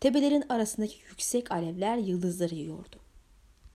Tepelerin 0.00 0.44
arasındaki 0.48 0.96
yüksek 1.10 1.52
alevler 1.52 1.96
yıldızları 1.96 2.54
yiyordu. 2.54 2.96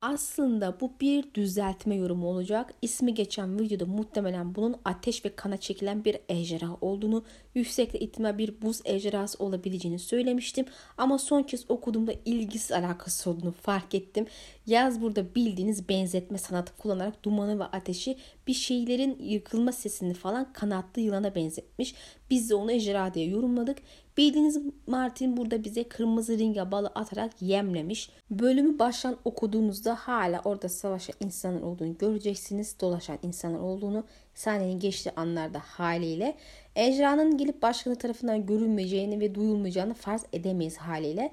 Aslında 0.04 0.80
bu 0.82 0.92
bir 1.02 1.34
düzeltme 1.34 1.96
yorumu 1.96 2.28
olacak. 2.28 2.74
İsmi 2.82 3.14
geçen 3.14 3.60
videoda 3.60 3.86
muhtemelen 3.86 4.56
bunun 4.56 4.76
ateş 4.86 5.26
ve 5.26 5.36
kana 5.36 5.58
çekilen 5.58 6.06
bir 6.06 6.18
ejderha 6.30 6.78
olduğunu, 6.82 7.24
yüksekle 7.56 8.00
ihtimal 8.00 8.38
bir 8.38 8.62
buz 8.62 8.82
ejderhası 8.86 9.44
olabileceğini 9.44 10.00
söylemiştim. 10.00 10.66
Ama 10.98 11.18
son 11.18 11.44
kez 11.44 11.66
okuduğumda 11.70 12.14
ilgisiz 12.26 12.72
alakası 12.72 13.30
olduğunu 13.30 13.52
fark 13.52 13.96
ettim. 13.96 14.26
Yaz 14.66 15.02
burada 15.02 15.36
bildiğiniz 15.36 15.90
benzetme 15.90 16.38
sanatı 16.38 16.78
kullanarak 16.78 17.24
dumanı 17.24 17.60
ve 17.60 17.64
ateşi 17.64 18.18
bir 18.48 18.54
şeylerin 18.54 19.18
yıkılma 19.20 19.72
sesini 19.72 20.14
falan 20.14 20.54
kanatlı 20.54 21.02
yılana 21.02 21.36
benzetmiş. 21.36 21.96
Biz 22.30 22.50
de 22.50 22.56
onu 22.56 22.72
ejderha 22.72 23.14
diye 23.14 23.28
yorumladık. 23.28 23.78
Bildiğiniz 24.18 24.62
Martin 24.88 25.38
burada 25.38 25.64
bize 25.64 25.84
kırmızı 25.84 26.38
ringe 26.38 26.72
balı 26.72 26.88
atarak 26.96 27.42
yemlemiş. 27.42 28.10
Bölümü 28.32 28.80
baştan 28.80 29.18
okuduğunuzda 29.26 29.96
hala 29.96 30.42
orada 30.46 30.70
savaşan 30.70 31.16
insanlar 31.20 31.62
olduğunu 31.62 31.98
göreceksiniz. 31.98 32.76
Dolaşan 32.82 33.18
insanlar 33.24 33.60
olduğunu 33.60 34.04
sahnenin 34.36 34.80
geçtiği 34.80 35.12
anlarda 35.16 35.60
haliyle. 35.60 36.36
Ejra'nın 36.76 37.38
gelip 37.38 37.62
başkanı 37.62 37.96
tarafından 37.96 38.46
görünmeyeceğini 38.46 39.20
ve 39.20 39.36
duyulmayacağını 39.36 39.94
farz 39.94 40.26
edemeyiz 40.34 40.78
haliyle. 40.78 41.32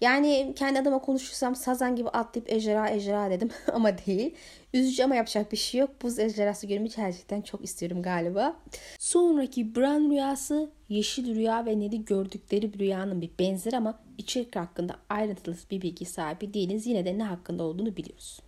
Yani 0.00 0.54
kendi 0.56 0.78
adıma 0.78 0.98
konuşursam 0.98 1.56
sazan 1.56 1.96
gibi 1.96 2.08
atlayıp 2.08 2.52
ejderha 2.52 2.90
ejderha 2.90 3.30
dedim 3.30 3.50
ama 3.72 3.98
değil. 3.98 4.34
Üzücü 4.74 5.04
ama 5.04 5.14
yapacak 5.14 5.52
bir 5.52 5.56
şey 5.56 5.80
yok. 5.80 5.90
Buz 6.02 6.18
ejderhası 6.18 6.66
görmeyi 6.66 6.90
gerçekten 6.96 7.42
çok 7.42 7.64
istiyorum 7.64 8.02
galiba. 8.02 8.56
Sonraki 8.98 9.74
Bran 9.76 10.10
rüyası 10.10 10.70
yeşil 10.88 11.34
rüya 11.34 11.66
ve 11.66 11.80
Ned'i 11.80 12.04
gördükleri 12.04 12.72
bir 12.72 12.78
rüyanın 12.78 13.20
bir 13.20 13.30
benzeri 13.38 13.76
ama 13.76 13.98
içerik 14.18 14.56
hakkında 14.56 14.96
ayrıntılı 15.08 15.56
bir 15.70 15.82
bilgi 15.82 16.04
sahibi 16.04 16.54
değiliz. 16.54 16.86
Yine 16.86 17.04
de 17.04 17.18
ne 17.18 17.24
hakkında 17.24 17.62
olduğunu 17.62 17.96
biliyoruz. 17.96 18.40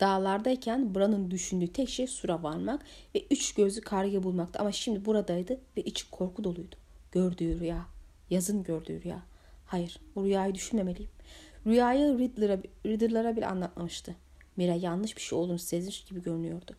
Dağlardayken 0.00 0.94
Bran'ın 0.94 1.30
düşündüğü 1.30 1.72
tek 1.72 1.88
şey 1.88 2.06
sura 2.06 2.42
varmak 2.42 2.82
ve 3.14 3.24
üç 3.30 3.54
gözlü 3.54 3.80
karga 3.80 4.22
bulmakta 4.22 4.60
ama 4.60 4.72
şimdi 4.72 5.04
buradaydı 5.04 5.60
ve 5.76 5.82
içi 5.82 6.10
korku 6.10 6.44
doluydu. 6.44 6.76
Gördüğü 7.12 7.60
rüya, 7.60 7.86
yazın 8.30 8.62
gördüğü 8.62 9.02
rüya. 9.02 9.22
Hayır, 9.66 10.00
bu 10.14 10.24
rüyayı 10.24 10.54
düşünmemeliyim. 10.54 11.10
Rüyayı 11.66 12.18
Riddler'a, 12.18 12.58
Riddler'lara 12.86 13.36
bile 13.36 13.46
anlatmamıştı. 13.46 14.14
Mira 14.56 14.74
yanlış 14.74 15.16
bir 15.16 15.22
şey 15.22 15.38
olduğunu 15.38 15.58
sezmiş 15.58 16.04
gibi 16.04 16.22
görünüyordu. 16.22 16.72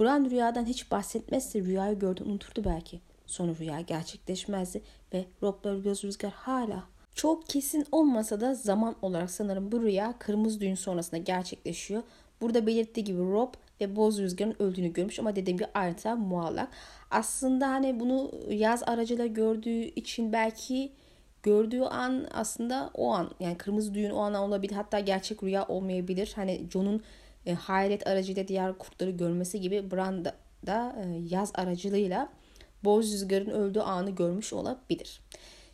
Bran 0.00 0.30
rüyadan 0.30 0.64
hiç 0.64 0.90
bahsetmezse 0.90 1.60
rüyayı 1.60 1.98
gördüğünü 1.98 2.28
unuturdu 2.28 2.64
belki. 2.64 3.00
Sonra 3.26 3.54
rüya 3.60 3.80
gerçekleşmezdi 3.80 4.82
ve 5.14 5.24
Rob'la 5.42 5.78
göz 5.78 6.04
rüzgar 6.04 6.32
hala 6.32 6.84
çok 7.14 7.48
kesin 7.48 7.86
olmasa 7.92 8.40
da 8.40 8.54
zaman 8.54 8.96
olarak 9.02 9.30
sanırım 9.30 9.72
bu 9.72 9.82
rüya 9.82 10.14
kırmızı 10.18 10.60
düğün 10.60 10.74
sonrasında 10.74 11.16
gerçekleşiyor. 11.16 12.02
Burada 12.40 12.66
belirttiği 12.66 13.04
gibi 13.04 13.18
Rob 13.18 13.54
ve 13.80 13.96
Boz 13.96 14.18
Rüzgar'ın 14.18 14.56
öldüğünü 14.58 14.92
görmüş 14.92 15.18
ama 15.18 15.36
dediğim 15.36 15.58
gibi 15.58 15.68
ayrıntılar 15.74 16.14
muallak. 16.14 16.68
Aslında 17.10 17.68
hani 17.68 18.00
bunu 18.00 18.30
yaz 18.50 18.82
aracıyla 18.82 19.26
gördüğü 19.26 19.80
için 19.80 20.32
belki 20.32 20.92
gördüğü 21.42 21.80
an 21.80 22.26
aslında 22.32 22.90
o 22.94 23.12
an 23.12 23.30
yani 23.40 23.58
kırmızı 23.58 23.94
düğün 23.94 24.10
o 24.10 24.20
an 24.20 24.34
olabilir 24.34 24.74
hatta 24.74 25.00
gerçek 25.00 25.42
rüya 25.42 25.66
olmayabilir. 25.66 26.32
Hani 26.36 26.66
John'un 26.72 27.02
e, 27.46 27.54
hayalet 27.54 28.06
aracıyla 28.06 28.48
diğer 28.48 28.78
kurtları 28.78 29.10
görmesi 29.10 29.60
gibi 29.60 29.90
Bran 29.90 30.24
da, 30.24 30.34
da 30.66 30.96
e, 30.98 31.34
yaz 31.34 31.52
aracılığıyla 31.54 32.28
Boz 32.84 33.12
Rüzgar'ın 33.12 33.50
öldüğü 33.50 33.80
anı 33.80 34.10
görmüş 34.10 34.52
olabilir. 34.52 35.20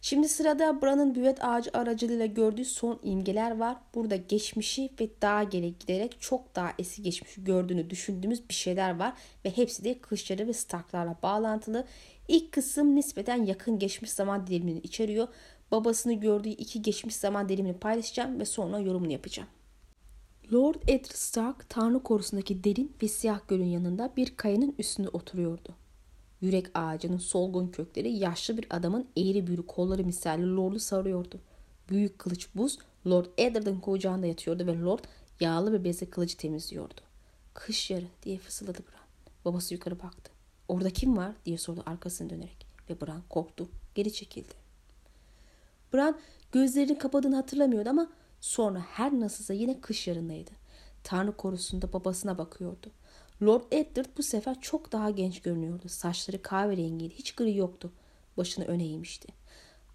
Şimdi 0.03 0.29
sırada 0.29 0.83
Bran'ın 0.83 1.15
büvet 1.15 1.45
ağacı 1.45 1.71
aracılığıyla 1.75 2.27
gördüğü 2.27 2.65
son 2.65 3.01
imgeler 3.03 3.59
var. 3.59 3.77
Burada 3.95 4.17
geçmişi 4.17 4.91
ve 5.01 5.09
daha 5.23 5.43
geri 5.43 5.79
giderek 5.79 6.21
çok 6.21 6.55
daha 6.55 6.73
eski 6.79 7.03
geçmişi 7.03 7.45
gördüğünü 7.45 7.91
düşündüğümüz 7.91 8.49
bir 8.49 8.55
şeyler 8.55 8.99
var. 8.99 9.13
Ve 9.45 9.57
hepsi 9.57 9.85
de 9.85 9.99
kılıçları 9.99 10.47
ve 10.47 10.53
Starklarla 10.53 11.17
bağlantılı. 11.23 11.85
İlk 12.29 12.53
kısım 12.53 12.97
nispeten 12.97 13.45
yakın 13.45 13.79
geçmiş 13.79 14.11
zaman 14.11 14.47
dilimini 14.47 14.79
içeriyor. 14.79 15.29
Babasını 15.71 16.13
gördüğü 16.13 16.49
iki 16.49 16.83
geçmiş 16.83 17.17
zaman 17.17 17.49
dilimini 17.49 17.79
paylaşacağım 17.79 18.41
ve 18.41 18.45
sonra 18.45 18.79
yorumunu 18.79 19.13
yapacağım. 19.13 19.49
Lord 20.53 20.75
Edward 20.75 21.15
Stark 21.15 21.71
Tanrı 21.71 22.03
korusundaki 22.03 22.65
derin 22.65 22.93
ve 23.03 23.09
siyah 23.09 23.41
gölün 23.49 23.67
yanında 23.67 24.13
bir 24.17 24.37
kayanın 24.37 24.75
üstünde 24.79 25.09
oturuyordu. 25.09 25.75
Yürek 26.41 26.67
ağacının 26.75 27.19
solgun 27.19 27.69
kökleri 27.69 28.13
yaşlı 28.13 28.57
bir 28.57 28.67
adamın 28.71 29.07
eğri 29.17 29.47
büğrü 29.47 29.67
kolları 29.67 30.05
misali 30.05 30.57
Lord'u 30.57 30.81
sarıyordu. 30.81 31.41
Büyük 31.89 32.19
kılıç 32.19 32.49
buz 32.55 32.79
Lord 33.07 33.27
Edward'ın 33.39 33.81
kucağında 33.81 34.27
yatıyordu 34.27 34.67
ve 34.67 34.81
Lord 34.81 35.05
yağlı 35.41 35.73
bir 35.73 35.85
bezle 35.85 36.11
kılıcı 36.11 36.37
temizliyordu. 36.37 37.01
Kış 37.55 37.91
yarı 37.91 38.07
diye 38.23 38.39
fısıldadı 38.39 38.79
Bran. 38.79 39.07
Babası 39.45 39.75
yukarı 39.75 40.03
baktı. 40.03 40.33
Orada 40.69 40.91
kim 40.91 41.17
var 41.17 41.33
diye 41.47 41.59
sordu 41.59 41.83
arkasını 41.87 42.31
dönerek 42.31 42.67
ve 42.91 43.01
Bran 43.01 43.23
korktu. 43.29 43.69
Geri 43.95 44.13
çekildi. 44.13 44.68
Bran 45.95 46.19
gözlerini 46.53 46.99
kapadığını 46.99 47.37
hatırlamıyordu 47.37 47.91
ama 47.91 48.11
sonra 48.41 48.79
her 48.79 49.21
nasılsa 49.21 49.55
yine 49.55 49.81
kış 49.81 50.09
yarındaydı. 50.09 50.51
Tanrı 51.05 51.37
korusunda 51.37 51.93
babasına 51.93 52.39
bakıyordu. 52.39 52.91
Lord 53.43 53.63
Edward 53.71 54.07
bu 54.19 54.23
sefer 54.23 54.61
çok 54.61 54.93
daha 54.93 55.11
genç 55.11 55.43
görünüyordu. 55.43 55.89
Saçları 55.89 56.43
kahverengiydi. 56.43 57.15
Hiç 57.15 57.33
gri 57.33 57.57
yoktu. 57.57 57.93
Başını 58.37 58.65
öne 58.65 58.87
eğmişti. 58.87 59.29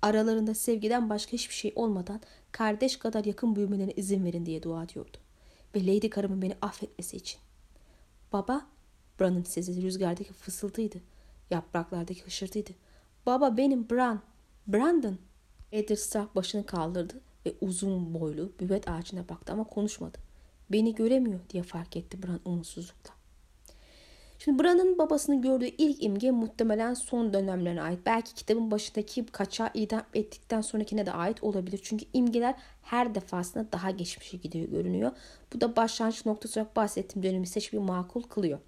Aralarında 0.01 0.53
sevgiden 0.53 1.09
başka 1.09 1.31
hiçbir 1.31 1.53
şey 1.53 1.73
olmadan 1.75 2.21
kardeş 2.51 2.97
kadar 2.97 3.25
yakın 3.25 3.55
büyümelerine 3.55 3.91
izin 3.91 4.25
verin 4.25 4.45
diye 4.45 4.63
dua 4.63 4.83
ediyordu. 4.83 5.17
Ve 5.75 5.87
Lady 5.87 6.09
karımın 6.09 6.41
beni 6.41 6.55
affetmesi 6.61 7.17
için. 7.17 7.39
Baba, 8.33 8.65
Bran'ın 9.19 9.43
sesi 9.43 9.81
rüzgardaki 9.81 10.33
fısıltıydı. 10.33 10.97
Yapraklardaki 11.49 12.23
hışırtıydı. 12.23 12.71
Baba 13.25 13.57
benim 13.57 13.89
Bran. 13.89 14.21
Brandon. 14.67 15.17
Stark 15.95 16.35
başını 16.35 16.65
kaldırdı 16.65 17.13
ve 17.45 17.53
uzun 17.61 18.13
boylu 18.13 18.51
büvet 18.59 18.89
ağacına 18.89 19.29
baktı 19.29 19.53
ama 19.53 19.63
konuşmadı. 19.63 20.17
Beni 20.69 20.95
göremiyor 20.95 21.39
diye 21.49 21.63
fark 21.63 21.97
etti 21.97 22.23
Bran 22.23 22.39
umutsuzlukla. 22.45 23.13
Şimdi 24.39 24.63
Bran'ın 24.63 24.97
babasını 24.97 25.41
gördüğü 25.41 25.65
ilk 25.65 26.03
imge 26.03 26.31
muhtemelen 26.31 26.93
son 26.93 27.33
dönemlerine 27.33 27.81
ait. 27.81 27.99
Belki 28.05 28.33
kitabın 28.33 28.71
başındaki 28.71 29.25
kaçağı 29.25 29.69
idam 29.73 30.03
ettikten 30.13 30.61
sonrakine 30.61 31.05
de 31.05 31.11
ait 31.11 31.43
olabilir. 31.43 31.79
Çünkü 31.83 32.05
imgeler 32.13 32.55
her 32.81 33.15
defasında 33.15 33.71
daha 33.71 33.91
geçmişe 33.91 34.37
gidiyor 34.37 34.69
görünüyor. 34.69 35.11
Bu 35.53 35.61
da 35.61 35.75
başlangıç 35.75 36.25
noktası 36.25 36.59
olarak 36.59 36.75
bahsettiğim 36.75 37.23
dönemi 37.23 37.47
seçmeyi 37.47 37.85
makul 37.85 38.21
kılıyor. 38.21 38.59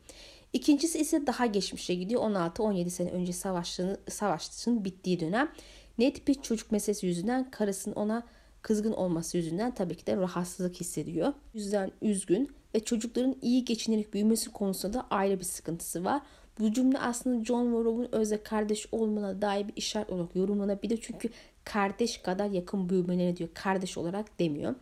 İkincisi 0.53 0.99
ise 0.99 1.27
daha 1.27 1.45
geçmişe 1.45 1.95
gidiyor. 1.95 2.21
16-17 2.21 2.89
sene 2.89 3.11
önce 3.11 3.33
savaşının, 3.33 3.97
savaşının 4.09 4.85
bittiği 4.85 5.19
dönem. 5.19 5.51
Net 5.97 6.27
bir 6.27 6.33
çocuk 6.33 6.71
meselesi 6.71 7.05
yüzünden 7.05 7.51
karısının 7.51 7.95
ona 7.95 8.23
kızgın 8.61 8.93
olması 8.93 9.37
yüzünden 9.37 9.73
tabii 9.73 9.95
ki 9.95 10.07
de 10.07 10.17
rahatsızlık 10.17 10.75
hissediyor. 10.75 11.33
yüzden 11.53 11.91
üzgün 12.01 12.55
ve 12.75 12.79
çocukların 12.79 13.35
iyi 13.41 13.65
geçinerek 13.65 14.13
büyümesi 14.13 14.51
konusunda 14.51 14.93
da 14.93 15.07
ayrı 15.09 15.39
bir 15.39 15.45
sıkıntısı 15.45 16.05
var. 16.05 16.21
Bu 16.59 16.73
cümle 16.73 16.99
aslında 16.99 17.45
John 17.45 17.73
ve 17.73 17.83
Rob'un 17.83 18.09
özle 18.11 18.43
kardeş 18.43 18.87
olmana 18.91 19.41
dair 19.41 19.67
bir 19.67 19.73
işaret 19.75 20.09
olarak 20.09 20.35
yorumlanabilir. 20.35 20.99
Çünkü 21.01 21.29
kardeş 21.63 22.17
kadar 22.17 22.49
yakın 22.49 22.89
büyümelerine 22.89 23.37
diyor. 23.37 23.49
Kardeş 23.53 23.97
olarak 23.97 24.39
demiyor. 24.39 24.75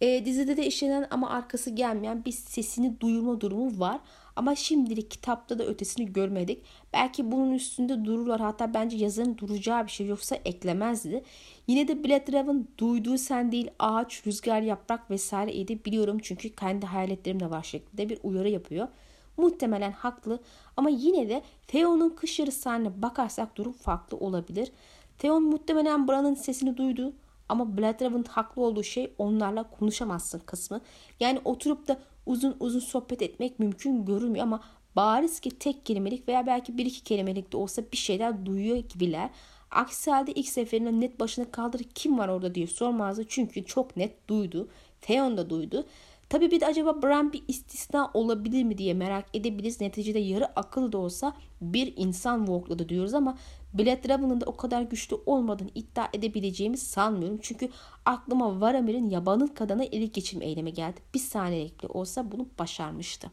E, 0.00 0.24
dizide 0.24 0.56
de 0.56 0.66
işlenen 0.66 1.06
ama 1.10 1.30
arkası 1.30 1.70
gelmeyen 1.70 2.24
bir 2.24 2.32
sesini 2.32 3.00
duyurma 3.00 3.40
durumu 3.40 3.80
var. 3.80 4.00
Ama 4.36 4.54
şimdilik 4.54 5.10
kitapta 5.10 5.58
da 5.58 5.64
ötesini 5.66 6.12
görmedik. 6.12 6.62
Belki 6.92 7.32
bunun 7.32 7.52
üstünde 7.52 8.04
dururlar. 8.04 8.40
Hatta 8.40 8.74
bence 8.74 8.96
yazarın 8.96 9.38
duracağı 9.38 9.86
bir 9.86 9.90
şey 9.90 10.06
yoksa 10.06 10.36
eklemezdi. 10.44 11.24
Yine 11.66 11.88
de 11.88 12.04
Blade 12.04 12.32
Raven 12.32 12.68
duyduğu 12.78 13.18
sen 13.18 13.52
değil 13.52 13.70
ağaç, 13.78 14.26
rüzgar, 14.26 14.62
yaprak 14.62 15.10
vesaire 15.10 15.52
idi 15.52 15.84
biliyorum. 15.84 16.18
Çünkü 16.22 16.54
kendi 16.54 16.86
hayaletlerim 16.86 17.40
de 17.40 17.50
var 17.50 17.62
şeklinde 17.62 18.08
bir 18.08 18.18
uyarı 18.22 18.48
yapıyor. 18.48 18.88
Muhtemelen 19.36 19.92
haklı 19.92 20.40
ama 20.76 20.90
yine 20.90 21.28
de 21.28 21.42
Theon'un 21.68 22.10
kış 22.10 22.38
yarısı 22.38 22.68
haline 22.68 23.02
bakarsak 23.02 23.56
durum 23.56 23.72
farklı 23.72 24.16
olabilir. 24.16 24.72
Theon 25.18 25.42
muhtemelen 25.42 26.08
Bran'ın 26.08 26.34
sesini 26.34 26.76
duydu 26.76 27.12
ama 27.48 27.76
Bloodraven 27.76 28.24
haklı 28.28 28.62
olduğu 28.62 28.82
şey 28.82 29.12
onlarla 29.18 29.70
konuşamazsın 29.70 30.38
kısmı. 30.38 30.80
Yani 31.20 31.40
oturup 31.44 31.88
da 31.88 31.98
uzun 32.26 32.56
uzun 32.60 32.80
sohbet 32.80 33.22
etmek 33.22 33.58
mümkün 33.58 34.04
görünmüyor 34.04 34.42
ama 34.42 34.60
bariz 34.96 35.40
ki 35.40 35.50
tek 35.50 35.86
kelimelik 35.86 36.28
veya 36.28 36.46
belki 36.46 36.78
bir 36.78 36.86
iki 36.86 37.04
kelimelik 37.04 37.52
de 37.52 37.56
olsa 37.56 37.82
bir 37.92 37.96
şeyler 37.96 38.46
duyuyor 38.46 38.76
gibiler. 38.76 39.30
Aksi 39.70 40.10
halde 40.10 40.32
ilk 40.32 40.48
seferinde 40.48 41.00
net 41.00 41.20
başını 41.20 41.50
kaldırıp 41.50 41.96
kim 41.96 42.18
var 42.18 42.28
orada 42.28 42.54
diye 42.54 42.66
sormazdı. 42.66 43.24
Çünkü 43.28 43.64
çok 43.64 43.96
net 43.96 44.28
duydu. 44.28 44.68
Theon 45.00 45.36
da 45.36 45.50
duydu. 45.50 45.86
Tabi 46.28 46.50
bir 46.50 46.60
de 46.60 46.66
acaba 46.66 47.02
Bran 47.02 47.32
bir 47.32 47.42
istisna 47.48 48.10
olabilir 48.14 48.64
mi 48.64 48.78
diye 48.78 48.94
merak 48.94 49.24
edebiliriz. 49.34 49.80
Neticede 49.80 50.18
yarı 50.18 50.46
akıllı 50.46 50.92
da 50.92 50.98
olsa 50.98 51.36
bir 51.60 51.94
insan 51.96 52.38
walkladı 52.38 52.88
diyoruz 52.88 53.14
ama 53.14 53.38
Blade 53.74 54.08
Raven'ın 54.08 54.40
da 54.40 54.46
o 54.46 54.56
kadar 54.56 54.82
güçlü 54.82 55.16
olmadığını 55.26 55.70
iddia 55.74 56.08
edebileceğimi 56.12 56.76
sanmıyorum. 56.76 57.38
Çünkü 57.42 57.68
aklıma 58.04 58.60
Varamir'in 58.60 59.10
yabanın 59.10 59.46
kadına 59.46 59.84
eli 59.84 60.12
geçirme 60.12 60.46
eylemi 60.46 60.74
geldi. 60.74 61.00
Bir 61.14 61.18
saniyelikle 61.18 61.88
olsa 61.88 62.32
bunu 62.32 62.46
başarmıştı. 62.58 63.30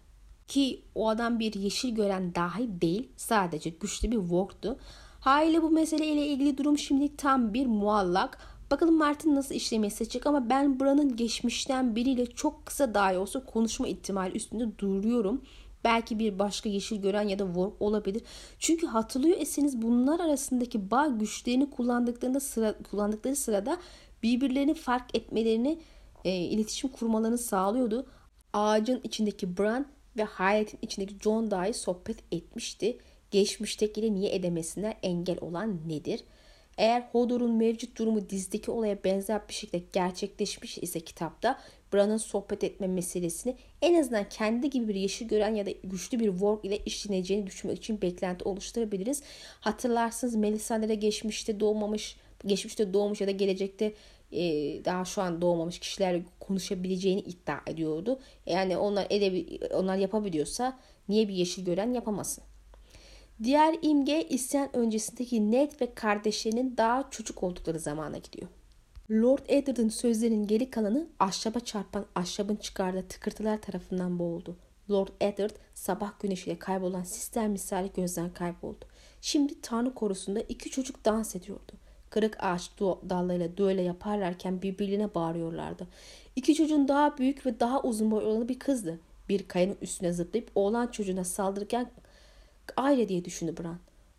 Ki 0.48 0.84
o 0.96 1.10
adam 1.10 1.40
bir 1.40 1.54
yeşil 1.54 1.96
gören 1.96 2.36
dahi 2.36 2.82
değil. 2.82 3.10
Sadece 3.18 3.70
güçlü 3.70 4.12
bir 4.12 4.20
Warg'du. 4.20 4.78
Haliyle 5.20 5.62
bu 5.62 5.70
meseleyle 5.70 6.28
ilgili 6.28 6.58
durum 6.58 6.78
şimdi 6.78 7.18
tam 7.18 7.54
bir 7.54 7.66
muallak. 7.66 8.58
Bakalım 8.72 8.98
Martin 8.98 9.36
nasıl 9.36 9.56
işlemeyi 9.56 9.92
seçecek 9.92 10.28
ama 10.28 10.50
ben 10.50 10.80
Bran'ın 10.80 11.16
geçmişten 11.16 11.96
biriyle 11.96 12.26
çok 12.26 12.66
kısa 12.66 12.94
dahi 12.94 13.18
olsa 13.18 13.46
konuşma 13.46 13.88
ihtimali 13.88 14.36
üstünde 14.36 14.80
duruyorum. 14.80 15.42
Belki 15.88 16.20
bir 16.20 16.40
başka 16.40 16.70
yeşil 16.70 17.02
gören 17.02 17.28
ya 17.28 17.40
da 17.40 17.46
work 17.46 17.82
olabilir. 17.82 18.22
Çünkü 18.60 18.88
hatırlıyor 18.88 19.38
eseniz 19.40 19.82
bunlar 19.82 20.20
arasındaki 20.20 20.92
bağ 20.92 21.08
güçlerini 21.08 21.70
kullandıklarında 21.70 22.40
sıra, 22.40 22.76
kullandıkları 22.92 23.36
sırada 23.36 23.78
birbirlerini 24.24 24.74
fark 24.74 25.16
etmelerini, 25.16 25.80
e, 26.26 26.36
iletişim 26.36 26.90
kurmalarını 26.90 27.38
sağlıyordu. 27.38 28.06
Ağacın 28.54 29.02
içindeki 29.04 29.58
Bran 29.58 29.86
ve 30.18 30.24
hayaletin 30.24 30.80
içindeki 30.82 31.16
John 31.20 31.52
dahi 31.52 31.74
sohbet 31.74 32.18
etmişti. 32.32 32.98
Geçmiştekiyle 33.32 34.14
niye 34.14 34.36
edemesinler 34.36 34.98
engel 35.04 35.38
olan 35.42 35.80
nedir? 35.88 36.24
Eğer 36.78 37.10
Hodor'un 37.12 37.52
mevcut 37.52 37.98
durumu 37.98 38.30
dizdeki 38.30 38.72
olaya 38.72 39.04
benzer 39.04 39.42
bir 39.50 39.54
şekilde 39.54 39.84
gerçekleşmiş 39.94 40.78
ise 40.78 41.00
kitapta 41.00 41.60
Bran'ın 41.94 42.18
sohbet 42.18 42.64
etme 42.64 42.88
meselesini 42.88 43.56
en 43.82 44.00
azından 44.00 44.30
kendi 44.30 44.70
gibi 44.70 44.88
bir 44.88 44.96
yeşil 44.96 45.28
gören 45.28 45.56
ya 45.56 45.66
da 45.66 45.72
güçlü 45.84 46.20
bir 46.20 46.30
work 46.30 46.66
ile 46.66 46.78
işleneceğini 46.78 47.48
düşünmek 47.48 47.78
için 47.78 48.02
beklenti 48.02 48.44
oluşturabiliriz. 48.44 49.24
Hatırlarsınız 49.60 50.36
Melisandre 50.36 50.96
geçmişte 50.96 51.60
doğmamış, 51.60 52.18
geçmişte 52.46 52.94
doğmuş 52.94 53.22
ya 53.22 53.28
da 53.28 53.32
gelecekte 53.32 53.94
e, 54.32 54.42
daha 54.86 55.06
şu 55.06 55.22
an 55.22 55.42
doğmamış 55.42 55.80
kişilerle 55.80 56.24
konuşabileceğini 56.40 57.22
iddia 57.22 57.60
ediyordu. 57.68 58.20
Yani 58.46 58.78
onlar 58.78 59.08
edebi, 59.10 59.60
onlar 59.74 59.98
yapabiliyorsa 59.98 60.80
niye 61.10 61.28
bir 61.28 61.34
yeşil 61.34 61.66
gören 61.66 61.94
yapamasın? 61.94 62.44
Diğer 63.44 63.76
imge 63.82 64.22
isyan 64.30 64.76
öncesindeki 64.76 65.52
Ned 65.52 65.72
ve 65.82 65.94
kardeşlerinin 65.94 66.78
daha 66.78 67.10
çocuk 67.12 67.44
oldukları 67.44 67.80
zamana 67.80 68.18
gidiyor. 68.18 68.48
Lord 69.12 69.40
Eddard'ın 69.48 69.90
sözlerinin 69.90 70.48
geri 70.48 70.70
kalanı 70.70 71.08
ahşaba 71.20 71.60
çarpan 71.60 72.06
ahşabın 72.16 72.56
çıkardığı 72.56 73.08
tıkırtılar 73.08 73.62
tarafından 73.62 74.20
boğuldu. 74.20 74.56
Lord 74.92 75.08
Eddard 75.22 75.56
sabah 75.74 76.20
güneşiyle 76.20 76.60
kaybolan 76.60 77.04
sistem 77.04 77.52
misali 77.52 77.92
gözden 77.96 78.34
kayboldu. 78.34 78.86
Şimdi 79.22 79.62
Tanrı 79.62 79.94
korusunda 79.94 80.40
iki 80.40 80.70
çocuk 80.70 81.06
dans 81.06 81.36
ediyordu. 81.36 81.72
Kırık 82.10 82.44
ağaç 82.44 82.72
dallarıyla 82.80 83.58
düğüle 83.58 83.82
yaparlarken 83.82 84.62
birbirine 84.62 85.16
bağırıyorlardı. 85.16 85.88
İki 86.36 86.56
çocuğun 86.56 86.88
daha 86.88 87.18
büyük 87.18 87.46
ve 87.46 87.60
daha 87.60 87.82
uzun 87.82 88.12
boylu 88.12 88.28
olanı 88.28 88.50
bir 88.50 88.60
kızdı. 88.60 89.00
Bir 89.30 89.48
kayanın 89.48 89.78
üstüne 89.82 90.14
zıplayıp 90.14 90.52
oğlan 90.56 90.88
çocuğuna 90.88 91.24
saldırırken 91.24 91.92
aile 92.78 93.10
diye 93.10 93.26
düşündü 93.26 93.56
Bran. 93.64 93.78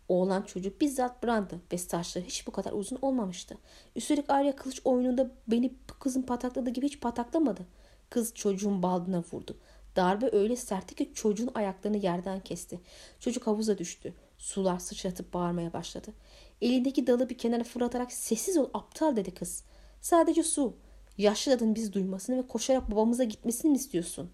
Oğlan 0.09 0.41
çocuk 0.41 0.81
bizzat 0.81 1.23
Bran'dı 1.23 1.61
ve 1.73 1.77
saçları 1.77 2.25
hiç 2.25 2.47
bu 2.47 2.51
kadar 2.51 2.71
uzun 2.71 2.99
olmamıştı. 3.01 3.57
Üstelik 3.95 4.29
Arya 4.29 4.55
kılıç 4.55 4.81
oyununda 4.85 5.31
beni 5.47 5.73
kızın 5.99 6.21
patakladığı 6.21 6.69
gibi 6.69 6.85
hiç 6.85 6.99
pataklamadı. 6.99 7.65
Kız 8.09 8.33
çocuğun 8.33 8.83
baldına 8.83 9.23
vurdu. 9.31 9.57
Darbe 9.95 10.29
öyle 10.31 10.55
sertti 10.55 10.95
ki 10.95 11.11
çocuğun 11.13 11.51
ayaklarını 11.53 11.97
yerden 11.97 12.39
kesti. 12.39 12.79
Çocuk 13.19 13.47
havuza 13.47 13.77
düştü. 13.77 14.13
Sular 14.37 14.79
sıçratıp 14.79 15.33
bağırmaya 15.33 15.73
başladı. 15.73 16.13
Elindeki 16.61 17.07
dalı 17.07 17.29
bir 17.29 17.37
kenara 17.37 17.63
fırlatarak 17.63 18.11
sessiz 18.11 18.57
ol 18.57 18.69
aptal 18.73 19.15
dedi 19.15 19.33
kız. 19.33 19.63
Sadece 20.01 20.43
su. 20.43 20.75
Yaşlı 21.17 21.53
adın 21.53 21.75
biz 21.75 21.93
duymasını 21.93 22.37
ve 22.37 22.47
koşarak 22.47 22.91
babamıza 22.91 23.23
gitmesini 23.23 23.71
mi 23.71 23.77
istiyorsun? 23.77 24.31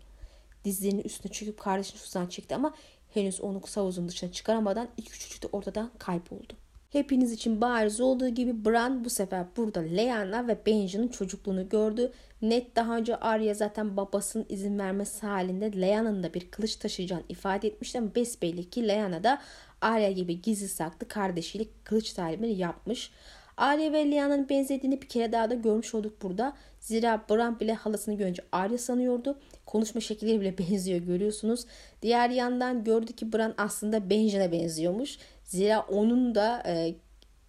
Dizlerinin 0.65 1.03
üstüne 1.03 1.32
çöküp 1.32 1.59
kardeşini 1.59 1.99
sudan 1.99 2.28
çekti 2.28 2.55
ama 2.55 2.73
henüz 3.16 3.41
onu 3.41 3.61
havuzun 3.76 4.09
dışına 4.09 4.32
çıkaramadan 4.32 4.88
iki 4.97 5.20
çocuk 5.20 5.43
da 5.43 5.57
ortadan 5.57 5.91
kayboldu. 5.99 6.53
Hepiniz 6.89 7.32
için 7.32 7.61
bariz 7.61 8.01
olduğu 8.01 8.28
gibi 8.30 8.66
Bran 8.66 9.05
bu 9.05 9.09
sefer 9.09 9.45
burada 9.57 9.80
Lyanna 9.80 10.47
ve 10.47 10.57
Benjen'in 10.66 11.07
çocukluğunu 11.07 11.70
gördü. 11.70 12.11
Ned 12.41 12.66
daha 12.76 12.97
önce 12.97 13.16
Arya 13.16 13.53
zaten 13.53 13.97
babasının 13.97 14.45
izin 14.49 14.80
vermesi 14.80 15.28
halinde 15.28 15.82
Lyanna'nın 15.82 16.24
da 16.24 16.34
bir 16.34 16.51
kılıç 16.51 16.76
taşıyacağını 16.76 17.24
ifade 17.30 17.68
etmişti 17.68 17.97
ama 17.97 18.16
besbelli 18.16 18.70
ki 18.70 18.88
Lyanna 18.88 19.24
da 19.24 19.41
Arya 19.82 20.11
gibi 20.11 20.41
gizli 20.41 20.68
saklı 20.68 21.07
kardeşiyle 21.07 21.66
kılıç 21.84 22.13
talimini 22.13 22.57
yapmış. 22.57 23.11
Arya 23.57 23.93
ve 23.93 24.11
Lyanna'nın 24.11 24.49
benzediğini 24.49 25.01
bir 25.01 25.09
kere 25.09 25.31
daha 25.31 25.49
da 25.49 25.53
görmüş 25.53 25.95
olduk 25.95 26.21
burada. 26.21 26.53
Zira 26.79 27.25
Bran 27.29 27.59
bile 27.59 27.73
halasını 27.73 28.15
görünce 28.17 28.43
Arya 28.51 28.77
sanıyordu. 28.77 29.39
Konuşma 29.65 30.01
şekilleri 30.01 30.41
bile 30.41 30.57
benziyor 30.71 30.99
görüyorsunuz. 30.99 31.65
Diğer 32.01 32.29
yandan 32.29 32.83
gördü 32.83 33.13
ki 33.13 33.33
Bran 33.33 33.53
aslında 33.57 34.09
Benjen'e 34.09 34.51
benziyormuş. 34.51 35.17
Zira 35.43 35.85
onun 35.89 36.35
da 36.35 36.63
e, 36.65 36.95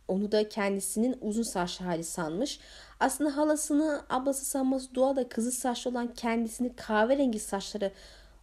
onu 0.08 0.32
da 0.32 0.48
kendisinin 0.48 1.16
uzun 1.20 1.42
saçlı 1.42 1.84
hali 1.84 2.04
sanmış. 2.04 2.60
Aslında 3.00 3.36
halasını 3.36 4.02
ablası 4.10 4.44
sanması 4.44 4.94
doğal 4.94 5.16
da 5.16 5.28
kızı 5.28 5.52
saçlı 5.52 5.90
olan 5.90 6.14
kendisini 6.14 6.76
kahverengi 6.76 7.38
saçları 7.38 7.92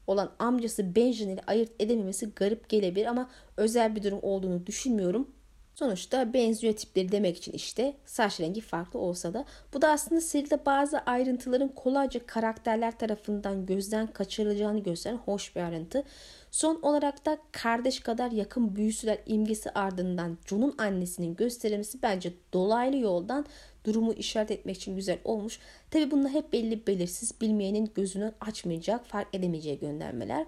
olan 0.08 0.32
amcası 0.40 0.96
Benjen 0.96 1.40
ayırt 1.48 1.72
edememesi 1.80 2.30
garip 2.36 2.70
gelebilir 2.70 3.06
ama 3.06 3.30
özel 3.58 3.96
bir 3.96 4.04
durum 4.04 4.20
olduğunu 4.22 4.66
düşünmüyorum. 4.66 5.28
Sonuçta 5.76 6.34
benziyor 6.34 6.74
tipleri 6.74 7.12
demek 7.12 7.38
için 7.38 7.52
işte 7.52 7.94
saç 8.06 8.40
rengi 8.40 8.62
farklı 8.62 9.00
olsa 9.00 9.34
da 9.34 9.46
bu 9.74 9.82
da 9.82 9.90
aslında 9.92 10.22
seride 10.22 10.66
bazı 10.66 11.00
ayrıntıların 11.00 11.68
kolayca 11.68 12.26
karakterler 12.26 12.98
tarafından 12.98 13.66
gözden 13.66 14.08
kaçırılacağını 14.08 14.80
gösteren 14.80 15.18
hoş 15.18 15.56
bir 15.56 15.62
ayrıntı. 15.62 16.04
Son 16.52 16.82
olarak 16.82 17.26
da 17.26 17.38
kardeş 17.52 18.00
kadar 18.00 18.32
yakın 18.32 18.76
büyüsüler 18.76 19.18
imgesi 19.26 19.70
ardından 19.70 20.38
John'un 20.46 20.76
annesinin 20.78 21.36
gösterilmesi 21.36 22.02
bence 22.02 22.34
dolaylı 22.54 22.98
yoldan 22.98 23.46
durumu 23.86 24.14
işaret 24.14 24.52
etmek 24.52 24.76
için 24.76 24.96
güzel 24.96 25.18
olmuş. 25.24 25.60
Tabi 25.92 26.12
bunlar 26.12 26.32
hep 26.32 26.54
belli 26.54 26.88
belirsiz 26.88 27.42
bilmeyenin 27.42 27.92
gözünü 27.96 28.34
açmayacak 28.42 29.06
fark 29.06 29.36
edemeyeceği 29.36 29.80
göndermeler. 29.80 30.46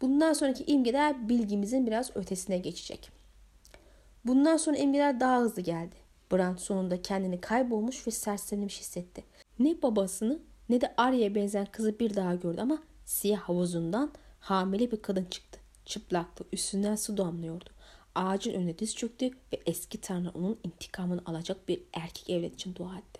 Bundan 0.00 0.32
sonraki 0.32 0.64
imgeler 0.64 1.28
bilgimizin 1.28 1.86
biraz 1.86 2.16
ötesine 2.16 2.58
geçecek. 2.58 3.17
Bundan 4.28 4.56
sonra 4.56 4.76
imgeler 4.76 5.20
daha 5.20 5.40
hızlı 5.40 5.62
geldi. 5.62 5.96
Bran 6.32 6.56
sonunda 6.56 7.02
kendini 7.02 7.40
kaybolmuş 7.40 8.06
ve 8.06 8.10
sersemlemiş 8.10 8.80
hissetti. 8.80 9.24
Ne 9.58 9.82
babasını 9.82 10.38
ne 10.68 10.80
de 10.80 10.94
Arya'ya 10.96 11.34
benzeyen 11.34 11.66
kızı 11.72 11.98
bir 11.98 12.16
daha 12.16 12.34
gördü 12.34 12.60
ama 12.60 12.78
siyah 13.04 13.40
havuzundan 13.40 14.12
hamile 14.40 14.90
bir 14.90 15.02
kadın 15.02 15.24
çıktı. 15.24 15.60
Çıplaktı, 15.84 16.44
üstünden 16.52 16.96
su 16.96 17.16
damlıyordu. 17.16 17.64
Ağacın 18.14 18.54
önüne 18.54 18.78
diz 18.78 18.96
çöktü 18.96 19.26
ve 19.26 19.60
eski 19.66 20.00
tanrı 20.00 20.30
onun 20.34 20.58
intikamını 20.64 21.22
alacak 21.26 21.68
bir 21.68 21.82
erkek 21.92 22.30
evlat 22.30 22.54
için 22.54 22.74
dua 22.74 22.98
etti. 22.98 23.17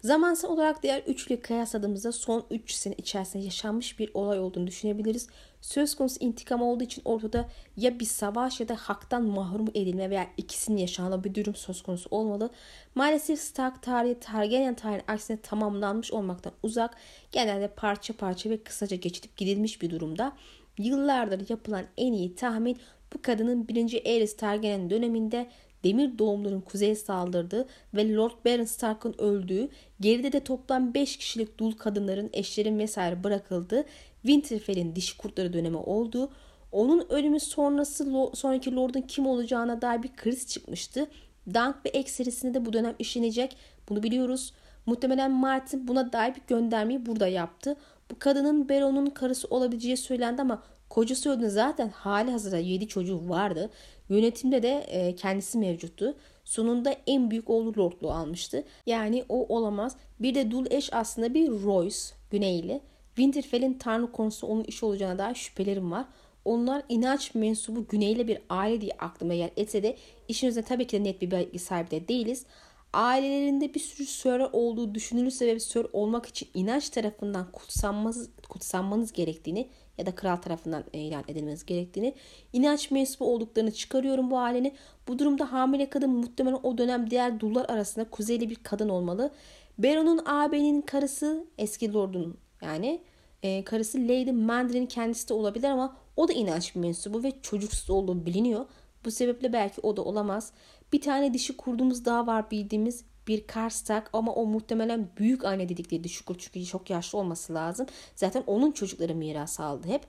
Zamansal 0.00 0.48
olarak 0.48 0.82
diğer 0.82 1.02
üçlü 1.02 1.40
kıyasladığımızda 1.40 2.12
son 2.12 2.44
3 2.50 2.72
sene 2.72 2.94
içerisinde 2.94 3.44
yaşanmış 3.44 3.98
bir 3.98 4.10
olay 4.14 4.40
olduğunu 4.40 4.66
düşünebiliriz. 4.66 5.28
Söz 5.60 5.94
konusu 5.94 6.16
intikam 6.20 6.62
olduğu 6.62 6.84
için 6.84 7.02
ortada 7.04 7.48
ya 7.76 8.00
bir 8.00 8.04
savaş 8.04 8.60
ya 8.60 8.68
da 8.68 8.74
haktan 8.74 9.22
mahrum 9.22 9.68
edilme 9.74 10.10
veya 10.10 10.26
ikisinin 10.36 10.76
yaşandığı 10.76 11.24
bir 11.24 11.34
durum 11.34 11.54
söz 11.54 11.82
konusu 11.82 12.08
olmalı. 12.10 12.50
Maalesef 12.94 13.40
Stark 13.40 13.82
tarihi 13.82 14.20
Targaryen 14.20 14.74
tarihinin 14.74 15.04
aksine 15.08 15.36
tamamlanmış 15.36 16.12
olmaktan 16.12 16.52
uzak, 16.62 16.96
genelde 17.32 17.68
parça 17.68 18.12
parça 18.12 18.50
ve 18.50 18.62
kısaca 18.62 18.96
geçitip 18.96 19.36
gidilmiş 19.36 19.82
bir 19.82 19.90
durumda. 19.90 20.32
Yıllardır 20.78 21.50
yapılan 21.50 21.84
en 21.96 22.12
iyi 22.12 22.34
tahmin 22.34 22.78
bu 23.14 23.22
kadının 23.22 23.68
1. 23.68 24.02
Aerys 24.06 24.36
Targaryen 24.36 24.90
döneminde 24.90 25.50
demir 25.84 26.18
doğumluların 26.18 26.60
kuzeye 26.60 26.94
saldırdığı 26.94 27.66
ve 27.94 28.14
Lord 28.14 28.32
Baron 28.44 28.64
Stark'ın 28.64 29.14
öldüğü, 29.18 29.68
geride 30.00 30.32
de 30.32 30.40
toplam 30.40 30.94
5 30.94 31.16
kişilik 31.16 31.58
dul 31.58 31.72
kadınların, 31.72 32.30
eşlerin 32.32 32.78
vesaire 32.78 33.24
bırakıldığı 33.24 33.84
Winterfell'in 34.22 34.96
dişi 34.96 35.16
kurtları 35.16 35.52
dönemi 35.52 35.76
olduğu, 35.76 36.30
onun 36.72 37.06
ölümü 37.08 37.40
sonrası 37.40 38.30
sonraki 38.34 38.76
Lord'un 38.76 39.02
kim 39.02 39.26
olacağına 39.26 39.82
dair 39.82 40.02
bir 40.02 40.16
kriz 40.16 40.46
çıkmıştı. 40.46 41.06
Dunk 41.54 41.76
ve 41.86 41.90
Egg 41.92 42.08
serisinde 42.08 42.54
de 42.54 42.66
bu 42.66 42.72
dönem 42.72 42.94
işlenecek. 42.98 43.56
Bunu 43.88 44.02
biliyoruz. 44.02 44.52
Muhtemelen 44.86 45.30
Martin 45.30 45.88
buna 45.88 46.12
dair 46.12 46.34
bir 46.34 46.42
göndermeyi 46.46 47.06
burada 47.06 47.28
yaptı. 47.28 47.76
Bu 48.10 48.18
kadının 48.18 48.68
Baron'un 48.68 49.06
karısı 49.06 49.48
olabileceği 49.48 49.96
söylendi 49.96 50.42
ama 50.42 50.62
kocası 50.88 51.30
öldüğünde 51.30 51.48
zaten 51.48 51.88
hali 51.88 52.30
hazırda 52.30 52.58
7 52.58 52.88
çocuğu 52.88 53.28
vardı. 53.28 53.70
Yönetimde 54.08 54.62
de 54.62 54.84
e, 54.88 55.16
kendisi 55.16 55.58
mevcuttu. 55.58 56.16
Sonunda 56.44 56.96
en 57.06 57.30
büyük 57.30 57.50
oğlu 57.50 57.74
lordluğu 57.78 58.10
almıştı. 58.10 58.64
Yani 58.86 59.24
o 59.28 59.56
olamaz. 59.56 59.96
Bir 60.20 60.34
de 60.34 60.50
dul 60.50 60.66
eş 60.70 60.92
aslında 60.92 61.34
bir 61.34 61.50
Royce 61.50 61.98
Güneyli. 62.30 62.80
Winterfell'in 63.16 63.74
tanrı 63.74 64.12
konusu 64.12 64.46
onun 64.46 64.64
iş 64.64 64.82
olacağına 64.82 65.18
dair 65.18 65.34
şüphelerim 65.34 65.90
var. 65.90 66.04
Onlar 66.44 66.82
inanç 66.88 67.34
mensubu 67.34 67.86
güneyle 67.88 68.28
bir 68.28 68.38
aile 68.48 68.80
diye 68.80 68.92
aklıma 68.98 69.34
yer 69.34 69.50
etse 69.56 69.82
de 69.82 69.96
işimizde 70.28 70.62
tabii 70.62 70.86
ki 70.86 70.98
de 70.98 71.04
net 71.04 71.22
bir 71.22 71.30
bilgi 71.30 71.58
sahibi 71.58 71.90
de 71.90 72.08
değiliz. 72.08 72.46
Ailelerinde 72.92 73.74
bir 73.74 73.80
sürü 73.80 74.06
sör 74.06 74.40
olduğu 74.40 74.94
düşünülürse 74.94 75.46
ve 75.46 75.60
sör 75.60 75.86
olmak 75.92 76.26
için 76.26 76.48
inanç 76.54 76.90
tarafından 76.90 77.52
kutsanmanız, 77.52 78.30
kutsanmanız 78.48 79.12
gerektiğini 79.12 79.68
ya 79.98 80.06
da 80.06 80.14
kral 80.14 80.36
tarafından 80.36 80.84
ilan 80.92 81.24
edilmeniz 81.28 81.66
gerektiğini, 81.66 82.14
inanç 82.52 82.90
mensubu 82.90 83.34
olduklarını 83.34 83.70
çıkarıyorum 83.70 84.30
bu 84.30 84.38
ailenin. 84.38 84.72
Bu 85.08 85.18
durumda 85.18 85.52
hamile 85.52 85.90
kadın 85.90 86.10
muhtemelen 86.10 86.58
o 86.62 86.78
dönem 86.78 87.10
diğer 87.10 87.40
dullar 87.40 87.68
arasında 87.68 88.10
kuzeyli 88.10 88.50
bir 88.50 88.56
kadın 88.56 88.88
olmalı. 88.88 89.30
Baron'un 89.78 90.20
ağabeyinin 90.26 90.80
karısı 90.80 91.46
eski 91.58 91.92
lordun 91.92 92.38
yani 92.62 93.00
e, 93.42 93.64
karısı 93.64 93.98
Lady 93.98 94.32
Mandarin 94.32 94.86
kendisi 94.86 95.28
de 95.28 95.34
olabilir 95.34 95.68
ama 95.68 95.96
o 96.16 96.28
da 96.28 96.32
inanç 96.32 96.74
mensubu 96.74 97.22
ve 97.22 97.32
çocuksuz 97.42 97.90
olduğu 97.90 98.26
biliniyor. 98.26 98.66
Bu 99.04 99.10
sebeple 99.10 99.52
belki 99.52 99.80
o 99.80 99.96
da 99.96 100.02
olamaz. 100.02 100.52
Bir 100.92 101.00
tane 101.00 101.34
dişi 101.34 101.56
kurdumuz 101.56 102.04
daha 102.04 102.26
var 102.26 102.50
bildiğimiz 102.50 103.04
bir 103.28 103.46
Karstak 103.46 104.10
ama 104.12 104.32
o 104.32 104.46
muhtemelen 104.46 105.08
büyük 105.18 105.44
anne 105.44 105.68
dedikleri 105.68 106.04
dişi 106.04 106.24
kurt 106.24 106.40
çünkü 106.40 106.64
çok 106.64 106.90
yaşlı 106.90 107.18
olması 107.18 107.54
lazım. 107.54 107.86
Zaten 108.14 108.42
onun 108.46 108.72
çocukları 108.72 109.14
miras 109.14 109.60
aldı 109.60 109.88
hep. 109.88 110.06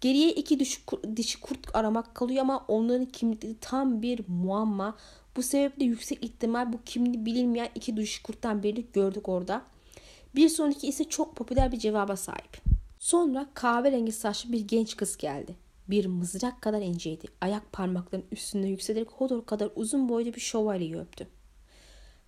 Geriye 0.00 0.32
iki 0.32 0.60
dişi, 0.60 0.80
dişi 1.16 1.40
kurt 1.40 1.76
aramak 1.76 2.14
kalıyor 2.14 2.40
ama 2.40 2.64
onların 2.68 3.06
kimlikleri 3.06 3.56
tam 3.60 4.02
bir 4.02 4.20
muamma. 4.28 4.96
Bu 5.36 5.42
sebeple 5.42 5.84
yüksek 5.84 6.24
ihtimal 6.24 6.72
bu 6.72 6.82
kimliği 6.84 7.26
bilinmeyen 7.26 7.68
iki 7.74 7.96
dişi 7.96 8.22
kurttan 8.22 8.62
birini 8.62 8.86
gördük 8.92 9.28
orada. 9.28 9.62
Bir 10.34 10.48
sonraki 10.48 10.88
ise 10.88 11.04
çok 11.04 11.36
popüler 11.36 11.72
bir 11.72 11.78
cevaba 11.78 12.16
sahip. 12.16 12.62
Sonra 12.98 13.46
kahverengi 13.54 14.12
saçlı 14.12 14.52
bir 14.52 14.60
genç 14.60 14.96
kız 14.96 15.16
geldi. 15.16 15.56
Bir 15.88 16.06
mızrak 16.06 16.62
kadar 16.62 16.82
inceydi. 16.82 17.26
Ayak 17.40 17.72
parmaklarının 17.72 18.26
üstünde 18.32 18.66
yükselerek 18.66 19.10
Hodor 19.10 19.46
kadar 19.46 19.70
uzun 19.76 20.08
boylu 20.08 20.34
bir 20.34 20.40
şövalyeyi 20.40 20.96
öptü. 20.96 21.37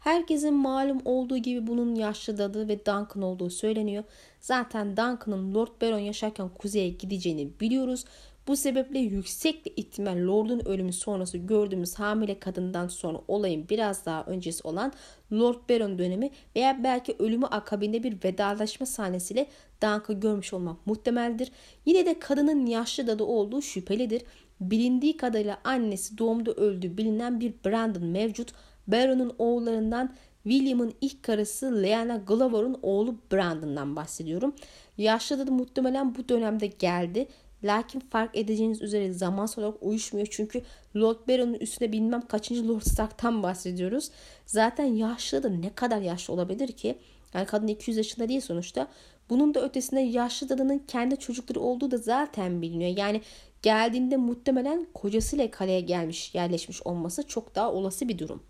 Herkesin 0.01 0.55
malum 0.55 0.99
olduğu 1.05 1.37
gibi 1.37 1.67
bunun 1.67 1.95
yaşlı 1.95 2.39
dadı 2.39 2.69
ve 2.69 2.79
Duncan 2.79 3.23
olduğu 3.23 3.51
söyleniyor. 3.51 4.05
Zaten 4.41 4.91
Duncan'ın 4.91 5.55
Lord 5.55 5.83
Baron 5.83 5.99
yaşarken 5.99 6.49
kuzeye 6.49 6.89
gideceğini 6.89 7.51
biliyoruz. 7.61 8.05
Bu 8.49 8.57
sebeple 8.57 8.99
yüksek 8.99 9.73
ihtimal 9.77 10.27
Lord'un 10.27 10.69
ölümü 10.69 10.93
sonrası 10.93 11.39
gördüğümüz 11.39 11.95
hamile 11.95 12.39
kadından 12.39 12.89
sonra 12.89 13.19
olayın 13.29 13.69
biraz 13.71 14.07
daha 14.07 14.25
öncesi 14.25 14.69
olan 14.69 14.93
Lord 15.33 15.71
Baron 15.71 15.99
dönemi 15.99 16.31
veya 16.57 16.85
belki 16.85 17.17
ölümü 17.19 17.47
akabinde 17.47 18.03
bir 18.03 18.25
vedalaşma 18.25 18.87
sahnesiyle 18.87 19.47
Duncan'ı 19.83 20.21
görmüş 20.21 20.53
olmak 20.53 20.87
muhtemeldir. 20.87 21.53
Yine 21.87 22.07
de 22.07 22.19
kadının 22.19 22.67
yaşlı 22.67 23.07
dadı 23.07 23.25
olduğu 23.25 23.63
şüphelidir. 23.63 24.23
Bilindiği 24.61 25.17
kadarıyla 25.17 25.59
annesi 25.65 26.19
doğumda 26.19 26.53
öldüğü 26.53 26.99
bilinen 26.99 27.41
bir 27.41 27.55
Brandon 27.65 28.05
mevcut. 28.05 28.53
Baron'un 28.87 29.35
oğullarından 29.39 30.15
William'ın 30.45 30.95
ilk 31.01 31.23
karısı 31.23 31.83
Leanna 31.83 32.17
Glover'ın 32.17 32.79
oğlu 32.83 33.15
Brandon'dan 33.33 33.97
bahsediyorum. 33.97 34.55
Yaşlı 34.99 35.47
da 35.47 35.51
muhtemelen 35.51 36.15
bu 36.15 36.29
dönemde 36.29 36.67
geldi. 36.67 37.29
Lakin 37.65 38.01
fark 38.01 38.37
edeceğiniz 38.37 38.83
üzere 38.83 39.13
zaman 39.13 39.49
olarak 39.57 39.83
uyuşmuyor. 39.83 40.27
Çünkü 40.31 40.63
Lord 40.97 41.29
Baron'un 41.29 41.55
üstüne 41.55 41.93
bilmem 41.93 42.21
kaçıncı 42.21 42.69
Lord 42.69 42.81
Stark'tan 42.81 43.43
bahsediyoruz. 43.43 44.11
Zaten 44.47 44.85
yaşlı 44.85 45.43
da 45.43 45.49
ne 45.49 45.75
kadar 45.75 46.01
yaşlı 46.01 46.35
olabilir 46.35 46.73
ki? 46.73 46.99
Yani 47.35 47.47
kadın 47.47 47.67
200 47.67 47.97
yaşında 47.97 48.29
değil 48.29 48.41
sonuçta. 48.41 48.89
Bunun 49.31 49.55
da 49.55 49.65
ötesinde 49.65 50.01
yaşlı 50.01 50.49
dadının 50.49 50.79
kendi 50.79 51.17
çocukları 51.17 51.61
olduğu 51.61 51.91
da 51.91 51.97
zaten 51.97 52.63
biliniyor. 52.63 52.97
Yani 52.97 53.21
geldiğinde 53.63 54.17
muhtemelen 54.17 54.87
kocasıyla 54.95 55.51
kaleye 55.51 55.81
gelmiş, 55.81 56.35
yerleşmiş 56.35 56.83
olması 56.83 57.23
çok 57.23 57.55
daha 57.55 57.73
olası 57.73 58.09
bir 58.09 58.19
durum 58.19 58.43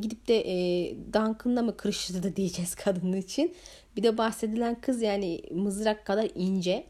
gidip 0.00 0.28
de 0.28 0.40
e, 0.46 0.96
Duncan'la 1.12 1.62
mı 1.62 1.76
kırıştı 1.76 2.36
diyeceğiz 2.36 2.74
kadının 2.74 3.16
için. 3.16 3.54
Bir 3.96 4.02
de 4.02 4.18
bahsedilen 4.18 4.80
kız 4.80 5.02
yani 5.02 5.42
mızrak 5.50 6.06
kadar 6.06 6.28
ince. 6.34 6.86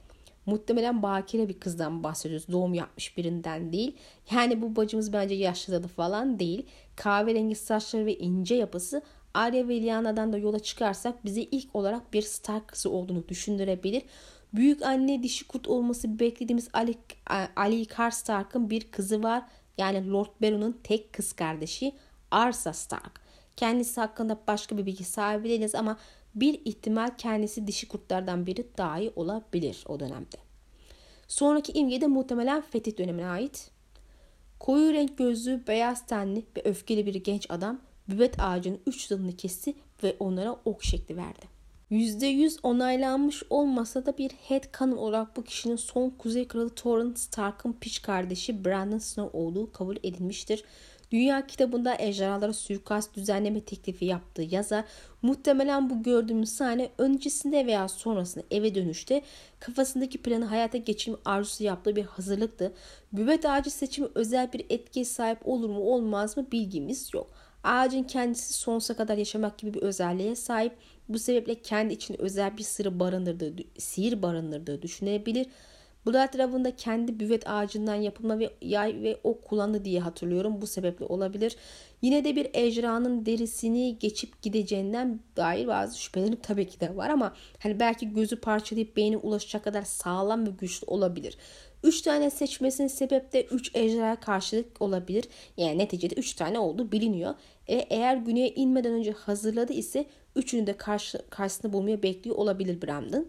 Muhtemelen 0.46 1.02
bakire 1.02 1.48
bir 1.48 1.60
kızdan 1.60 2.02
bahsediyoruz. 2.02 2.46
Doğum 2.52 2.74
yapmış 2.74 3.16
birinden 3.16 3.72
değil. 3.72 3.96
Yani 4.30 4.62
bu 4.62 4.76
bacımız 4.76 5.12
bence 5.12 5.34
yaşlıdadı 5.34 5.88
falan 5.88 6.38
değil. 6.38 6.66
Kahverengi 6.96 7.54
saçları 7.54 8.06
ve 8.06 8.18
ince 8.18 8.54
yapısı 8.54 9.02
Arya 9.34 9.68
ve 9.68 9.82
Lyana'dan 9.82 10.32
da 10.32 10.38
yola 10.38 10.58
çıkarsak 10.58 11.24
bize 11.24 11.40
ilk 11.40 11.76
olarak 11.76 12.12
bir 12.12 12.22
Stark 12.22 12.68
kızı 12.68 12.90
olduğunu 12.90 13.28
düşündürebilir. 13.28 14.02
Büyük 14.54 14.82
anne 14.82 15.22
dişi 15.22 15.46
kurt 15.46 15.68
olması 15.68 16.18
beklediğimiz 16.18 16.68
Ali, 16.72 16.94
Ali 17.56 17.86
Karstark'ın 17.86 18.70
bir 18.70 18.90
kızı 18.90 19.22
var. 19.22 19.42
Yani 19.78 20.10
Lord 20.10 20.30
Baron'un 20.42 20.80
tek 20.84 21.12
kız 21.12 21.32
kardeşi. 21.32 21.92
Arsa 22.30 22.72
Stark. 22.72 23.20
Kendisi 23.56 24.00
hakkında 24.00 24.38
başka 24.46 24.78
bir 24.78 24.86
bilgi 24.86 25.04
sahibi 25.04 25.48
değiliz 25.48 25.74
ama 25.74 25.96
bir 26.34 26.60
ihtimal 26.64 27.10
kendisi 27.18 27.66
dişi 27.66 27.88
kurtlardan 27.88 28.46
biri 28.46 28.66
dahi 28.78 29.12
olabilir 29.16 29.84
o 29.88 30.00
dönemde. 30.00 30.36
Sonraki 31.28 31.72
imge 31.72 32.00
de 32.00 32.06
muhtemelen 32.06 32.62
fetih 32.62 32.98
dönemine 32.98 33.26
ait. 33.26 33.70
Koyu 34.60 34.92
renk 34.92 35.18
gözlü, 35.18 35.66
beyaz 35.66 36.06
tenli 36.06 36.46
ve 36.56 36.62
öfkeli 36.64 37.06
bir 37.06 37.14
genç 37.14 37.50
adam 37.50 37.80
büvet 38.08 38.40
ağacının 38.40 38.80
üç 38.86 39.10
dalını 39.10 39.36
kesti 39.36 39.74
ve 40.02 40.16
onlara 40.20 40.56
ok 40.64 40.84
şekli 40.84 41.16
verdi. 41.16 41.60
%100 41.90 42.58
onaylanmış 42.62 43.42
olmasa 43.50 44.06
da 44.06 44.18
bir 44.18 44.30
head 44.30 44.78
canon 44.78 44.96
olarak 44.96 45.36
bu 45.36 45.44
kişinin 45.44 45.76
son 45.76 46.10
Kuzey 46.10 46.48
Kralı 46.48 46.70
Torrent 46.70 47.18
Stark'ın 47.18 47.72
piç 47.72 48.02
kardeşi 48.02 48.64
Brandon 48.64 48.98
Snow 48.98 49.38
olduğu 49.38 49.72
kabul 49.72 49.96
edilmiştir. 49.96 50.64
Dünya 51.10 51.46
kitabında 51.46 51.96
ejderhalara 51.98 52.52
suikast 52.52 53.16
düzenleme 53.16 53.60
teklifi 53.60 54.04
yaptığı 54.04 54.42
yazar 54.42 54.84
muhtemelen 55.22 55.90
bu 55.90 56.02
gördüğümüz 56.02 56.48
sahne 56.48 56.88
öncesinde 56.98 57.66
veya 57.66 57.88
sonrasında 57.88 58.44
eve 58.50 58.74
dönüşte 58.74 59.22
kafasındaki 59.60 60.18
planı 60.18 60.44
hayata 60.44 60.78
geçirme 60.78 61.18
arzusu 61.24 61.64
yaptığı 61.64 61.96
bir 61.96 62.04
hazırlıktı. 62.04 62.72
Büvet 63.12 63.46
ağacı 63.46 63.70
seçimi 63.70 64.08
özel 64.14 64.52
bir 64.52 64.66
etkiye 64.70 65.04
sahip 65.04 65.38
olur 65.48 65.70
mu 65.70 65.80
olmaz 65.80 66.36
mı 66.36 66.46
bilgimiz 66.52 67.10
yok. 67.14 67.30
Ağacın 67.64 68.02
kendisi 68.02 68.52
sonsuza 68.52 68.94
kadar 68.96 69.16
yaşamak 69.16 69.58
gibi 69.58 69.74
bir 69.74 69.82
özelliğe 69.82 70.36
sahip. 70.36 70.72
Bu 71.08 71.18
sebeple 71.18 71.62
kendi 71.62 71.94
içinde 71.94 72.18
özel 72.18 72.56
bir 72.56 72.62
sırrı 72.62 73.00
barındırdığı, 73.00 73.52
sihir 73.78 74.22
barındırdığı 74.22 74.82
düşünebilir. 74.82 75.46
Blood 76.06 76.38
Raven'da 76.38 76.76
kendi 76.76 77.20
büvet 77.20 77.50
ağacından 77.50 77.94
yapılma 77.94 78.38
ve 78.38 78.50
yay 78.62 79.02
ve 79.02 79.20
ok 79.24 79.44
kullandı 79.44 79.84
diye 79.84 80.00
hatırlıyorum. 80.00 80.62
Bu 80.62 80.66
sebeple 80.66 81.04
olabilir. 81.04 81.56
Yine 82.02 82.24
de 82.24 82.36
bir 82.36 82.48
ejranın 82.54 83.26
derisini 83.26 83.98
geçip 83.98 84.42
gideceğinden 84.42 85.20
dair 85.36 85.66
bazı 85.66 85.98
şüphelerim 85.98 86.38
tabii 86.42 86.68
ki 86.68 86.80
de 86.80 86.96
var 86.96 87.08
ama 87.08 87.34
hani 87.58 87.80
belki 87.80 88.14
gözü 88.14 88.40
parçalayıp 88.40 88.96
beyni 88.96 89.16
ulaşacak 89.16 89.64
kadar 89.64 89.82
sağlam 89.82 90.46
ve 90.46 90.50
güçlü 90.50 90.86
olabilir. 90.86 91.36
3 91.84 92.02
tane 92.02 92.30
seçmesinin 92.30 92.88
sebep 92.88 93.32
de 93.32 93.44
3 93.44 93.70
ejderha 93.74 94.20
karşılık 94.20 94.82
olabilir. 94.82 95.24
Yani 95.56 95.78
neticede 95.78 96.14
3 96.14 96.34
tane 96.34 96.58
oldu 96.58 96.92
biliniyor. 96.92 97.34
E, 97.68 97.74
eğer 97.74 98.16
güneye 98.16 98.48
inmeden 98.48 98.92
önce 98.92 99.12
hazırladı 99.12 99.72
ise 99.72 100.06
üçünü 100.36 100.66
de 100.66 100.76
karşı, 100.76 101.22
karşısında 101.30 101.72
bulmaya 101.72 102.02
bekliyor 102.02 102.36
olabilir 102.36 102.82
Brandon. 102.82 103.26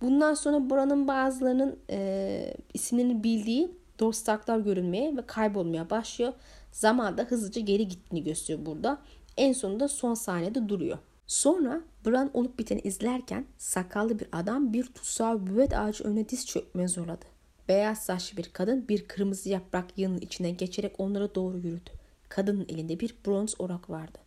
Bundan 0.00 0.34
sonra 0.34 0.70
buranın 0.70 1.08
bazılarının 1.08 1.78
e, 1.90 2.54
isimlerini 2.74 3.24
bildiği 3.24 3.70
Dorstaklar 4.00 4.58
görünmeye 4.58 5.16
ve 5.16 5.26
kaybolmaya 5.26 5.90
başlıyor. 5.90 6.32
Zamanda 6.72 7.22
hızlıca 7.22 7.60
geri 7.60 7.88
gittiğini 7.88 8.24
gösteriyor 8.24 8.66
burada. 8.66 8.98
En 9.36 9.52
sonunda 9.52 9.88
son 9.88 10.14
sahnede 10.14 10.68
duruyor. 10.68 10.98
Sonra 11.26 11.80
Bran 12.06 12.30
olup 12.34 12.58
biteni 12.58 12.80
izlerken 12.80 13.44
sakallı 13.58 14.18
bir 14.18 14.28
adam 14.32 14.72
bir 14.72 14.84
tutsağı 14.84 15.46
büvet 15.46 15.78
ağacı 15.78 16.04
önüne 16.04 16.28
diz 16.28 16.46
çökmeye 16.46 16.88
zorladı. 16.88 17.24
Beyaz 17.68 17.98
saçlı 17.98 18.36
bir 18.36 18.50
kadın 18.52 18.88
bir 18.88 19.08
kırmızı 19.08 19.48
yaprak 19.48 19.98
yığının 19.98 20.20
içine 20.20 20.50
geçerek 20.50 20.94
onlara 20.98 21.34
doğru 21.34 21.58
yürüdü. 21.58 21.90
Kadının 22.28 22.66
elinde 22.68 23.00
bir 23.00 23.16
bronz 23.26 23.54
orak 23.58 23.90
vardı. 23.90 24.18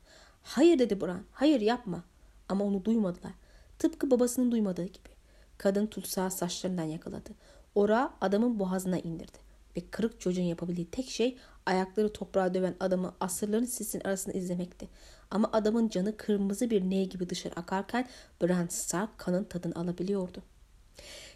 Hayır 0.44 0.80
dedi 0.80 1.02
Bran, 1.02 1.24
hayır 1.32 1.62
yapma. 1.62 2.04
Ama 2.50 2.66
onu 2.66 2.86
duymadılar. 2.86 3.34
Tıpkı 3.80 4.12
babasının 4.12 4.52
duymadığı 4.52 4.86
gibi. 4.86 5.17
Kadın 5.58 5.88
tutsağı 5.88 6.32
saçlarından 6.32 6.84
yakaladı. 6.84 7.30
Ora 7.76 8.14
adamın 8.22 8.60
boğazına 8.60 8.98
indirdi. 8.98 9.38
Ve 9.78 9.82
kırık 9.92 10.22
çocuğun 10.22 10.44
yapabildiği 10.44 10.92
tek 10.92 11.10
şey 11.10 11.38
ayakları 11.66 12.14
toprağa 12.14 12.54
döven 12.54 12.76
adamı 12.80 13.14
asırların 13.20 13.66
sisin 13.66 14.02
arasında 14.06 14.38
izlemekti. 14.38 14.88
Ama 15.32 15.50
adamın 15.54 15.90
canı 15.90 16.18
kırmızı 16.18 16.70
bir 16.70 16.82
ney 16.82 17.10
gibi 17.10 17.30
dışarı 17.30 17.54
akarken 17.56 18.08
Bran 18.42 18.68
Stark 18.68 19.18
kanın 19.18 19.44
tadını 19.44 19.76
alabiliyordu. 19.76 20.44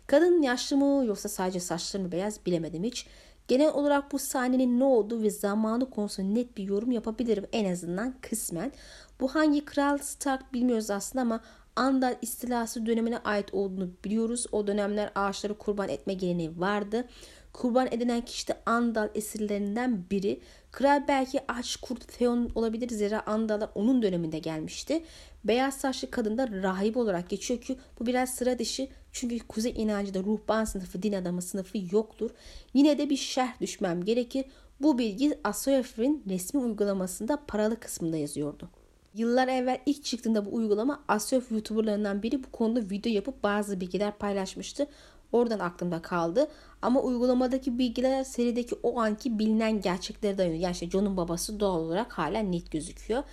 Kadın 0.08 0.42
yaşlı 0.42 0.78
mı 0.78 1.06
yoksa 1.06 1.30
sadece 1.30 1.60
saçları 1.60 2.04
mı 2.04 2.12
beyaz 2.12 2.46
bilemedim 2.46 2.84
hiç. 2.84 3.08
Genel 3.48 3.74
olarak 3.74 4.12
bu 4.12 4.20
sahnenin 4.20 4.80
ne 4.80 4.84
olduğu 4.84 5.24
ve 5.24 5.30
zamanı 5.30 5.90
konusunda 5.90 6.34
net 6.34 6.58
bir 6.58 6.64
yorum 6.64 6.92
yapabilirim 6.92 7.46
en 7.52 7.72
azından 7.72 8.16
kısmen. 8.22 8.72
Bu 9.20 9.36
hangi 9.36 9.66
kral 9.66 9.98
Stark 9.98 10.54
bilmiyoruz 10.54 10.90
aslında 10.90 11.22
ama 11.22 11.42
Andal 11.76 12.16
istilası 12.22 12.86
dönemine 12.86 13.18
ait 13.18 13.54
olduğunu 13.54 13.90
biliyoruz. 14.06 14.46
O 14.52 14.68
dönemler 14.68 15.12
ağaçları 15.16 15.58
kurban 15.58 15.90
etme 15.90 16.14
geleneği 16.14 16.60
vardı. 16.60 17.08
Kurban 17.54 17.88
edilen 17.92 18.22
kişi 18.22 18.48
de 18.48 18.58
Andal 18.66 19.10
esirlerinden 19.16 20.06
biri. 20.12 20.42
Kral 20.72 21.08
belki 21.08 21.40
aç 21.48 21.76
kurt 21.76 22.08
Theon 22.08 22.52
olabilir 22.56 22.90
zira 22.90 23.26
Andal'a 23.26 23.72
onun 23.76 24.02
döneminde 24.02 24.40
gelmişti. 24.40 25.04
Beyaz 25.44 25.78
saçlı 25.78 26.12
kadın 26.12 26.38
da 26.38 26.48
rahip 26.64 26.98
olarak 26.98 27.30
geçiyor 27.30 27.62
ki 27.62 27.78
bu 28.00 28.06
biraz 28.06 28.30
sıra 28.30 28.60
dışı 28.60 28.88
çünkü 29.12 29.40
kuzey 29.40 29.74
inancında 29.78 30.20
ruhban 30.20 30.66
sınıfı 30.66 31.04
din 31.04 31.14
adamı 31.14 31.42
sınıfı 31.42 31.78
yoktur. 31.92 32.32
Yine 32.74 32.98
de 32.98 33.10
bir 33.10 33.18
şerh 33.18 33.62
düşmem 33.62 34.06
gerekir. 34.06 34.46
Bu 34.80 34.98
bilgi 34.98 35.40
Asoyafir'in 35.44 36.24
resmi 36.30 36.62
uygulamasında 36.62 37.40
paralı 37.48 37.80
kısmında 37.80 38.18
yazıyordu. 38.18 38.70
Yıllar 39.14 39.48
evvel 39.48 39.80
ilk 39.86 40.04
çıktığında 40.04 40.46
bu 40.46 40.56
uygulama 40.56 41.04
Asyof 41.08 41.52
YouTuberlarından 41.52 42.24
biri 42.24 42.44
bu 42.44 42.52
konuda 42.52 42.90
video 42.90 43.12
yapıp 43.12 43.44
bazı 43.44 43.82
bilgiler 43.82 44.18
paylaşmıştı. 44.18 44.88
Oradan 45.32 45.60
aklımda 45.60 46.02
kaldı. 46.02 46.48
Ama 46.82 47.02
uygulamadaki 47.02 47.78
bilgiler 47.78 48.24
serideki 48.24 48.76
o 48.84 49.00
anki 49.00 49.40
bilinen 49.40 49.82
gerçekleri 49.82 50.38
dayanıyor. 50.38 50.62
Yani 50.62 50.74
işte 50.74 50.90
John'un 50.90 51.18
babası 51.18 51.60
doğal 51.60 51.80
olarak 51.80 52.14
hala 52.14 52.40
net 52.40 52.72
gözüküyor. 52.72 53.24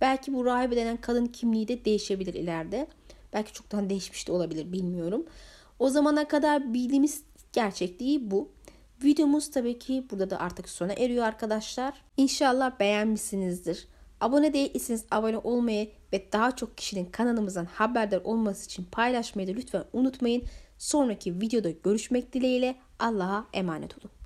Belki 0.00 0.34
bu 0.34 0.44
rahibe 0.44 0.76
denen 0.76 0.96
kadın 0.96 1.26
kimliği 1.26 1.68
de 1.68 1.84
değişebilir 1.84 2.34
ileride. 2.34 2.86
Belki 3.32 3.52
çoktan 3.52 3.90
değişmiş 3.90 4.28
de 4.28 4.32
olabilir 4.32 4.72
bilmiyorum. 4.72 5.26
O 5.78 5.88
zamana 5.88 6.28
kadar 6.28 6.74
bildiğimiz 6.74 7.22
gerçekliği 7.52 8.30
bu. 8.30 8.50
Videomuz 9.04 9.50
tabii 9.50 9.78
ki 9.78 10.06
burada 10.10 10.30
da 10.30 10.40
artık 10.40 10.68
sona 10.68 10.92
eriyor 10.92 11.24
arkadaşlar. 11.24 12.02
İnşallah 12.16 12.80
beğenmişsinizdir. 12.80 13.88
Abone 14.20 14.54
değilseniz 14.54 15.04
abone 15.10 15.38
olmayı 15.38 15.90
ve 16.12 16.32
daha 16.32 16.56
çok 16.56 16.76
kişinin 16.76 17.04
kanalımızdan 17.04 17.64
haberdar 17.64 18.20
olması 18.24 18.64
için 18.64 18.84
paylaşmayı 18.92 19.48
da 19.48 19.52
lütfen 19.52 19.84
unutmayın. 19.92 20.42
Sonraki 20.78 21.40
videoda 21.40 21.70
görüşmek 21.70 22.32
dileğiyle 22.32 22.76
Allah'a 22.98 23.46
emanet 23.52 23.98
olun. 23.98 24.17